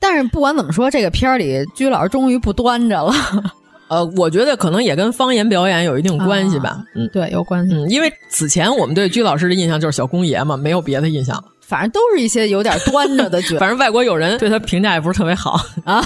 [0.00, 3.12] 但是不管怎么说，这个片儿里鞠老师终于不端着了。
[3.88, 6.82] 呃，我觉得可能也跟方言表演有一定关系吧。
[6.94, 7.74] 嗯，对，有关系。
[7.74, 11.44] 嗯，因为此前我们对鞠老师的印象就是小公爷嘛，没有别的印象了。
[11.62, 13.58] 反正都是一些有点端着的角色。
[13.60, 16.02] 反正外国友人对他评价也不是特别好啊。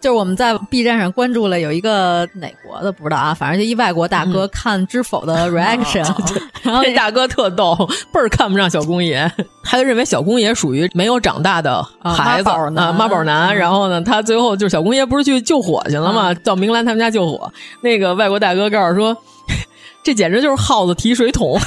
[0.00, 6.04] 就是我们在 B 站上关注了有一个哪国的不知道啊，反正就一外国大哥看《知否 》的 reaction，
[6.62, 7.74] 然后这大哥特逗，
[8.12, 9.30] 倍儿看不上小公爷，
[9.64, 13.56] 他就认为小公爷属于没有长大的孩子啊，妈宝男。
[13.56, 16.32] 然后呢，他最后就是小公爷不是去救火去了吗？
[16.44, 17.50] 到明兰他们家救火，
[17.80, 19.16] 那个外国大哥告诉说，
[20.04, 21.58] 这简直就是耗子提水桶。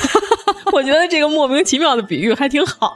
[0.72, 2.95] 我觉得这个莫名其妙的比喻还挺好。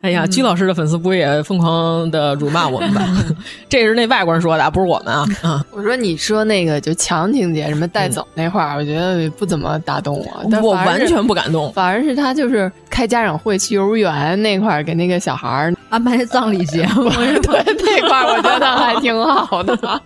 [0.02, 3.06] 哎呀，鞠老师的粉丝不也疯狂的辱骂我们吧？
[3.68, 5.26] 这是那外国人说的，不是我们啊！
[5.42, 10.44] 啊，我说你说那个就强情节什么带走那块儿，我觉得不怎么打动我。
[10.50, 17.10] 但我完全不感动，反而是他就是开家长会去幼儿园那块儿给那个小孩儿安排葬礼节目，
[17.42, 17.62] 对
[18.00, 20.00] 那块儿我觉得还挺好的。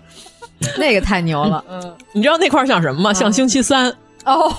[0.76, 3.12] 那个太牛了，嗯，你知道那块儿像什么吗？
[3.12, 3.94] 像星期三
[4.24, 4.50] 哦。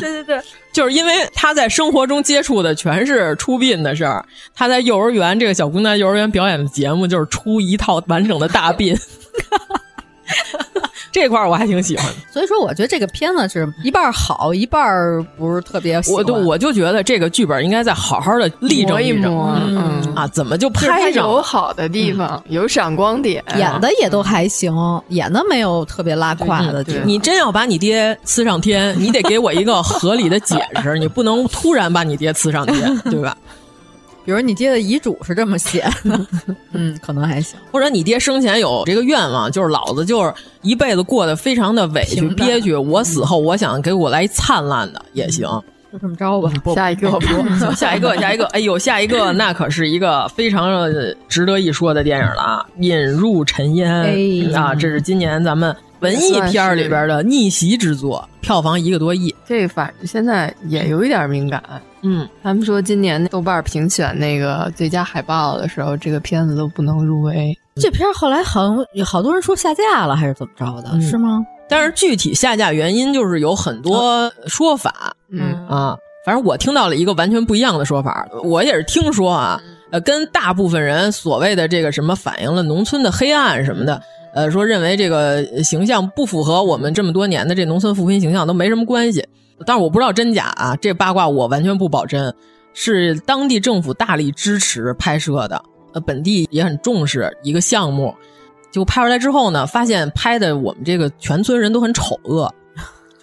[0.00, 0.40] 对对对，
[0.72, 4.24] 就是因为他在生活中接触的全是出殡的事儿，
[4.54, 8.96] 他在幼儿园这个小姑娘幼儿园表演的节目就是出一套完整的大殡，
[11.12, 12.14] 这块儿我还挺喜欢的。
[12.30, 14.84] 所以说，我觉得这个片子是一半好，一半
[15.38, 16.00] 不是特别。
[16.08, 19.38] 我就我就觉得这个剧本应该再好好的立正一正
[20.14, 24.74] 啊，怎么就拍上有好的地方，有闪光点，演的也都还行，
[25.08, 26.84] 演的没有特别拉胯的。
[27.04, 33.34] 你真要把你爹呲上天，你得给我一个合理的解释，你不能突然把你爹呲上天，对吧？
[34.26, 36.26] 比如你爹的遗嘱是这么写的，
[36.74, 37.58] 嗯，可能还行。
[37.70, 45.48] 或者你爹生前有这个愿望，就是老子就是一辈子过得非常的委屈憋屈，我死后我想给我来一灿烂的也行。
[45.92, 47.08] 就这么着吧，下一个，
[47.76, 48.44] 下一个，下一个。
[48.46, 50.68] 哎呦，下一个 那可是一个非常
[51.28, 52.66] 值得一说的电影了啊！
[52.80, 59.34] 引入尘烟啊，这是今年咱们文艺片里边的逆袭之作，票房一个多亿。
[59.46, 61.62] 这反正现在也有一点敏感。
[62.02, 67.56] 嗯，他们说今年豆瓣评选那个最佳海报的时候，这个片子都不能入围。
[67.76, 71.00] 这片后来好像有好多人说下架了，还是怎么着的？
[71.00, 71.44] 是吗？
[71.68, 75.12] 但是具体下架原因就是有很多说法。
[75.30, 78.26] 嗯啊，反正我听到了一个完全不一样的说法。
[78.44, 79.60] 我也是听说啊，
[79.90, 84.00] 呃，跟大部分人所谓的这个什么反映了农村的黑暗什么的，
[84.36, 89.26] 呃，说认为这个形象不符合我们这么多年的这农村扶贫形象都没什么关系。
[89.64, 92.34] 但是我不知道真假啊，这八卦我完全不保真，
[92.74, 95.62] 是当地政府大力支持拍摄的，
[95.94, 98.14] 呃，本地也很重视一个项目，
[98.70, 102.54] 就拍出来之后呢，发现拍的我们这个全村人都很丑恶，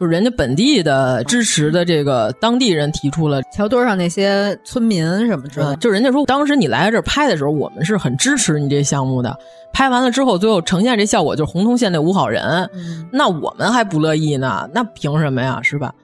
[0.04, 9.34] 就人家本地的支持的这个当地人提出了桥墩上那些村民什么之类的，就人家说当时你来这儿拍的时候，我们是很支持你这项目的。
[9.72, 12.44] 拍完了之后，最后呈现这效果就是洪洞县那五好人，
[12.74, 14.70] 嗯、那我们还不乐意呢？
[14.74, 15.62] 那凭什么呀？
[15.64, 15.96] 是吧？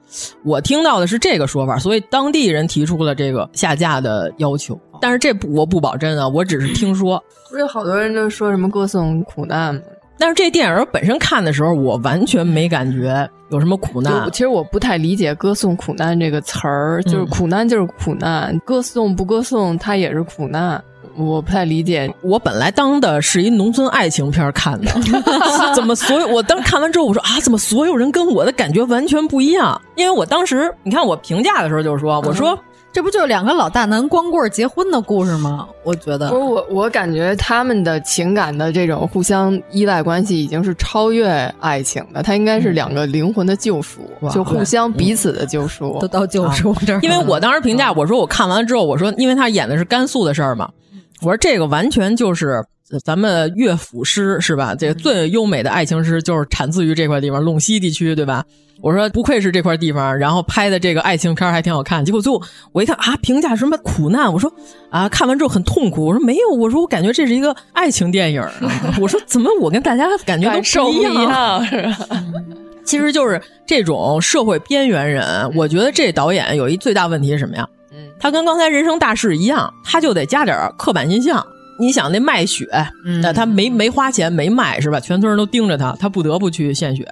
[0.46, 4.80] 我听到的是这个说法，所以当地人提出了这个下架的要求。
[4.98, 7.22] 但是这我不保真啊，我只是听说。
[7.50, 9.82] 不是好多人都说什么歌颂苦难吗？
[10.20, 14.30] 但是这电影本身看的时候，我完全没感觉有什么苦难。
[14.30, 20.80] 其实我不太理解“歌颂苦难”这个词儿，就是苦难就是苦难，歌颂不歌颂它也是苦难。
[21.16, 24.92] 我不太理解， 我本来当的是一农村爱情片看的，
[25.74, 29.80] 怎么所有我当时看完之后，我说啊，怎么所有人跟我的感觉完全不一样？
[29.96, 32.58] 因为我当时你看我评价的时候就是说，我说
[32.92, 35.68] 这不就是两个老大男光棍结婚的故事吗？
[35.84, 41.28] 我觉得，不是我，我感觉他们的情感的这种互相依赖关系已经是超越
[41.60, 44.00] 爱情的，它应该是两个灵魂的救赎，
[44.32, 46.98] 就互相彼此的救赎，都到救赎这儿。
[47.02, 50.68] 因为我当时评价我说，我看完了之后，我说，因为他演的是甘肃的事儿嘛，
[51.20, 52.64] 我说这个完全就是
[53.04, 54.74] 咱们乐府诗是吧？
[54.74, 58.44] 这个最优美的爱情诗就是产自于这块地方陇西地区，对吧？
[58.82, 62.02] 我说不愧是这块地方，然后拍的这个爱情片还挺好看。
[62.02, 62.42] 结果最后
[62.72, 64.50] 我一看啊，评价什么苦难，我说
[64.88, 66.06] 啊，看完之后很痛苦。
[66.06, 68.42] 我说没有，我说我感觉这是一个爱情电影。
[68.98, 71.62] 我说怎么我跟大家感觉都不一样？
[71.66, 72.24] 是吧？
[72.82, 77.68] 其实就是这种社会边缘人，我觉得这导演有一最大问题是什么呀？
[77.92, 81.46] 嗯，他跟刚才人生大事一样，他就得加点刻板印象。
[81.80, 82.68] 你想那卖血，
[83.22, 85.00] 那他没没花钱没卖是吧？
[85.00, 87.08] 全村人都盯着他，他不得不去献血。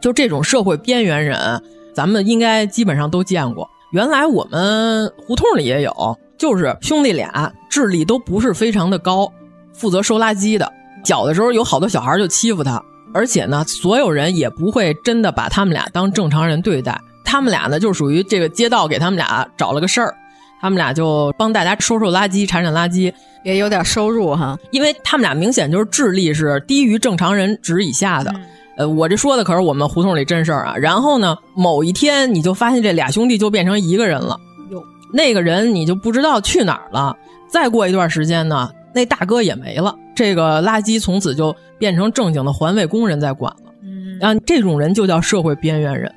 [0.00, 1.60] 就这种社会边缘人，
[1.92, 3.68] 咱们应该基本上都见过。
[3.90, 9.32] 原来我们胡同里也有，就是兄弟俩智力都不是非常的高，
[9.72, 10.72] 负责收垃圾的。
[11.04, 12.82] 小的时候有好多小孩就欺负他，
[13.14, 17.00] 而且呢，所有人也不会真的把他们俩当正常人对待。
[17.24, 20.14] 他们俩呢，就属于这个街道给他们俩找了个事儿，
[20.60, 23.12] 他们俩就帮大家收收垃圾、铲铲垃圾，
[23.44, 24.58] 也有点收入哈。
[24.70, 28.34] 因为他们俩明显就是智力是低于正常人值以下的。
[28.76, 30.76] 呃，我这说的可是我们胡同里真事儿啊。
[30.76, 34.38] 然后呢，某一天你就发现这俩兄弟就变成一个人了。
[34.70, 34.82] 哟，
[35.12, 37.16] 那个人你就不知道去哪儿了。
[37.48, 39.94] 再过一段时间呢，那大哥也没了。
[40.14, 43.72] 这个垃圾从此就变成正经的环卫工人在管了。
[43.82, 46.12] 嗯，啊，这种人就叫社会边缘人。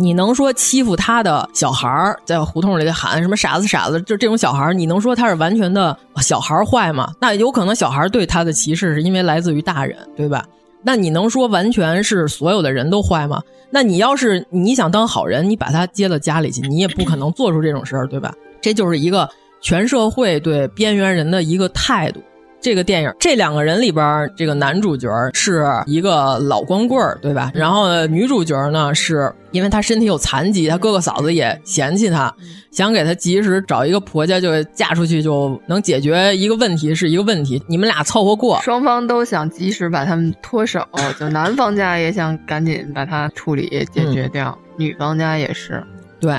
[0.00, 4.00] 你能说欺负他的小孩儿在胡同里喊什么傻子傻子？
[4.00, 7.12] 就这种小孩儿，你能说他是完全的小孩儿坏吗？
[7.20, 10.42] 那有可能小孩儿对他的歧视是因为来自于大人，对吧？
[10.82, 13.42] 那你能说完全是所有的人都坏吗？
[13.68, 18.34] 那你要是你想当好人，你把他接到家里去，你也不可能做出这种事儿，对吧？
[18.62, 19.28] 这就是一个
[19.60, 22.22] 全社会对边缘人的一个态度。
[22.60, 27.50] 这个电影这两个人里边，这个男主角是一个老光棍儿，对吧？
[27.54, 32.34] 然后女主角呢，是因为她身体有残疾，她哥哥嫂子也嫌弃她，
[32.70, 37.62] 想给她及时找一个婆家，就嫁出去就能解决一个问题，是一个问题。
[37.66, 40.86] 你们俩凑合过，双方都想及时把他们脱手，
[41.18, 45.82] 就男方家也想赶紧把它处理解决掉，女方家也是，
[46.20, 46.34] 对。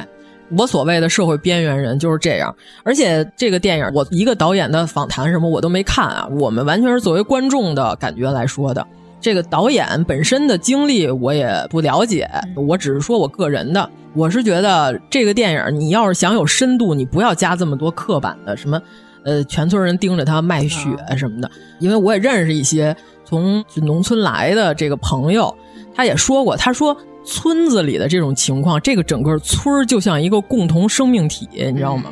[0.57, 2.53] 我所谓的社会边缘人就是这样，
[2.83, 8.85] 而且这个电影我一个导演的访谈什么我都没看啊，我们完全是作为观众的感觉来说的。
[9.21, 13.89] 这个导演本身的经历我也不了解，我只是说我个人的。
[14.13, 18.81] 我是觉得这个电影你要是想有深度，你不要加这么多刻板的什么，
[19.23, 21.49] 呃，全村人盯着他卖血什么的。
[21.79, 25.55] 因为我也认识一些从农村来的这个朋友，
[25.95, 26.97] 他也说过，他说。
[27.23, 32.11] 村子里的这种情况，这个整个村儿就像一个共同生命体，你知道吗？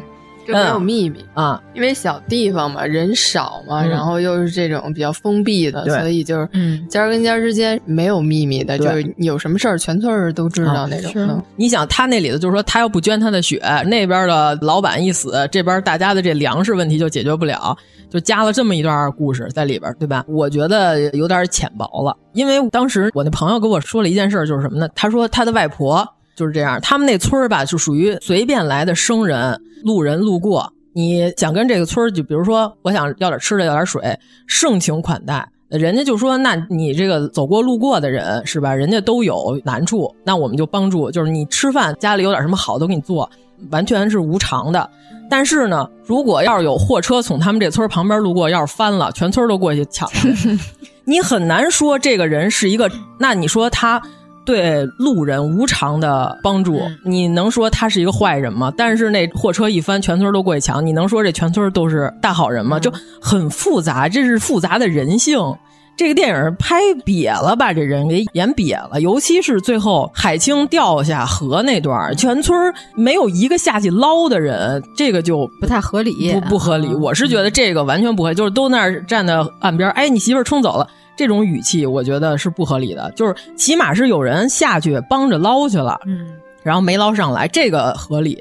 [0.51, 6.49] 就没有秘密啊，因为小地方嘛，人少嘛，然后又是这种比较封闭的，所以就是
[6.89, 11.43] 家跟家之间没有秘密的，就是有什么事儿全村人都知道那种。
[11.55, 17.77] 你想他那里头，就是说他要不捐他的血，那边的老板一死，这边大家的这粮食问题就解决不了。
[18.09, 20.25] 就加了这么一段故事在里边，对吧？
[20.27, 24.89] 我觉得有点浅薄了，因为当时我那朋友跟我说了一件事，就是什么呢？
[24.95, 26.03] 他说他的外婆
[26.39, 34.17] 就是这样，他们那村儿吧，就属于随便来的生人、路人路过，你想跟这个村儿，就比如说我想要点吃的、要点水，
[34.47, 38.73] 盛情款待，人家就说，那你这个走过路过的人是吧？
[38.73, 43.29] 人家都有难处，那我们就帮助，就是你吃饭家里有点什么好都给你做，
[43.69, 44.89] 完全是无偿的。
[45.29, 50.09] 但是呢，如果要是有货车从他们这村旁边路过，要是翻了，全村都过去抢，
[51.03, 52.89] 你很难说这个人是一个。
[53.19, 54.01] 那你说他
[54.45, 58.73] 对路人无偿的帮助，你能说他是一个坏人吗？
[58.75, 62.79] 但是那货车一翻，全村都过去抢，你能说这全村都是大好人吗？
[62.79, 62.91] 就
[63.21, 65.39] 很复杂，这是复杂的人性。
[65.99, 76.87] 这个电影拍瘪了，把这人给演瘪了，尤其是最后海清掉下河那段，全村没有一个下去捞的人，这个就不太合理，不不合理。
[76.87, 83.11] 我是觉得这个完全不合理，就是都那儿站在岸边，哎，你媳妇冲走了，这种语气我觉得是不合理的。
[83.11, 86.29] 就是起码是有人下去帮着捞去了，嗯，
[86.63, 88.39] 然后没捞上来，这个合理。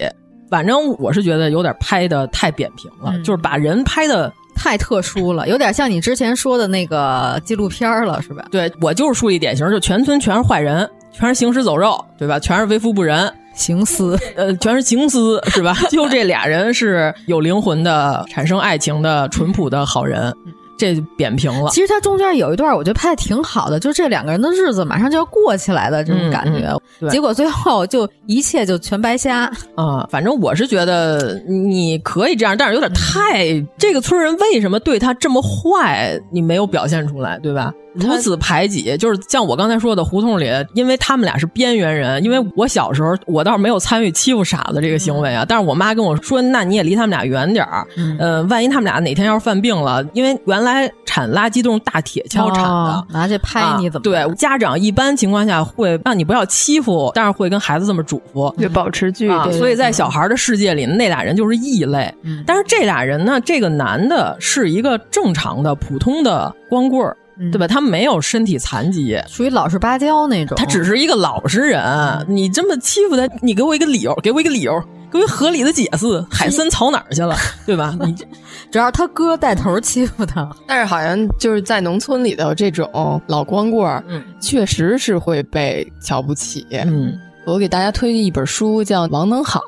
[0.49, 4.33] 反正我是觉得有点拍的太扁平了，就是把人拍的。
[4.59, 8.45] 太特殊了，有点像你之前说的那个纪录片了，是吧？
[8.51, 12.39] 对我就是树立典型，就全村全是坏人，全是行尸走肉，对吧？
[12.41, 15.75] 全是为富不仁、行尸，呃，全是行尸，是吧？
[15.89, 20.35] 就这俩人是有灵魂的，产生爱情的淳朴的好人。
[20.79, 21.69] 这就扁平了。
[21.71, 30.07] 其实它中间有一段我觉得拍的挺好的，就是这两个人的日子马上就要过起来的这种感觉，嗯、结果最后就一切就全白瞎啊！
[30.11, 33.61] 反正我是觉得你可以这样，但是有点太……
[33.77, 36.19] 这个村人为什么对他这么坏？
[36.31, 37.73] 你没有表现出来，对吧？
[37.95, 42.23] 如此排挤，就是像我刚才说的，胡同里，因为他们俩是边缘人。
[42.23, 47.87] 因为我小时候，我倒是没有参与欺负傻子这个行为啊，但是我妈跟我说，那你也离他们俩远点儿。
[47.97, 54.27] 嗯、呃，万一他们俩哪天要是犯病了，因为原来产垃圾都是大铁锹铲的，哦、拿去拍你怎么、啊？
[54.27, 59.51] 对，家长一般情况下会让你不要欺负，但是会跟孩子这么嘱咐，就保持距离、啊。
[59.53, 62.13] 所以在小孩的世界里，那俩人就是异类。
[62.23, 67.17] 嗯、但是这俩人呢，这个男的是一个正常的、普通的光棍儿。
[67.53, 67.67] 对吧？
[67.67, 70.57] 他没有身体残疾，属于老实巴交那种。
[70.57, 72.27] 他只是一个老实人。
[72.29, 76.25] 你这么欺负他，你给我一个理由，给我一个理由，给我合理的解释。
[76.31, 77.37] 海森藏哪儿去了？
[77.65, 77.97] 对吧？
[78.01, 78.15] 你
[78.71, 84.03] 主要他哥带头欺负他，但是好像就是在农村里头，这种老光棍
[84.41, 86.67] 确实是会被瞧不起。
[86.71, 87.19] 嗯。
[87.49, 89.61] 我给大家推荐一本书，叫《王能好》。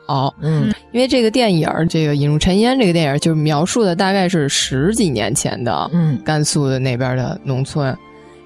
[0.43, 7.97] 嗯，因为这个电影，这个《引入尘烟》这个电影，就是描述的大概是十几年前的，嗯，甘肃的那边的农村。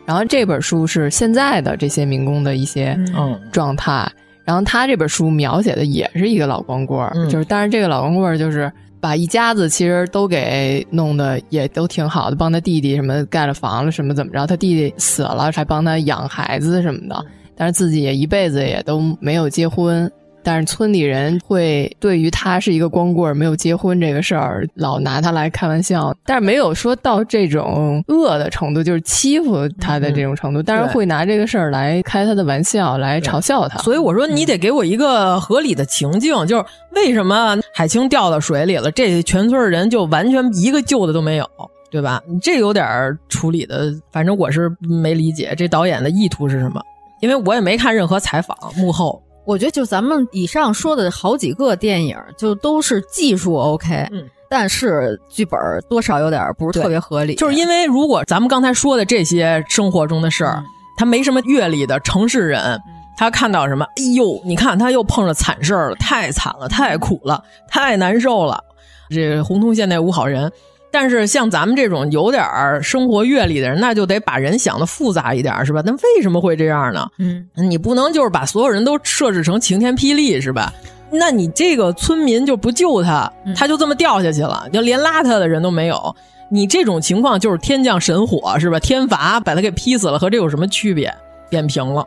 [0.07, 4.09] 然后这本书是现在的这些民工的一些嗯状态。
[4.45, 8.71] 然后他这本书描写的也是一个老光棍儿，嗯、就是但是这个老光棍儿就是
[9.01, 17.25] 把一家子其实都给弄得也都挺好的，帮他弟弟什么盖了房了什么怎么着，他弟弟死了还帮他养孩子什么的。
[17.57, 20.11] 但是自己也一辈子也都没有结婚，
[20.43, 33.79] 但是村里人会对于他是一个光棍没有结婚这个事儿，老拿他来开玩笑，但是没有说到这种恶的程度，就是欺负他的这种程度，但是会拿这个事儿来开他的玩笑，来嘲笑他。
[33.79, 36.65] 所以我说你得给我一个合理的情境，就是
[36.95, 41.49] 为什么海清掉到水里了，这全村人就完全一个救的都没有。
[41.91, 42.21] 对吧？
[42.27, 46.83] 你这有点处理的，反正我是没理解这导演的意图是什么。
[47.21, 55.59] 因为我也没看任何采访幕后，我觉得就咱们以上说的好几个电影，就都是技术 OK，嗯，但是剧本
[55.89, 57.35] 多少有点不是特别合理。
[57.37, 60.65] 就是因为如果咱们刚才说的这些生活中的事儿，嗯、
[60.97, 62.81] 他没什么阅历的城市人，
[63.17, 68.63] 他看到什么，哎呦，你看他又碰着惨事儿了，太惨了，太苦了，太难受了。
[69.11, 70.51] 这个红通县那五好人。
[70.95, 75.83] 但是像咱们这种有点儿生活阅历的人，那就得把人想的复杂一点，是吧？
[75.85, 77.09] 那为什么会这样呢？
[77.19, 80.73] 嗯，你不能就是把所有人都设置成晴天霹雳，是吧？
[81.11, 86.15] 那你这个村民就不救他，他就这么掉下去了，就连拉他的人都没有。
[86.49, 88.79] 你这种情况就是天降神火，是吧？
[88.79, 91.13] 天罚把他给劈死了，和这有什么区别？
[91.51, 92.07] 扁平了，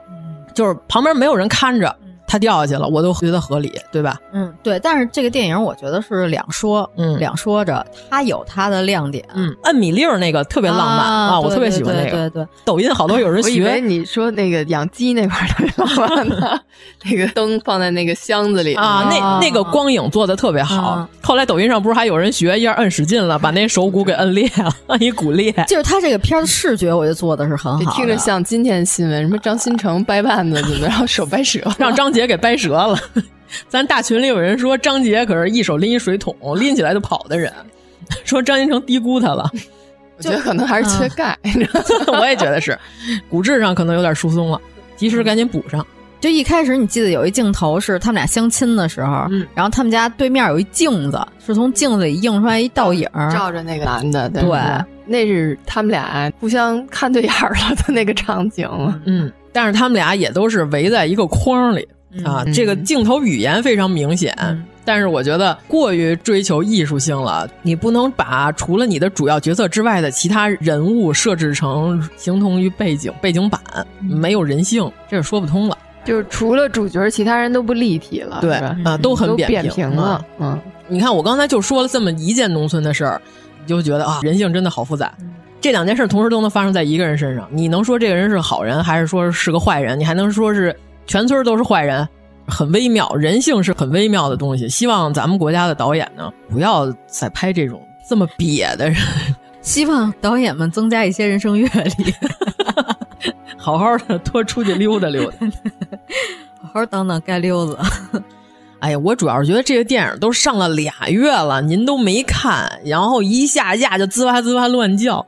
[0.54, 1.94] 就是旁边没有人看着。
[2.28, 4.20] 他掉下去了，我都觉得合理，对吧？
[4.34, 4.78] 嗯，对。
[4.80, 9.24] 但是这个电影我觉得是两说，嗯，两说着，它有它的亮点。
[9.34, 12.10] 嗯，摁米粒儿那个特别浪漫啊啊，我特别喜欢那个。
[12.12, 13.50] 对对对，抖音好多有人学。
[13.50, 16.60] 我以为你说那个养鸡那块特别浪漫呢，
[17.06, 21.08] 那个灯放在那个箱子里啊，那那个光影做的特别好。
[21.24, 25.52] 后来抖音上不是还有人学，一下摁使劲了，把那手骨给摁裂了，摁 一骨裂。
[25.68, 27.92] 就是他这个片儿的视觉，我觉得做的是很好。
[27.94, 32.98] 听着像今天新闻，什么张新成掰腕子怎么，然后手掰折，让张杰给掰折了。
[33.70, 37.54] 咱大群里有人说张杰可是一手拎一水桶，拎起来就跑的人，
[38.26, 39.48] 说张新成低估他了。
[40.18, 41.38] 我觉得可能还是缺钙，
[42.20, 42.76] 我也觉得是，
[43.30, 44.60] 骨质上可能有点疏松了，
[44.96, 45.86] 及时赶紧补上。
[46.20, 54.42] 就一开始你记得有一镜头是他们俩相亲的时候，嗯，然后他们家对面有一镜子，是从镜子里映出来一倒影，照着那个男的，对，
[55.06, 58.68] 那是他们俩互相看对眼了的那个场景。
[59.06, 61.88] 嗯，但是他们俩也都是围在一个框里。
[62.24, 67.50] 啊，这个镜头语言非常明显，嗯、但是我觉得过于追求艺术性了。
[67.62, 73.62] 你不能把除了你的主要角色之外的其他人物设置成形同于背景、背景板，
[74.00, 75.78] 没有人性，这是说不通了。
[76.06, 80.24] 就是除了主角，其他人都不立体了，对啊，都很扁平平了。
[80.40, 80.58] 嗯，
[80.88, 83.22] 你看我刚才就说了这么一件农村的事儿，
[83.62, 85.14] 你就觉得啊，人性真的好复杂。
[85.20, 90.00] 嗯这两件事同时都能发生在一个人身上，你能说这个人是好人，还是说是个坏人？
[90.00, 90.74] 你还能说是
[91.08, 92.08] 全村都是坏人？
[92.50, 94.70] 很微妙，人性是很微妙的东西。
[94.70, 98.98] 希望咱们国家的导演呢，不要再拍这种这么瘪的人。
[99.62, 102.14] 希望导演们增加一些人生阅历，
[103.58, 105.38] 好好的多出去溜达溜达，
[106.62, 107.78] 好好当当街溜子。
[108.80, 115.26] 哎呀，我主要是觉得这个电影都上了俩月了，您都没看，然后一下架就滋哇滋哇乱叫，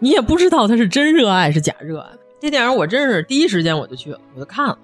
[0.00, 2.10] 你也不知道他是真热爱是假热爱。
[2.40, 4.76] 这电影我真是第一时间我就去了，我就看了。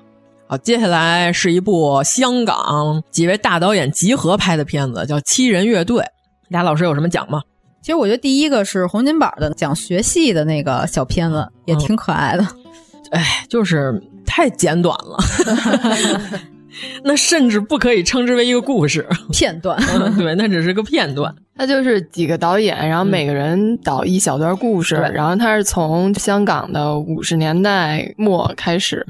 [0.55, 6.01] 好，接下来是一部香港几位大导演集合拍的片子，叫《七人乐队》。
[6.47, 7.43] 俩老师有什么讲吗？
[7.83, 12.47] 其实我觉得第一个是洪金宝的讲学戏的那个小片子，也挺可爱的。
[13.11, 15.19] 哎，就是太简短了。
[17.03, 19.79] 那甚至不可以称之为一个故事 片段，
[20.17, 21.35] 对，那只是个片段。
[21.57, 29.07] 他就是几个导演，然后每个人导一小段故事，然后他是从香港的五十年代末开始，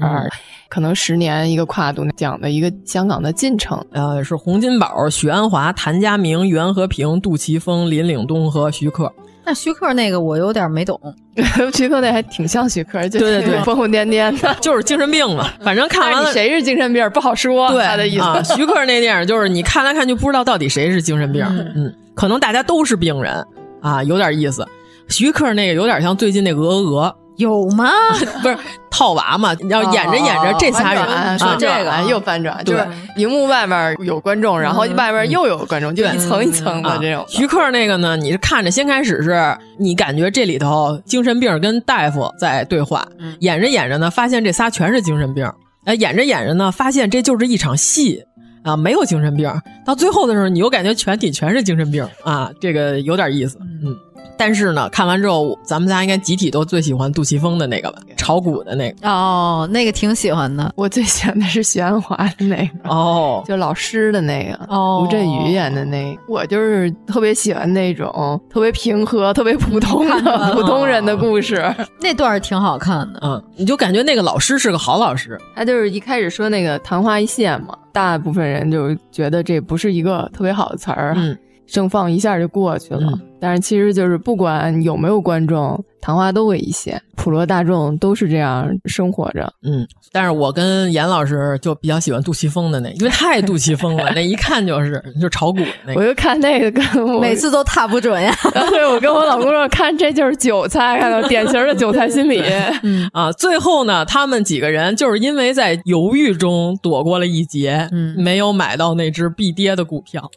[0.69, 3.83] 可能十年一个跨度讲的一个香港的进程。
[3.91, 9.11] 呃，是洪金宝、许鞍华、谭家明、袁和平、杜琪峰、林岭东和徐克。
[9.45, 10.99] 那徐克那个我有点没懂，
[11.73, 15.47] 徐克那还挺像徐克，就对对对，疯疯癫癫的， 就是精神病嘛。
[15.61, 18.21] 反正看完了谁是精神病不好说，对他的意思。
[18.23, 21.45] 啊，徐克那电影就是你看来看去不知道到底谁是精神病，
[21.75, 23.45] 嗯，可能大家都是病人
[23.81, 24.65] 啊，有点意思。
[25.07, 27.15] 徐克那个有点像最近那鹅鹅鹅。
[27.37, 27.89] 有吗？
[28.41, 28.57] 不是
[28.89, 29.53] 套娃嘛？
[29.69, 32.87] 要演着演着，这仨人说这个又翻转，就是
[33.17, 37.25] 荧幕外面有观众，然后外面又有观众，就一层一层的这种。
[37.27, 38.15] 徐克那个呢？
[38.15, 43.05] 你是看着先开始是你感觉这里头精神病跟大夫在对话，
[43.39, 45.49] 演着演着呢，发现这仨全是精神病。
[45.85, 48.23] 哎，演着演着呢，发现这就是一场戏
[48.63, 49.51] 啊，没有精神病。
[49.85, 53.95] 到最后的时候，你又感觉全体全是精神病啊，这个有点意思，嗯。
[54.37, 59.09] 但是呢，看完之后，咱们家应该集体都最喜欢杜琪峰的那个吧，炒股的那个。
[59.09, 60.71] 哦，那个挺喜欢的。
[60.75, 62.89] 我最喜欢的是许鞍华的那个。
[62.89, 64.59] 哦，就老师的那个。
[64.67, 66.17] 哦，吴镇宇演的那。
[66.27, 71.63] 我就是特别喜欢那种特别平和、特别普通的 普通人的故事。
[71.99, 73.19] 那段儿挺好看的。
[73.23, 75.39] 嗯，你就感觉那个老师是个好老师。
[75.55, 81.13] 他就是一开始说那个昙花一现嘛，大部分人就觉得这不是一个特别好的词儿。
[81.15, 81.37] 嗯。
[81.67, 83.11] 盛放一下就过去了，
[83.45, 89.53] 但是其实就是不管有没有观众，昙花都会一现，普罗大众都是这样生活着。
[89.61, 96.01] 嗯，但是我跟严老师就比较喜欢杜琪峰的那，因为太杜琪峰了， 那一看就是就炒股那个。
[96.01, 98.35] 我就看那个，跟我每次都踏不准呀。
[98.71, 102.41] 对，我跟我老公说，看这就是韭菜，看到典型的韭菜心理。
[102.81, 110.31] 嗯啊，最后呢，他们几个人就是因为在犹豫中躲过了一劫，嗯，没有买到那只必跌的股票。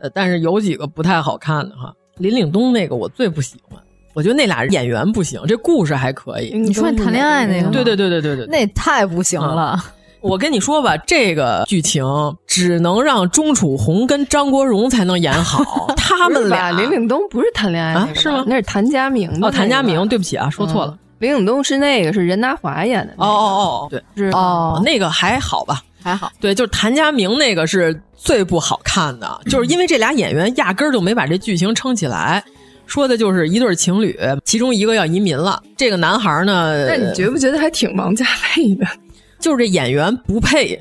[0.00, 3.80] 呃，但是有几个不太好看的哈，林岭东那个我最不喜欢，
[4.14, 6.56] 我觉得那俩演员不行，这故事还可以。
[6.56, 7.70] 你说你谈恋爱那个？
[7.70, 9.82] 对对对对对对，那太不行了。
[10.20, 12.04] 我跟你说吧，这个剧情
[12.46, 16.70] 只能让钟楚红跟张国荣才能演好， 他们俩。
[16.70, 18.08] 林岭东不是谈恋爱啊？
[18.14, 18.44] 是吗？
[18.46, 20.96] 那是谭家明哦，谭家明，对不起啊，说错了。
[21.18, 23.12] 林岭东是那个是任达华演的。
[23.16, 25.82] 哦哦哦，对，是哦，那个还好吧？
[26.02, 26.30] 还好。
[26.40, 27.98] 对，就是谭家明那个是。
[28.24, 32.40] 最不好看的，就是因为这俩演员压根儿就没把这剧情撑起来。
[32.86, 35.60] 说的就是一对情侣，其中一个要移民了。
[35.76, 38.24] 这个男孩呢，那你觉不觉得还挺王家
[38.56, 38.86] 卫的？
[39.42, 40.78] 就是这演员不配，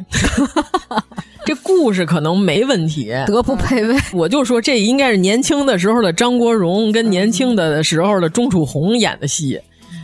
[1.44, 3.98] 这故事可能没问题， 德不配位。
[4.14, 9.60] 我就说这应该是年轻的时候的张国荣跟年轻的时候的钟楚红演的戏，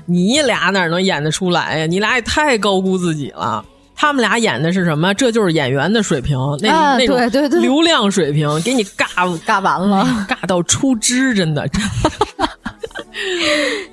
[0.07, 1.85] 你俩哪能演得出来呀？
[1.85, 3.63] 你俩也太高估自己了。
[3.99, 5.11] 他们俩演的是什么？
[5.15, 7.19] 这就是演员的水平，那那种
[7.59, 9.05] 流量水平，给你尬
[9.43, 11.67] 尬完了， 尬到出汁，真的。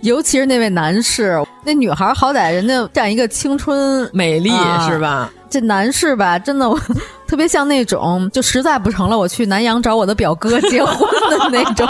[0.03, 4.51] 尤其是那位男士，那女孩好歹人家占一个青春美丽
[4.87, 5.33] 是吧？
[5.49, 6.79] 这男士吧，真的我
[7.27, 11.89] 特别像那种，就实在不成了，我去南阳找我的表哥结婚的那种。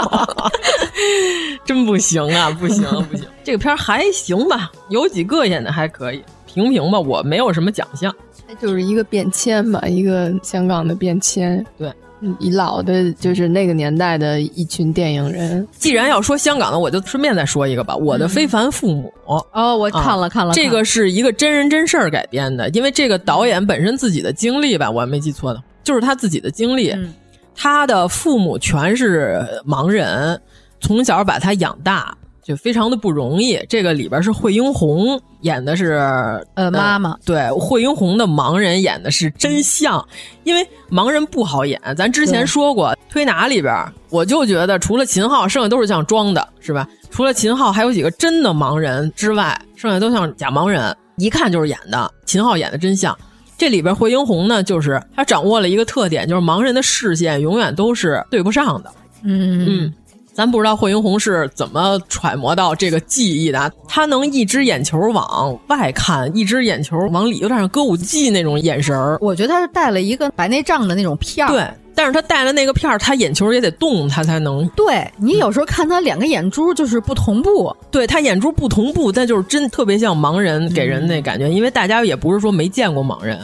[1.65, 6.23] 真不行啊，不行不行，这个片还行吧，有几个演的还可以。
[6.55, 8.15] 平平吧，我没有什么奖项，
[8.61, 11.63] 就是一个变迁吧，一个香港的变迁。
[11.77, 11.91] 对，
[12.39, 15.67] 以老的，就是那个年代的一群电影人。
[15.73, 19.13] 既然要说香港的，我就顺便再说一个吧，《我的非凡父母》。
[19.51, 26.95] 哦，我看了看了，这个是一个真人真事儿改编的，因为这个导演本身自己的经历吧，我还没记错的，就是他自己的经历。
[27.53, 30.41] 他的父母全是盲人，
[30.79, 32.17] 从小把他养大。
[32.45, 33.59] 就非常的不容易。
[33.67, 35.93] 这个里边是惠英红演的是
[36.53, 40.07] 呃妈妈，对惠英红的盲人演的是真相，
[40.43, 41.81] 因为盲人不好演。
[41.97, 43.73] 咱之前说过推拿里边，
[44.11, 46.87] 我就觉得除了秦昊，剩下都是像装的，是吧？
[47.09, 52.11] 除了秦昊，还有几个真的盲人之外，剩下都像假盲人，一看就是演的。
[52.27, 53.17] 秦昊演的真相，
[53.57, 58.91] 这里边惠英红呢，就是她掌握了一个特点，就是盲人的视线永远都是对不上的。
[59.23, 59.93] 嗯嗯。
[60.35, 69.17] 咱不知道霍英红是怎么揣摩到这个记忆的，他能一只眼球往外看，一只眼球往里，有点像歌舞伎那种眼神儿。
[69.21, 71.49] 我觉得他是带了一个白内障的那种片儿。
[71.49, 74.67] 对，但是他戴了那个片儿，他眼球也得动，他才能。
[74.75, 83.39] 对你有时候看他两个眼珠就是不同步，对他眼珠不同步，但就是真特别像盲人给人那感觉，因为大家也不是说没见过盲人。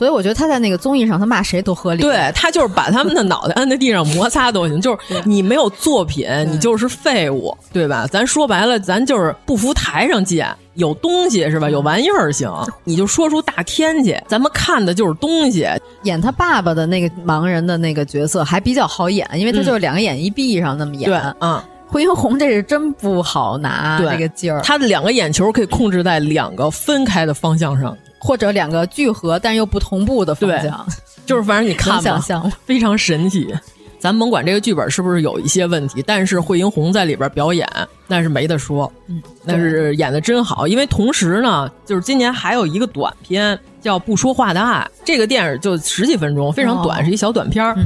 [0.00, 2.00] 所以我觉得他在那个综艺上，他骂谁都合理。
[2.00, 8.06] 对他就是把他们的脑袋 按在地上摩擦都行，就是你没有作品，你就是废物，对吧？
[8.10, 11.68] 咱说白了，咱就是不服台上见，有东西是吧？
[11.68, 12.50] 有玩意儿行，
[12.82, 14.18] 你就说出大天去。
[14.26, 15.68] 咱们看的就是东西。
[16.04, 21.10] 演他爸爸的那个盲人的那个角色还比较好演，因为他就是两个眼一闭上那么演。
[21.10, 21.62] 对，嗯。
[21.86, 30.86] 惠英红这是真不好拿这个劲儿，他的两个眼球可以控制在两个分开的方向上，或者两个聚合但又不同步的方向，
[31.26, 33.52] 就是反正你看想象非常神奇。
[33.98, 37.68] 咱甭管这个剧本是不是有一些问题，但是惠英红在里边表演
[38.06, 40.66] 那是没得说，嗯，那是演的真好。
[40.66, 47.76] 因为同时呢，就是今年还有一个短片叫《不说话的爱》，这个电影就十几分钟，非常短，是一小短片儿。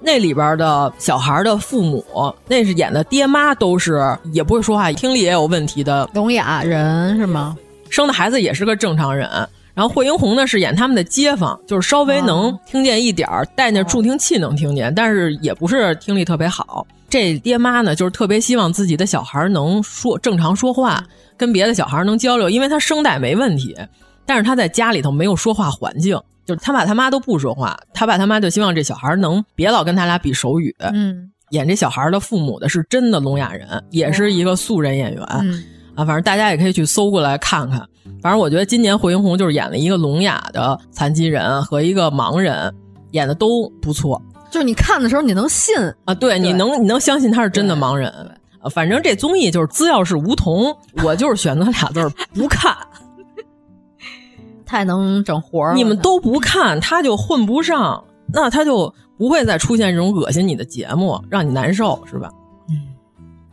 [0.00, 2.02] 那里边的小孩的父母，
[2.46, 7.54] 那是演的爹妈都是也不会说话，听力也有问题的聋哑人是吗？
[7.90, 9.28] 生的孩子也是个正常人。
[9.78, 16.84] 然后惠英红呢是演他们的街坊，就是稍微能听见一点儿，戴那助听器能听见，但是也不是听力特别好。
[17.08, 21.00] 这爹妈呢就是特别希望自己的小孩能说正常说话，
[21.36, 23.72] 跟别的小孩能交流，因为他声带没问题，
[24.26, 26.20] 但是他在家里头没有说话环境。
[26.44, 30.74] 就是他爸他妈都不说话，他爸他妈就希望这小孩能别老跟他俩比手语。
[30.80, 36.04] 嗯，演这小孩的父母的是真的聋哑人，也是一个素人演员啊。
[36.04, 37.86] 反正大家也可以去搜过来看看。
[38.20, 42.74] 反正我觉得今年惠英红就是演了一个聋哑的残疾人和一个盲人，
[43.12, 44.20] 演的都不错。
[44.50, 45.74] 就是你看的时候你能信
[46.04, 46.14] 啊？
[46.14, 48.12] 对，你能你能相信他是真的盲人。
[48.70, 52.76] 反正这综艺就是资料是梧桐，我就是选择俩字儿不看。
[54.66, 62.28] 太能整活儿，你们都不看，他就混不上，那他就不会再出现这种恶心你的节目，让你难受，是吧？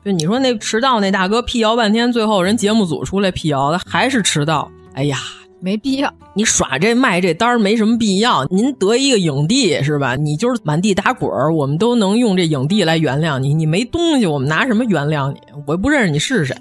[0.05, 5.17] 嗯，就你说那迟到那大哥辟谣半天，最后人节目组出来辟谣的还是迟到，哎呀，
[5.59, 8.45] 没必要，你耍这卖这单儿没什么必要。
[8.45, 10.15] 您得一个影帝是吧？
[10.15, 13.53] 你就是满地打滚儿，我们都能用这影帝来原谅你。
[13.53, 15.39] 你没东西，我们拿什么原谅你？
[15.65, 16.55] 我又不认识你是谁。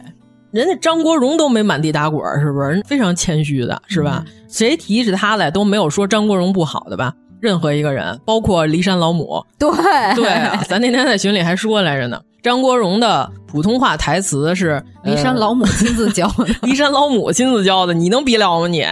[0.51, 2.69] 人家张国荣都没满地打滚是不是？
[2.69, 4.25] 人非常谦虚的，是吧？
[4.49, 7.12] 谁提起他来都没有说张国荣不好的吧？
[7.41, 9.69] 任何一个人，包括骊山老母，对
[10.15, 12.19] 对，咱那天在群里还说来着呢。
[12.45, 18.85] 张国荣的普通话台词是骊山老母亲自教的， 骊山老母亲自教的，你能比了吗你？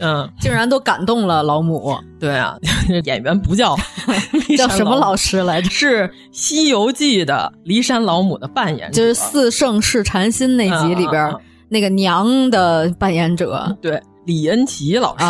[0.00, 1.96] 嗯，竟然都感动了老母。
[2.18, 2.56] 对啊，
[3.04, 3.76] 演员不叫
[4.58, 5.70] 叫什么老师来着？
[5.70, 11.32] 是《西游记》的骊山老母的扮演者，就是四圣试禅心那集里边
[11.68, 13.76] 那个娘的扮演者。
[13.80, 15.24] 对，李恩琪老师，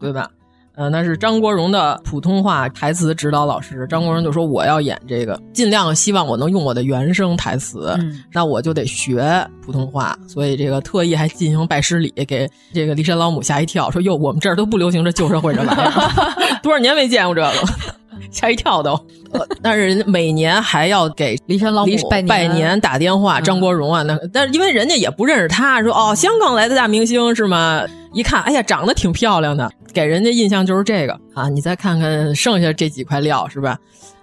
[0.00, 0.28] 对吧？
[0.74, 3.86] 呃，那是张国荣的普通话台词指导老师。
[3.88, 7.94] 张国荣就说：“我要演这个，尽量希望我能用我的原声台词，
[8.32, 10.18] 那我就得学普通话。
[10.26, 17.52] 所以这个特意还进行拜师礼，给这个骊山老母吓一跳，说：‘哟，我们这儿都不流行这旧社会这玩意儿， 多少年没见过这个，
[18.30, 18.98] 吓一跳都。’
[19.62, 23.40] 但是人家每年还要给骊山老母拜年打电话。
[23.40, 27.82] 张国荣啊，那但是因为人家也不认识他，说哦，香港来的大明星是吗？
[28.12, 33.78] 一看，哎呀，长得挺漂亮的。”给人家印象就是这个啊，你再看看剩下这几块料是吧？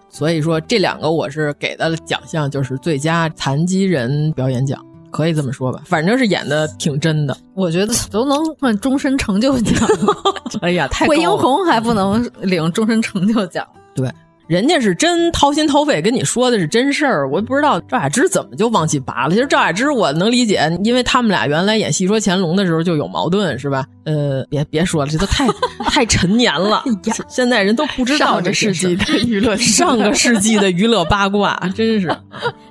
[0.09, 5.81] 所以说这两个我是给的奖项就是最佳残疾人表演奖，可以这么说吧？
[5.85, 9.75] 反正是演的挺真的，我觉得都能换终身成就奖。
[10.61, 13.65] 哎呀，太 惠英红还不能领终身成就奖？
[13.95, 14.09] 对。
[14.47, 19.29] 人家是真掏心掏肺跟你说的是真事儿，我也不知道赵雅芝怎么就往起拔了。
[19.35, 23.85] 其实赵雅芝我能理解，因为他们俩原来演《戏说乾隆》的时候就有矛盾，是吧？
[24.05, 25.47] 呃，别别说了，这都太
[25.85, 26.83] 太陈年了。
[27.27, 32.11] 现在人都不知道这世纪的 娱乐， 上个世纪的娱乐八卦，真是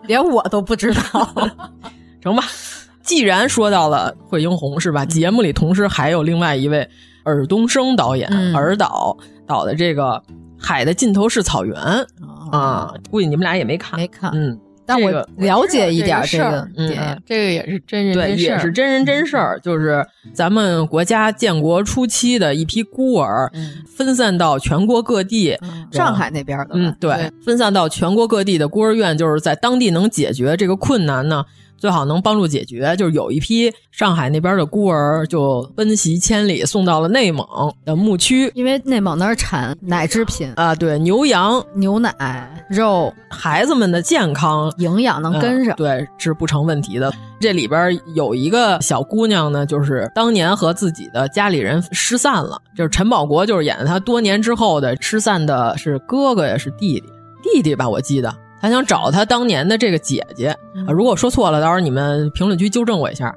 [0.09, 1.49] 连我都不知道。
[2.20, 2.43] 成吧，
[3.05, 5.05] 既然说到了惠英红，是吧？
[5.07, 6.89] 节目里同时还有另外一位
[7.28, 10.22] 尔冬升导演，尔导导的这个。
[10.60, 11.76] 海的尽头是草原
[12.50, 12.92] 啊！
[13.12, 14.28] 估计你们俩也没看，没看。
[14.34, 19.60] 嗯，但我了解一点这个，嗯，这个也是真人对，也是真人真事儿。
[19.60, 23.48] 就是咱们国家建国初期的一批孤儿，
[23.86, 25.56] 分散到全国各地，
[25.92, 31.44] 上海那边的，嗯，对，分散到全国各地的孤儿院，就是在当地能解决这个困难呢。
[31.78, 37.46] 最好能帮助解决，就是有一批上海那边的孤儿就奔袭千里，送到了内蒙
[37.84, 47.12] 的牧区，因为内蒙那儿产奶制品啊，对，牛羊、牛奶、肉，孩子们的健康营养能跟上，对，是不成问题的。
[47.40, 57.05] 这里边有一个小姑娘呢，就是当年和自己的家里人失散了，就是陈宝国，就是演的他多年之后的失散的是哥哥呀，是弟弟，
[57.42, 58.34] 弟弟吧，我记得。
[58.60, 60.48] 他想找他当年的这个姐姐
[60.86, 63.35] 啊，如果说错了，到时候你们评论区纠正我一下。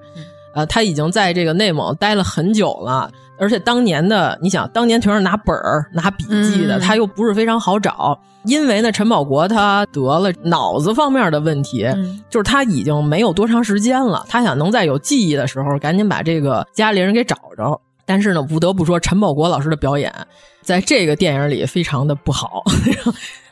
[0.54, 8.20] 呃，他已经在这个内蒙待了很久了，而且当年的你想，当年全是拿本儿、拿笔记的，他又不是非常好找。
[8.44, 11.88] 因为呢，陈宝国他得了脑子方面的问题，
[12.30, 14.26] 就是他已经没有多长时间了。
[14.28, 17.80] 他想能在有记忆的时候，赶紧把这个家里人给找着。
[18.06, 20.14] 但是呢，不得不说，陈宝国老师的表演
[20.62, 22.62] 在这个电影里非常的不好。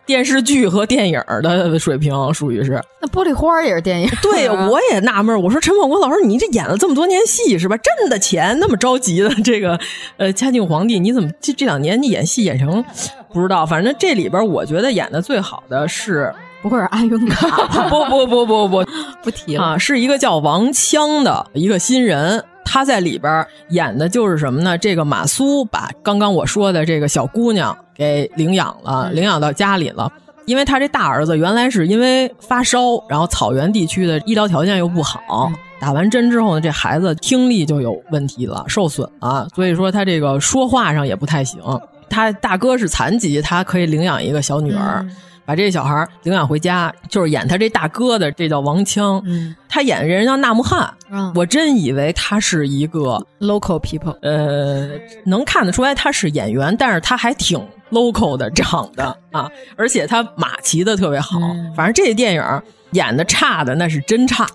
[0.10, 4.10] 电视剧和电影的水平属于是，那玻璃花也是电影。
[4.24, 7.78] 对，我也纳闷，我说陈宝国老师，你这演了这么多年戏是吧？
[7.78, 9.80] 挣的钱那么着急的，这个
[10.18, 12.84] 呃嘉靖皇帝，你怎么这这两年你演戏演成
[13.32, 13.68] 不知道？
[13.68, 16.34] 反正这里边我觉得演的最好的是，
[16.64, 17.68] 不会是阿云嘎？
[17.88, 18.86] 不不不不不
[19.22, 22.44] 不提了啊，是一个叫王锵的一个新人。
[22.72, 24.78] 他在里边演的就是什么呢？
[24.78, 30.12] 这个马苏把刚刚我说的这个小姑娘给领养了，领养到家里了。
[30.46, 41.60] 因为他这大儿子原来是因为发烧，然后草原地区的医疗条件又不好，打完针之后呢，这孩子听力就有问题了，受损了，所以说他这个说话上也不太行。
[42.08, 45.04] 他大哥是残疾，他可以领养一个小女儿。
[45.50, 49.20] 把这小孩领养回家，就是演他这大哥的，这叫王枪。
[49.26, 50.94] 嗯，他演的人叫纳木汉。
[51.34, 54.16] 我真以为他是一个 local people。
[54.22, 54.88] 呃，
[55.26, 57.60] 能看得出来他是演员，但是他还挺
[57.90, 61.40] local 的长得啊，而且他马骑的特别好。
[61.76, 62.62] 反正这电影
[62.92, 64.46] 演的差的那是真差，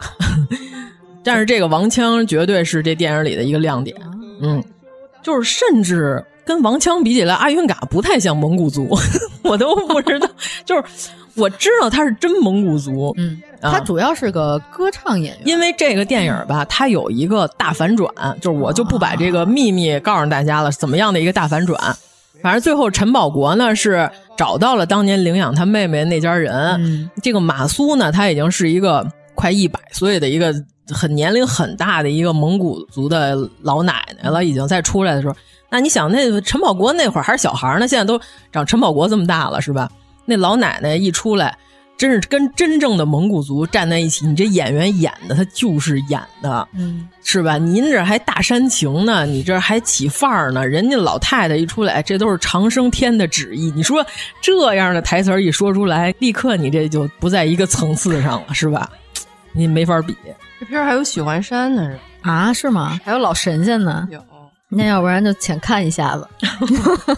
[1.25, 3.97] 但是这个王枪绝对是这电影里的一个亮点。
[4.41, 4.63] 嗯，
[5.25, 6.25] 就是甚至。
[6.45, 8.89] 跟王枪比起来，阿云嘎不太像蒙古族，
[9.43, 10.29] 我都不知道。
[10.65, 10.85] 就是
[11.35, 15.49] 我知道他是真蒙古族，嗯，他主要是个歌唱演员。
[15.49, 18.09] 因为这个电影吧，它有一个大反转，
[18.41, 20.71] 就是我就不把这个秘密告诉大家了。
[20.71, 21.97] 怎么样的一个大反转？
[22.43, 27.11] 反正最后陈宝国呢是找到了当年领养他妹妹那家人。
[27.23, 30.55] 这个马苏呢，他已经是一个快一百岁的一个
[30.91, 35.35] 很年龄很大的一个蒙古族的老奶奶了，已经在出来的时候。
[35.75, 38.21] 那你想，那陈宝国那会儿还是小孩呢，现在都
[38.53, 39.91] 长陈宝国这么大了，是吧？
[40.25, 41.59] 那老奶奶一出来，
[41.97, 44.25] 真是跟真正的蒙古族站在一起。
[44.25, 47.59] 你这演员演的，他就是演的，嗯，是吧？
[47.59, 50.65] 您这还大煽情呢，你这还起范儿呢。
[50.65, 53.73] 人家老太太一出来，这都是长生天的旨意。
[53.75, 54.07] 你说
[54.41, 58.89] 这样的台词一说出来，立刻你这就不在一个层次上了，是吧？
[59.51, 60.17] 你没法比。
[60.61, 61.99] 这片儿还有许幻山呢，是
[62.31, 62.53] 啊？
[62.53, 63.01] 是吗？
[63.05, 64.07] 还有老神仙呢？
[64.09, 64.25] 有。
[64.75, 66.27] 那要不然就浅看一下子，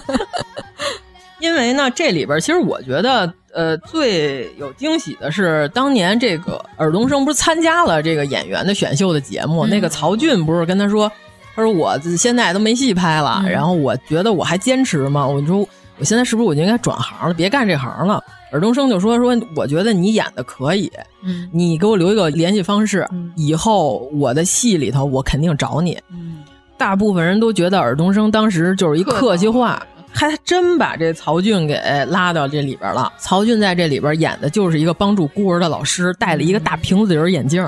[1.41, 11.11] 因为呢，这里边其实我觉得，呃，最有惊喜的是当年这个尔冬升不是参加了这个演员的选秀的节目，那个曹骏不是跟他说，
[11.55, 15.27] 他说我现在都没戏拍了，然后我觉得我还坚持吗？
[15.27, 15.59] 我说
[15.99, 18.23] 我现在是不是我就应该转行了，别干这行了？
[18.53, 20.91] 尔冬升就说说，我觉得你演的可以，
[21.23, 23.07] 嗯，你给我留一个联系方式，
[23.37, 26.39] 以后我的戏里头我肯定找你，嗯。
[26.77, 29.83] 大部分人都觉得尔冬升当时就是一客气话，
[30.13, 31.75] 还真把这曹骏给
[32.09, 33.13] 拉到这里边了。
[33.19, 37.63] 曹骏在这里边演的就是一个帮助孤儿的老师，戴了一个大瓶子底眼镜，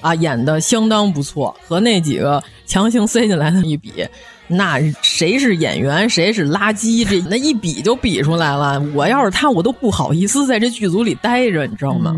[0.00, 1.54] 啊，演的相当不错。
[1.66, 4.06] 和那几个强行塞进来的一比，
[4.46, 8.80] 那谁是演员，谁是垃圾，这那一比就比出来了。
[8.94, 12.14] 我要是他，我都不好意思在这剧组里待着，你知道吗？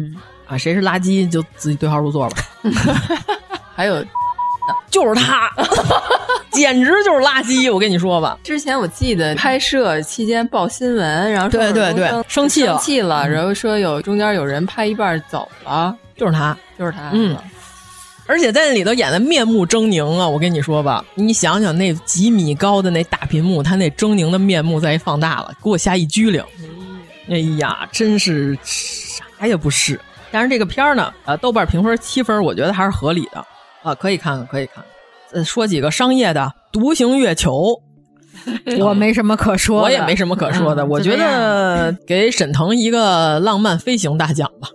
[0.46, 2.36] 啊，谁是垃圾就自己对号入座吧。
[3.74, 4.04] 还有。
[4.90, 5.50] 就是他，
[6.52, 7.72] 简直就是垃圾！
[7.72, 17.36] 我跟你说吧，之前我记得拍摄期间报新闻，然后对对对，生气了，生气了，然后说有中间有人拍一半走了，就是他，就是他，嗯，
[18.26, 20.28] 而且在那里头演的面目狰狞啊！
[20.28, 26.42] 我跟你说吧，你想想那几米高的那大屏幕，他那狰狞的面目再一放大了，给我吓一激灵！
[27.28, 30.00] 哎呀，真是啥也不是。
[30.32, 33.44] 但是这个片儿呢，呃，豆瓣评分七分，我觉得还是合理的。
[33.82, 34.84] 啊，可以看看，可以看。
[35.32, 36.40] 呃，说几个商业的，
[36.72, 37.80] 《独行月球
[38.84, 40.84] 》，我没什么可说，我也没什么可说的。
[40.84, 44.68] 我觉得给沈腾一个浪漫飞行大奖吧，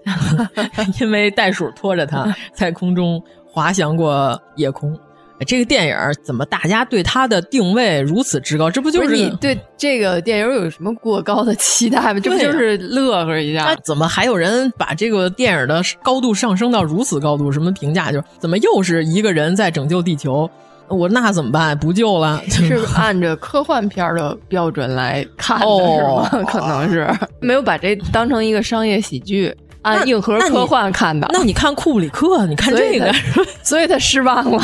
[1.02, 4.98] 因为袋鼠拖着他 在空中滑翔过夜空。
[5.46, 8.72] 这个电影怎么大家对它的定位如此之高？
[8.72, 12.20] 这不就是你对这个电影有什么过高的期待吗？
[12.20, 13.76] 这不就是乐呵一下？
[13.84, 17.52] 怎么还有人把这个电影的高度上升到如此高度？
[17.52, 18.12] 什么评价？
[18.12, 20.50] 就是怎么又是一个人在拯救地球？
[20.88, 21.76] 我那怎么办？
[21.78, 22.42] 不救了？
[22.48, 26.44] 是按着科幻片的标准来看的是吗？
[26.46, 29.52] 可能是没有把这当成一个商业喜剧。
[29.86, 33.14] 按硬核科幻看的，那你看库布里克，你看这个，
[33.62, 34.64] 所以他失望了。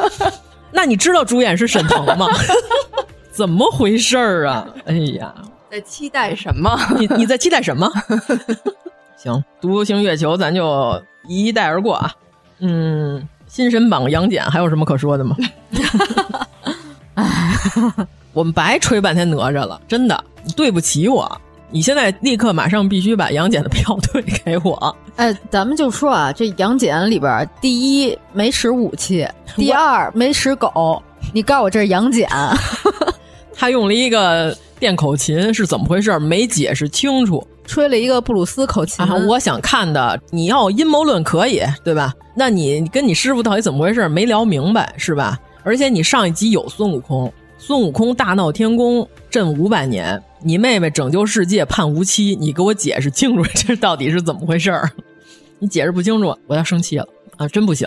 [0.70, 2.26] 那你知道主演是沈腾吗？
[3.32, 4.66] 怎么回事儿啊？
[4.84, 5.34] 哎呀，
[5.70, 6.78] 在期待什么？
[6.98, 7.90] 你你在期待什么？
[9.16, 12.12] 行，独行月球咱就一带而过啊。
[12.58, 15.34] 嗯，新神榜杨戬还有什么可说的吗？
[18.32, 20.22] 我们白吹半天哪吒了，真的
[20.54, 21.40] 对不起我。
[21.70, 24.96] 你现在立刻马上必须把杨戬的票 退给我。
[25.16, 29.26] 哎，咱们就说啊，这杨戬里边，第一没使武器，
[29.56, 31.02] 第二没使狗。
[31.32, 32.28] 你告诉我这是杨戬，
[33.54, 36.18] 他用了一个电口琴是怎么回事？
[36.18, 39.04] 没解释清楚，吹了一个布鲁斯口琴。
[39.04, 42.12] 啊、我想看的，你要阴谋论可以，对吧？
[42.34, 44.08] 那你跟你师傅到底怎么回事？
[44.08, 45.38] 没聊明白是吧？
[45.62, 47.30] 而且你上一集有孙悟空，
[47.62, 54.90] 孙悟空大闹天宫镇五百年，你妹妹拯救世界判无期，你给我解释清楚 这到底是怎么回事儿？
[55.58, 57.06] 你解释不清楚，我要生气了
[57.36, 57.46] 啊！
[57.46, 57.86] 真不行，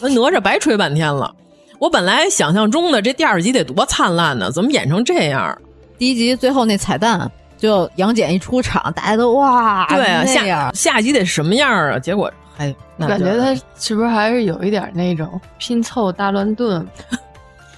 [0.00, 1.32] 那哪吒白吹半天了。
[1.78, 5.56] 我本来想象中的这第二集得多灿烂呢，怎么演成这样？
[5.96, 11.96] 第一集最后那彩蛋，就杨戬一出场，大家都哇，对啊，下下下集得什么样啊？
[11.96, 16.84] 结果还感觉他是不是还是有一点那种拼凑大乱炖？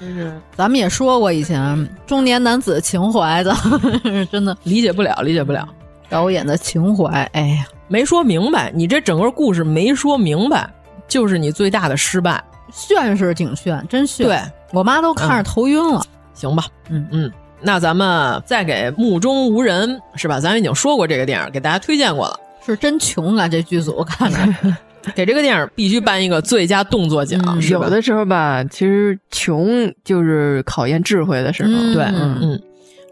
[0.03, 3.55] 就是咱们也说过，以前中年男子情怀的，
[4.33, 5.69] 真的理解不了，理解不了
[6.09, 7.23] 导演的情怀。
[7.33, 10.69] 哎呀，没说明白，你这整个故事没说明白，
[11.07, 12.43] 就是你最大的失败。
[12.73, 14.27] 炫是挺炫，真炫。
[14.27, 14.41] 对
[14.73, 16.01] 我妈都看着头晕了。
[16.01, 20.41] 嗯、行吧，嗯嗯，那咱们再给《目中无人》是吧？
[20.41, 22.41] 咱已经说过这个电影，给大家推荐过了。
[22.67, 24.75] 是真穷啊，这剧组看着。
[25.15, 27.41] 给这个电影必须颁一个最佳动作奖。
[27.47, 31.71] 嗯、有的时候吧，其实穷就是考验智慧的时候。
[31.71, 32.63] 嗯、对，嗯嗯，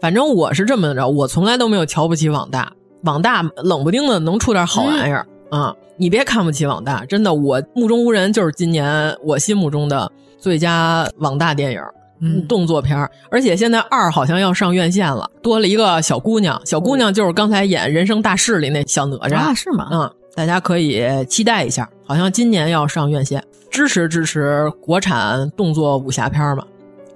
[0.01, 2.71] 反正我是这么着，我从来都没有瞧不起网大，
[3.03, 5.75] 网大冷不丁的能出点好玩意儿啊。
[5.97, 11.81] 你别看不起网大，真的，我目中无人就是今年我心目中的最佳网大电影，
[12.21, 12.97] 嗯，动作片
[13.29, 19.89] 而且现在二好像要上院线了，多了一个小姑娘，小姑娘就是刚才演《人生大事》里那小哪吒啊，是吗？
[19.91, 26.63] 嗯，大家可以期待一下，好像今年要上院线，支持支持国产动作武侠片嘛。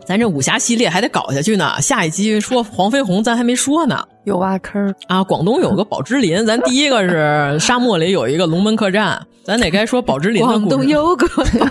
[0.05, 4.05] 咱这武侠系列还得搞下去呢，下一集说黄飞鸿，咱还没说呢。
[4.25, 5.23] 有挖坑啊！
[5.23, 10.65] 广东有个宝芝林， 咱第一个是沙漠里有一个龙门客栈，咱得该说宝芝林的故事。
[10.65, 11.27] 广东有个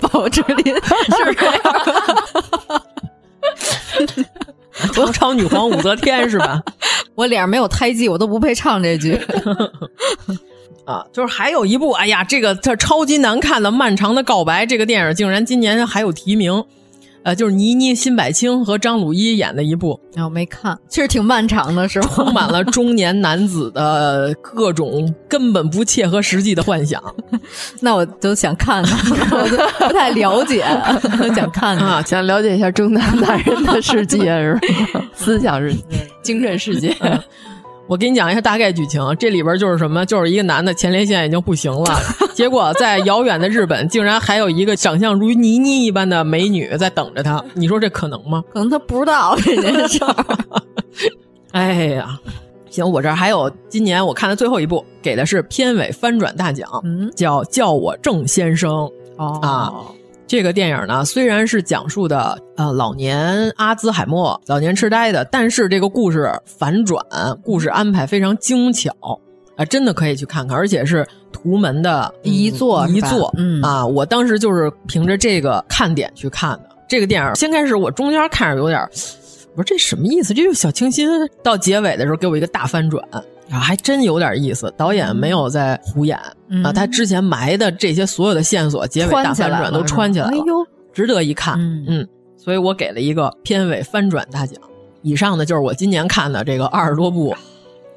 [0.09, 1.61] 宝芝林， 是这样。
[4.93, 6.61] 唐朝女皇武则天是吧？
[7.15, 9.17] 我脸上没有胎记，我都不配唱这句。
[10.85, 16.63] 啊，就是还有一部，哎呀，这个这超级难看的《漫长的告白》这个电影，竟然今年还有提名。
[17.23, 22.07] 呃，就是倪妮、辛柏青和张鲁一演的一部，我、哦、没看，其实挺漫长的，是吧？
[22.13, 27.01] 充满了中年男子的各种根本不切合实际的幻想。
[27.81, 30.63] 那我都想看看，我不太了解，
[31.35, 34.59] 想看看啊，想了解一下中年男人的世界是
[34.93, 35.03] 吧？
[35.17, 35.81] 思想世界、
[36.21, 36.95] 精神世界。
[37.87, 40.05] 我给你讲一下大概剧情，这里边就是什么？
[40.05, 41.99] 就是一个男的前列腺已经不行了，
[42.33, 47.43] 结果在遥远的日本，竟然还有一个长相如倪妮一般的美女在等着他。
[47.53, 48.43] 你说这可能吗？
[48.51, 50.15] 可能他不知道这件事儿。
[51.51, 52.19] 哎呀，
[52.69, 58.71] 行，我这儿还有今年我看的最后一部，给的是片尾翻转大奖，嗯，叫《叫我郑先生》
[59.17, 59.71] 哦啊。
[60.27, 66.99] 这个电影呢，虽然是讲述的呃老年阿兹海默、老年痴呆的，但是这个故事反转，
[67.43, 69.13] 故事安排非常精巧啊、
[69.57, 77.35] 呃，真的可以去看看，而且是图门的一作一作，嗯啊，我当时就是凭着这个看点去看的这个电影。
[77.35, 78.81] 先开始我中间看着有点，
[79.55, 80.33] 我说这什么意思？
[80.33, 81.07] 这就小清新，
[81.43, 83.03] 到结尾的时候给我一个大翻转。
[83.49, 84.73] 啊，还真有点意思。
[84.75, 86.19] 导演没有在胡演、
[86.49, 91.55] 嗯、啊，他之前埋的这些所有的线索，结尾大反转都穿起来了，哎呦，值得一看。
[91.59, 92.07] 嗯嗯，
[92.37, 94.59] 所以我给了一个片尾翻转大奖。
[95.01, 97.35] 以上呢，就是我今年看的这个二十多部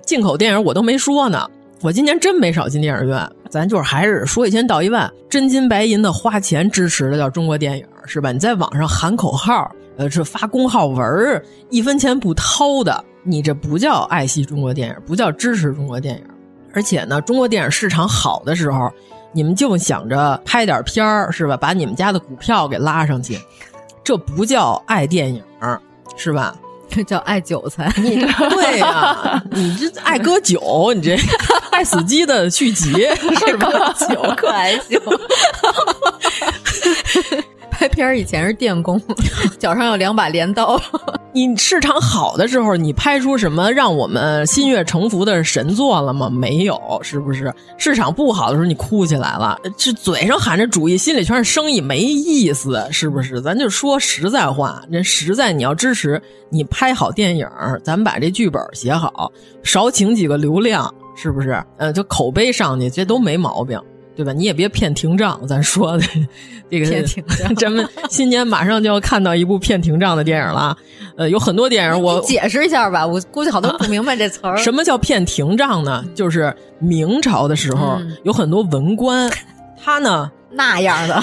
[0.05, 1.49] 进口电影，我都没说呢。
[1.81, 8.33] 我今年真没少进电影院，咱就是还是说一千道一万，真金白银的花钱支持的叫中国电影，是吧？
[8.33, 13.05] 你在网上喊口号，呃，是发公号文，一分钱不掏的。
[13.29, 16.25] 你这不叫爱惜中国电影，不叫支持中国电影，
[16.73, 18.91] 而且呢，中国电影市场好的时候，
[19.33, 21.57] 你们就想着拍点片儿是吧？
[21.57, 23.39] 把你们家的股票给拉上去，
[24.03, 25.43] 这不叫爱电影，
[26.17, 26.57] 是吧？
[26.89, 27.93] 这 叫爱韭菜。
[28.01, 31.19] 你对呀、啊，你这爱割韭，你这
[31.71, 32.91] 爱死鸡的续集
[33.47, 33.93] 是吧？
[34.09, 34.99] 韭可爱秀。
[37.79, 39.01] 拍片以前是电工，
[39.57, 40.81] 脚上有两把镰刀。
[41.33, 46.29] 你市场好的时候，你拍出什么让我们心悦诚服的神作了吗？
[46.29, 47.55] 没有，是不是？
[47.77, 53.41] 市场不好的时候，你哭起来了，这嘴上喊着主义，心里全是生意，没意思，是不是？
[53.41, 57.49] 咱就说实在话，人实在你要支持，你拍好电影，
[57.85, 59.31] 咱把这剧本写好，
[59.63, 61.63] 少请几个流量，是不是？
[61.77, 63.81] 呃，就口碑上去，这都没毛病。
[64.19, 64.32] 对吧？
[64.32, 66.05] 你也别骗停账，咱说的
[66.69, 70.77] 这个骗停账，咱们新年马上就要看到一部骗停账的电影了。
[71.16, 74.57] 呃，有很多电影我解释一下吧，我估计好多人不明白这词儿。
[74.59, 76.05] 什么叫骗停账呢？
[76.16, 79.31] 就是明朝的时候、嗯、有很多文官，
[79.81, 81.23] 他呢 那样的。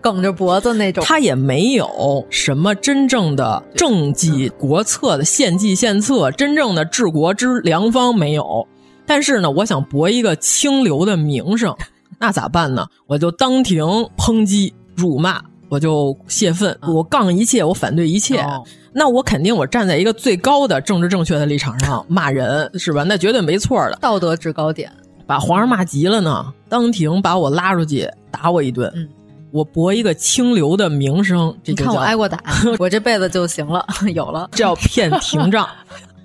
[0.00, 8.66] 梗着脖子那种，他也没有什么真正的政绩国策的献计献策，真正的治国之良方没有。
[9.06, 11.74] 但是呢，我想博一个清流的名声，
[12.18, 12.86] 那咋办呢？
[13.06, 13.84] 我就当庭
[14.16, 18.38] 抨击、辱骂，我就泄愤，我杠一切，我反对一切。
[18.40, 23.04] 哦、那我肯定我站在一个最高的政治正确的立场上骂人，是吧？
[23.04, 24.90] 那绝对没错的，道德制高点。
[25.26, 28.90] 把皇上骂急了呢，当庭把我拉出去打我一顿。
[28.94, 29.08] 嗯
[29.50, 32.38] 我博一个清流的名声，这就看我挨过打，
[32.78, 33.82] 我这辈子就行了，
[34.14, 34.46] 有了。
[34.52, 35.66] 这 叫骗庭杖。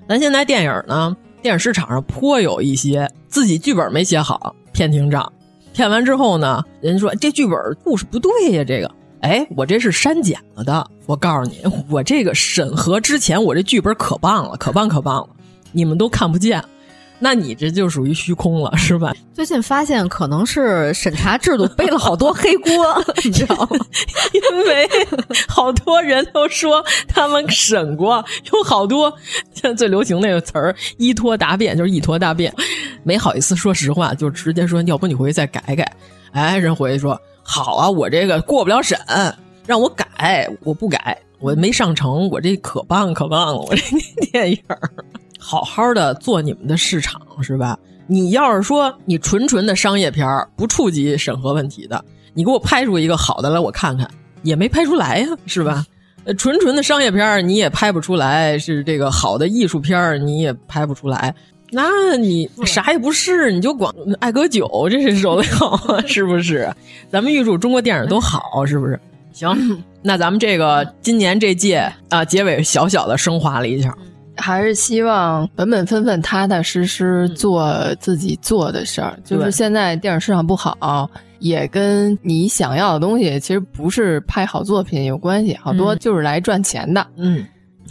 [0.10, 5.32] 咱现在电影呢，电影市场上颇有一些自己剧本没写好，骗停账。
[5.74, 8.90] 骗完之后呢，人家说这剧本故事不对呀，这个，
[9.22, 10.88] 哎，我这是删减了的。
[11.08, 11.60] 我告诉你，
[11.90, 15.30] 我这个审核之前，我这剧本可棒了，可棒可棒了，
[15.72, 16.64] 你们都看不见。
[17.20, 19.14] 那你这就属于虚空了， 是吧？
[19.34, 22.74] 最近发现可能是审查制度背了好多黑锅，
[23.24, 23.78] 你知道吗？
[24.34, 24.90] 因为
[25.48, 29.14] 好多人都说他们审过，有好多
[29.54, 32.54] 现在最流行那个词儿“依托答辩”，就是一坨答辩，
[33.04, 35.92] 没好意思说实话，就直接说要不你回去再改改。
[36.32, 39.00] 哎，人回去说好啊，我这个过不了审，
[39.66, 43.84] 让我改，我不改，我没上成，我这可棒可棒了，我这
[44.32, 44.58] 电影。
[45.44, 47.78] 好好的做你们的市场是吧？
[48.08, 52.04] 你要是说你纯纯的商业片儿，不触及审核问题的，
[52.34, 54.10] 你给我拍出一个好的来，我看看，
[54.42, 55.86] 也没拍出来呀，是吧？
[56.24, 61.36] 呃，纯纯的商业片儿你也拍不出来，是这个好的艺术片儿你也拍不出来，
[61.72, 66.02] 那你啥也不是，你就光爱喝酒，这是受得了吗？
[66.08, 66.74] 是不是？
[67.10, 68.98] 咱们预祝中国电影都好，是不是？
[69.34, 73.94] 行，那咱们这个今年这届啊，结尾小小的升华了一下。
[74.36, 79.18] 还是希望本本分分、踏踏实实做自己做的事儿。
[79.24, 87.06] 就是现在电影市场不好，也跟你想要的东西其实不是拍好作品有关系，好多就是来赚钱的。
[87.18, 87.46] 嗯，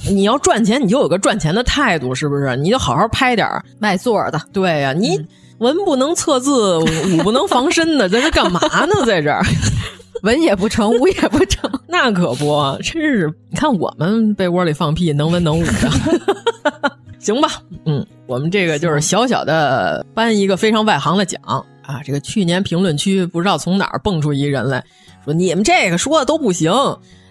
[0.09, 2.57] 你要赚钱，你就有个赚钱的态度，是不是？
[2.57, 3.49] 你就好好拍点
[3.79, 4.41] 卖座的。
[4.53, 5.19] 对呀、啊，你
[5.59, 9.05] 文不能测字，武不能防身的，在这干嘛呢？
[9.07, 9.45] 在这儿。
[10.23, 17.49] 文也不成，武也不成， 那可不，真是你看我们被窝里放屁，能文能武的， 行吧？
[17.85, 21.41] 嗯，我们这个就是小小的颁一个非常外行的奖
[21.83, 22.01] 啊。
[22.05, 24.83] 这个去年评论区不知道从哪儿蹦出一人来
[25.25, 26.73] 说，你们这个说的都不行，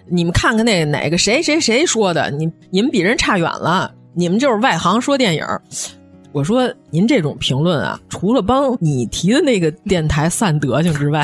[0.08, 5.44] 你们看看那哪个谁谁谁说的，你你们比人差远了，你们就是外行说电影。
[6.32, 11.22] 我说您这种评论啊，除了帮你提的那个电台散德行之外。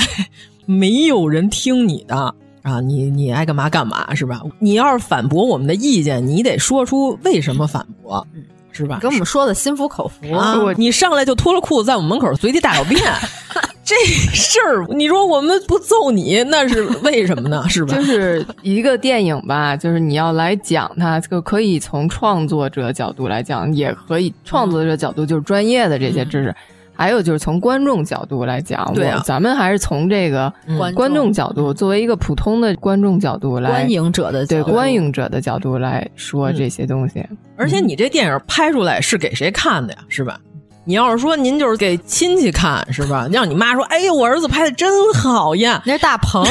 [0.70, 2.78] 没有人听你的啊！
[2.82, 4.42] 你你爱干嘛干嘛是吧？
[4.58, 8.26] 你要是反驳我们的意见，你得说出为什么反驳，
[8.70, 8.98] 是吧？
[9.00, 10.56] 跟我们说的心服口服啊！
[10.76, 13.00] 你上来就脱了裤子在我们门口随地大小便，
[13.82, 17.66] 这事儿你说我们不揍你，那是 为什么呢？
[17.70, 17.96] 是吧？
[17.96, 26.50] 就是一个电影吧，就是你要来讲它，就可以从创作者角度来讲，也可以创作者角度就是专业的这些知识。
[26.50, 26.54] 嗯
[26.98, 30.52] 还有就是从观众角度来讲，对啊，咱们还是从这个
[30.96, 37.24] 观众角度，作为一个普通的观众角度来，观影者的对观影者的角度来说这些东西。
[37.56, 39.98] 而且你这电影拍出来是给谁看的呀？
[40.08, 40.40] 是吧？
[40.84, 43.28] 你要是说您就是给亲戚看，是吧？
[43.32, 46.42] 让你妈说：“哎呦，我儿子拍的真好呀！”那是大鹏，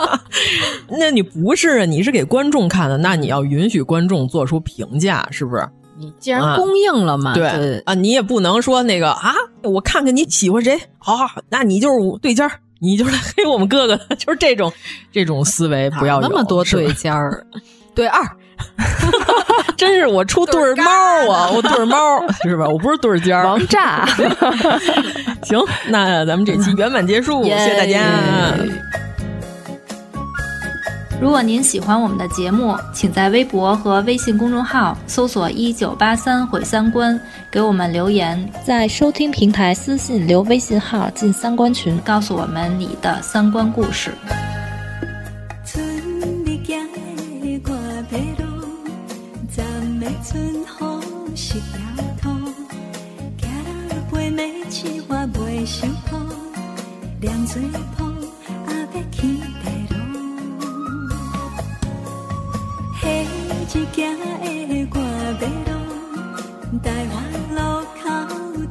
[0.98, 5.68] 那你不是，你是给观众看的，那你要允许观众做出评价，是不是？
[5.98, 9.34] 你既然供应了嘛，啊对，对啊，你也不能说那个啊，
[9.64, 14.72] 我看看你喜欢谁，好好，那你就是对尖儿，你就是来黑我们哥哥， 就是这种
[15.12, 17.44] 这种思维不要那么多对尖儿，
[17.94, 18.22] 对二，
[19.76, 20.92] 真是我出对儿猫
[21.32, 21.96] 啊，我对儿猫
[22.42, 22.68] 是吧？
[22.68, 24.06] 我不是对儿尖儿，王炸。
[25.42, 25.58] 行，
[25.88, 27.98] 那咱们这期圆满结束，谢谢大家。
[31.20, 37.20] 如果您喜欢我们的节目，请在微博和微信公众号搜索“一九八三毁三观”，
[37.50, 44.12] 给我们留言，在收听平台私信留微信号进三观群，告诉我们你的三观故事。
[63.70, 64.00] 一行
[64.66, 65.70] 的歌马路，
[66.82, 67.14] 台湾
[67.54, 67.58] 路
[68.02, 68.02] 口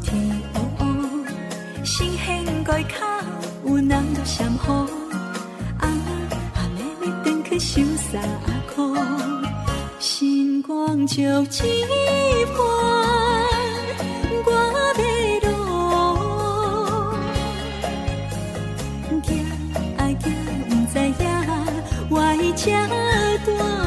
[0.02, 0.06] 天
[0.54, 0.82] 黑黑，
[1.86, 2.26] 新鲜
[2.66, 3.06] 街口。
[3.64, 3.70] 雨，
[5.78, 5.84] 啊
[6.56, 7.70] 啊妹妹转去收
[8.12, 8.12] 衫
[8.74, 8.76] 裤，
[10.00, 11.86] 星光照一
[12.56, 12.58] 盘，
[14.46, 14.78] 我要
[15.46, 15.54] 路，
[19.22, 19.28] 行
[19.98, 20.26] 啊行，
[20.70, 21.22] 不知影
[22.10, 22.14] 我
[22.56, 22.66] 这
[23.46, 23.87] 段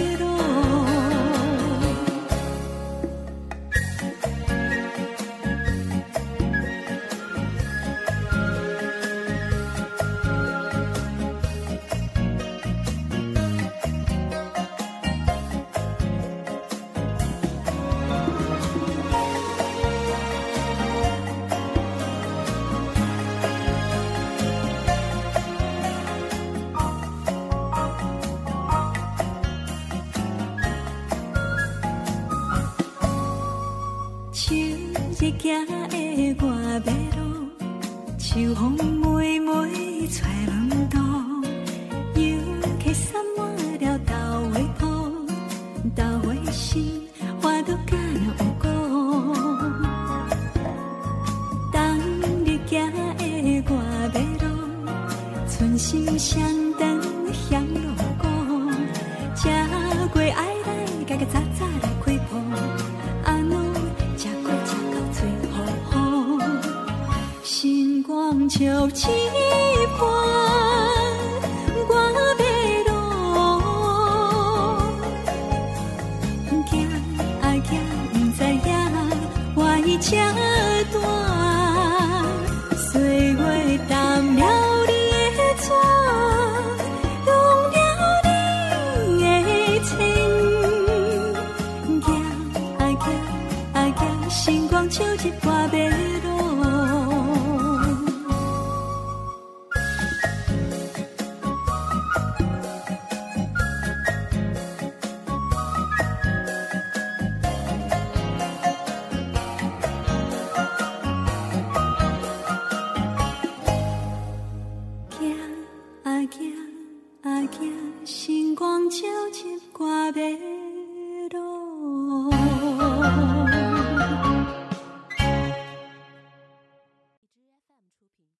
[68.93, 69.40] 情。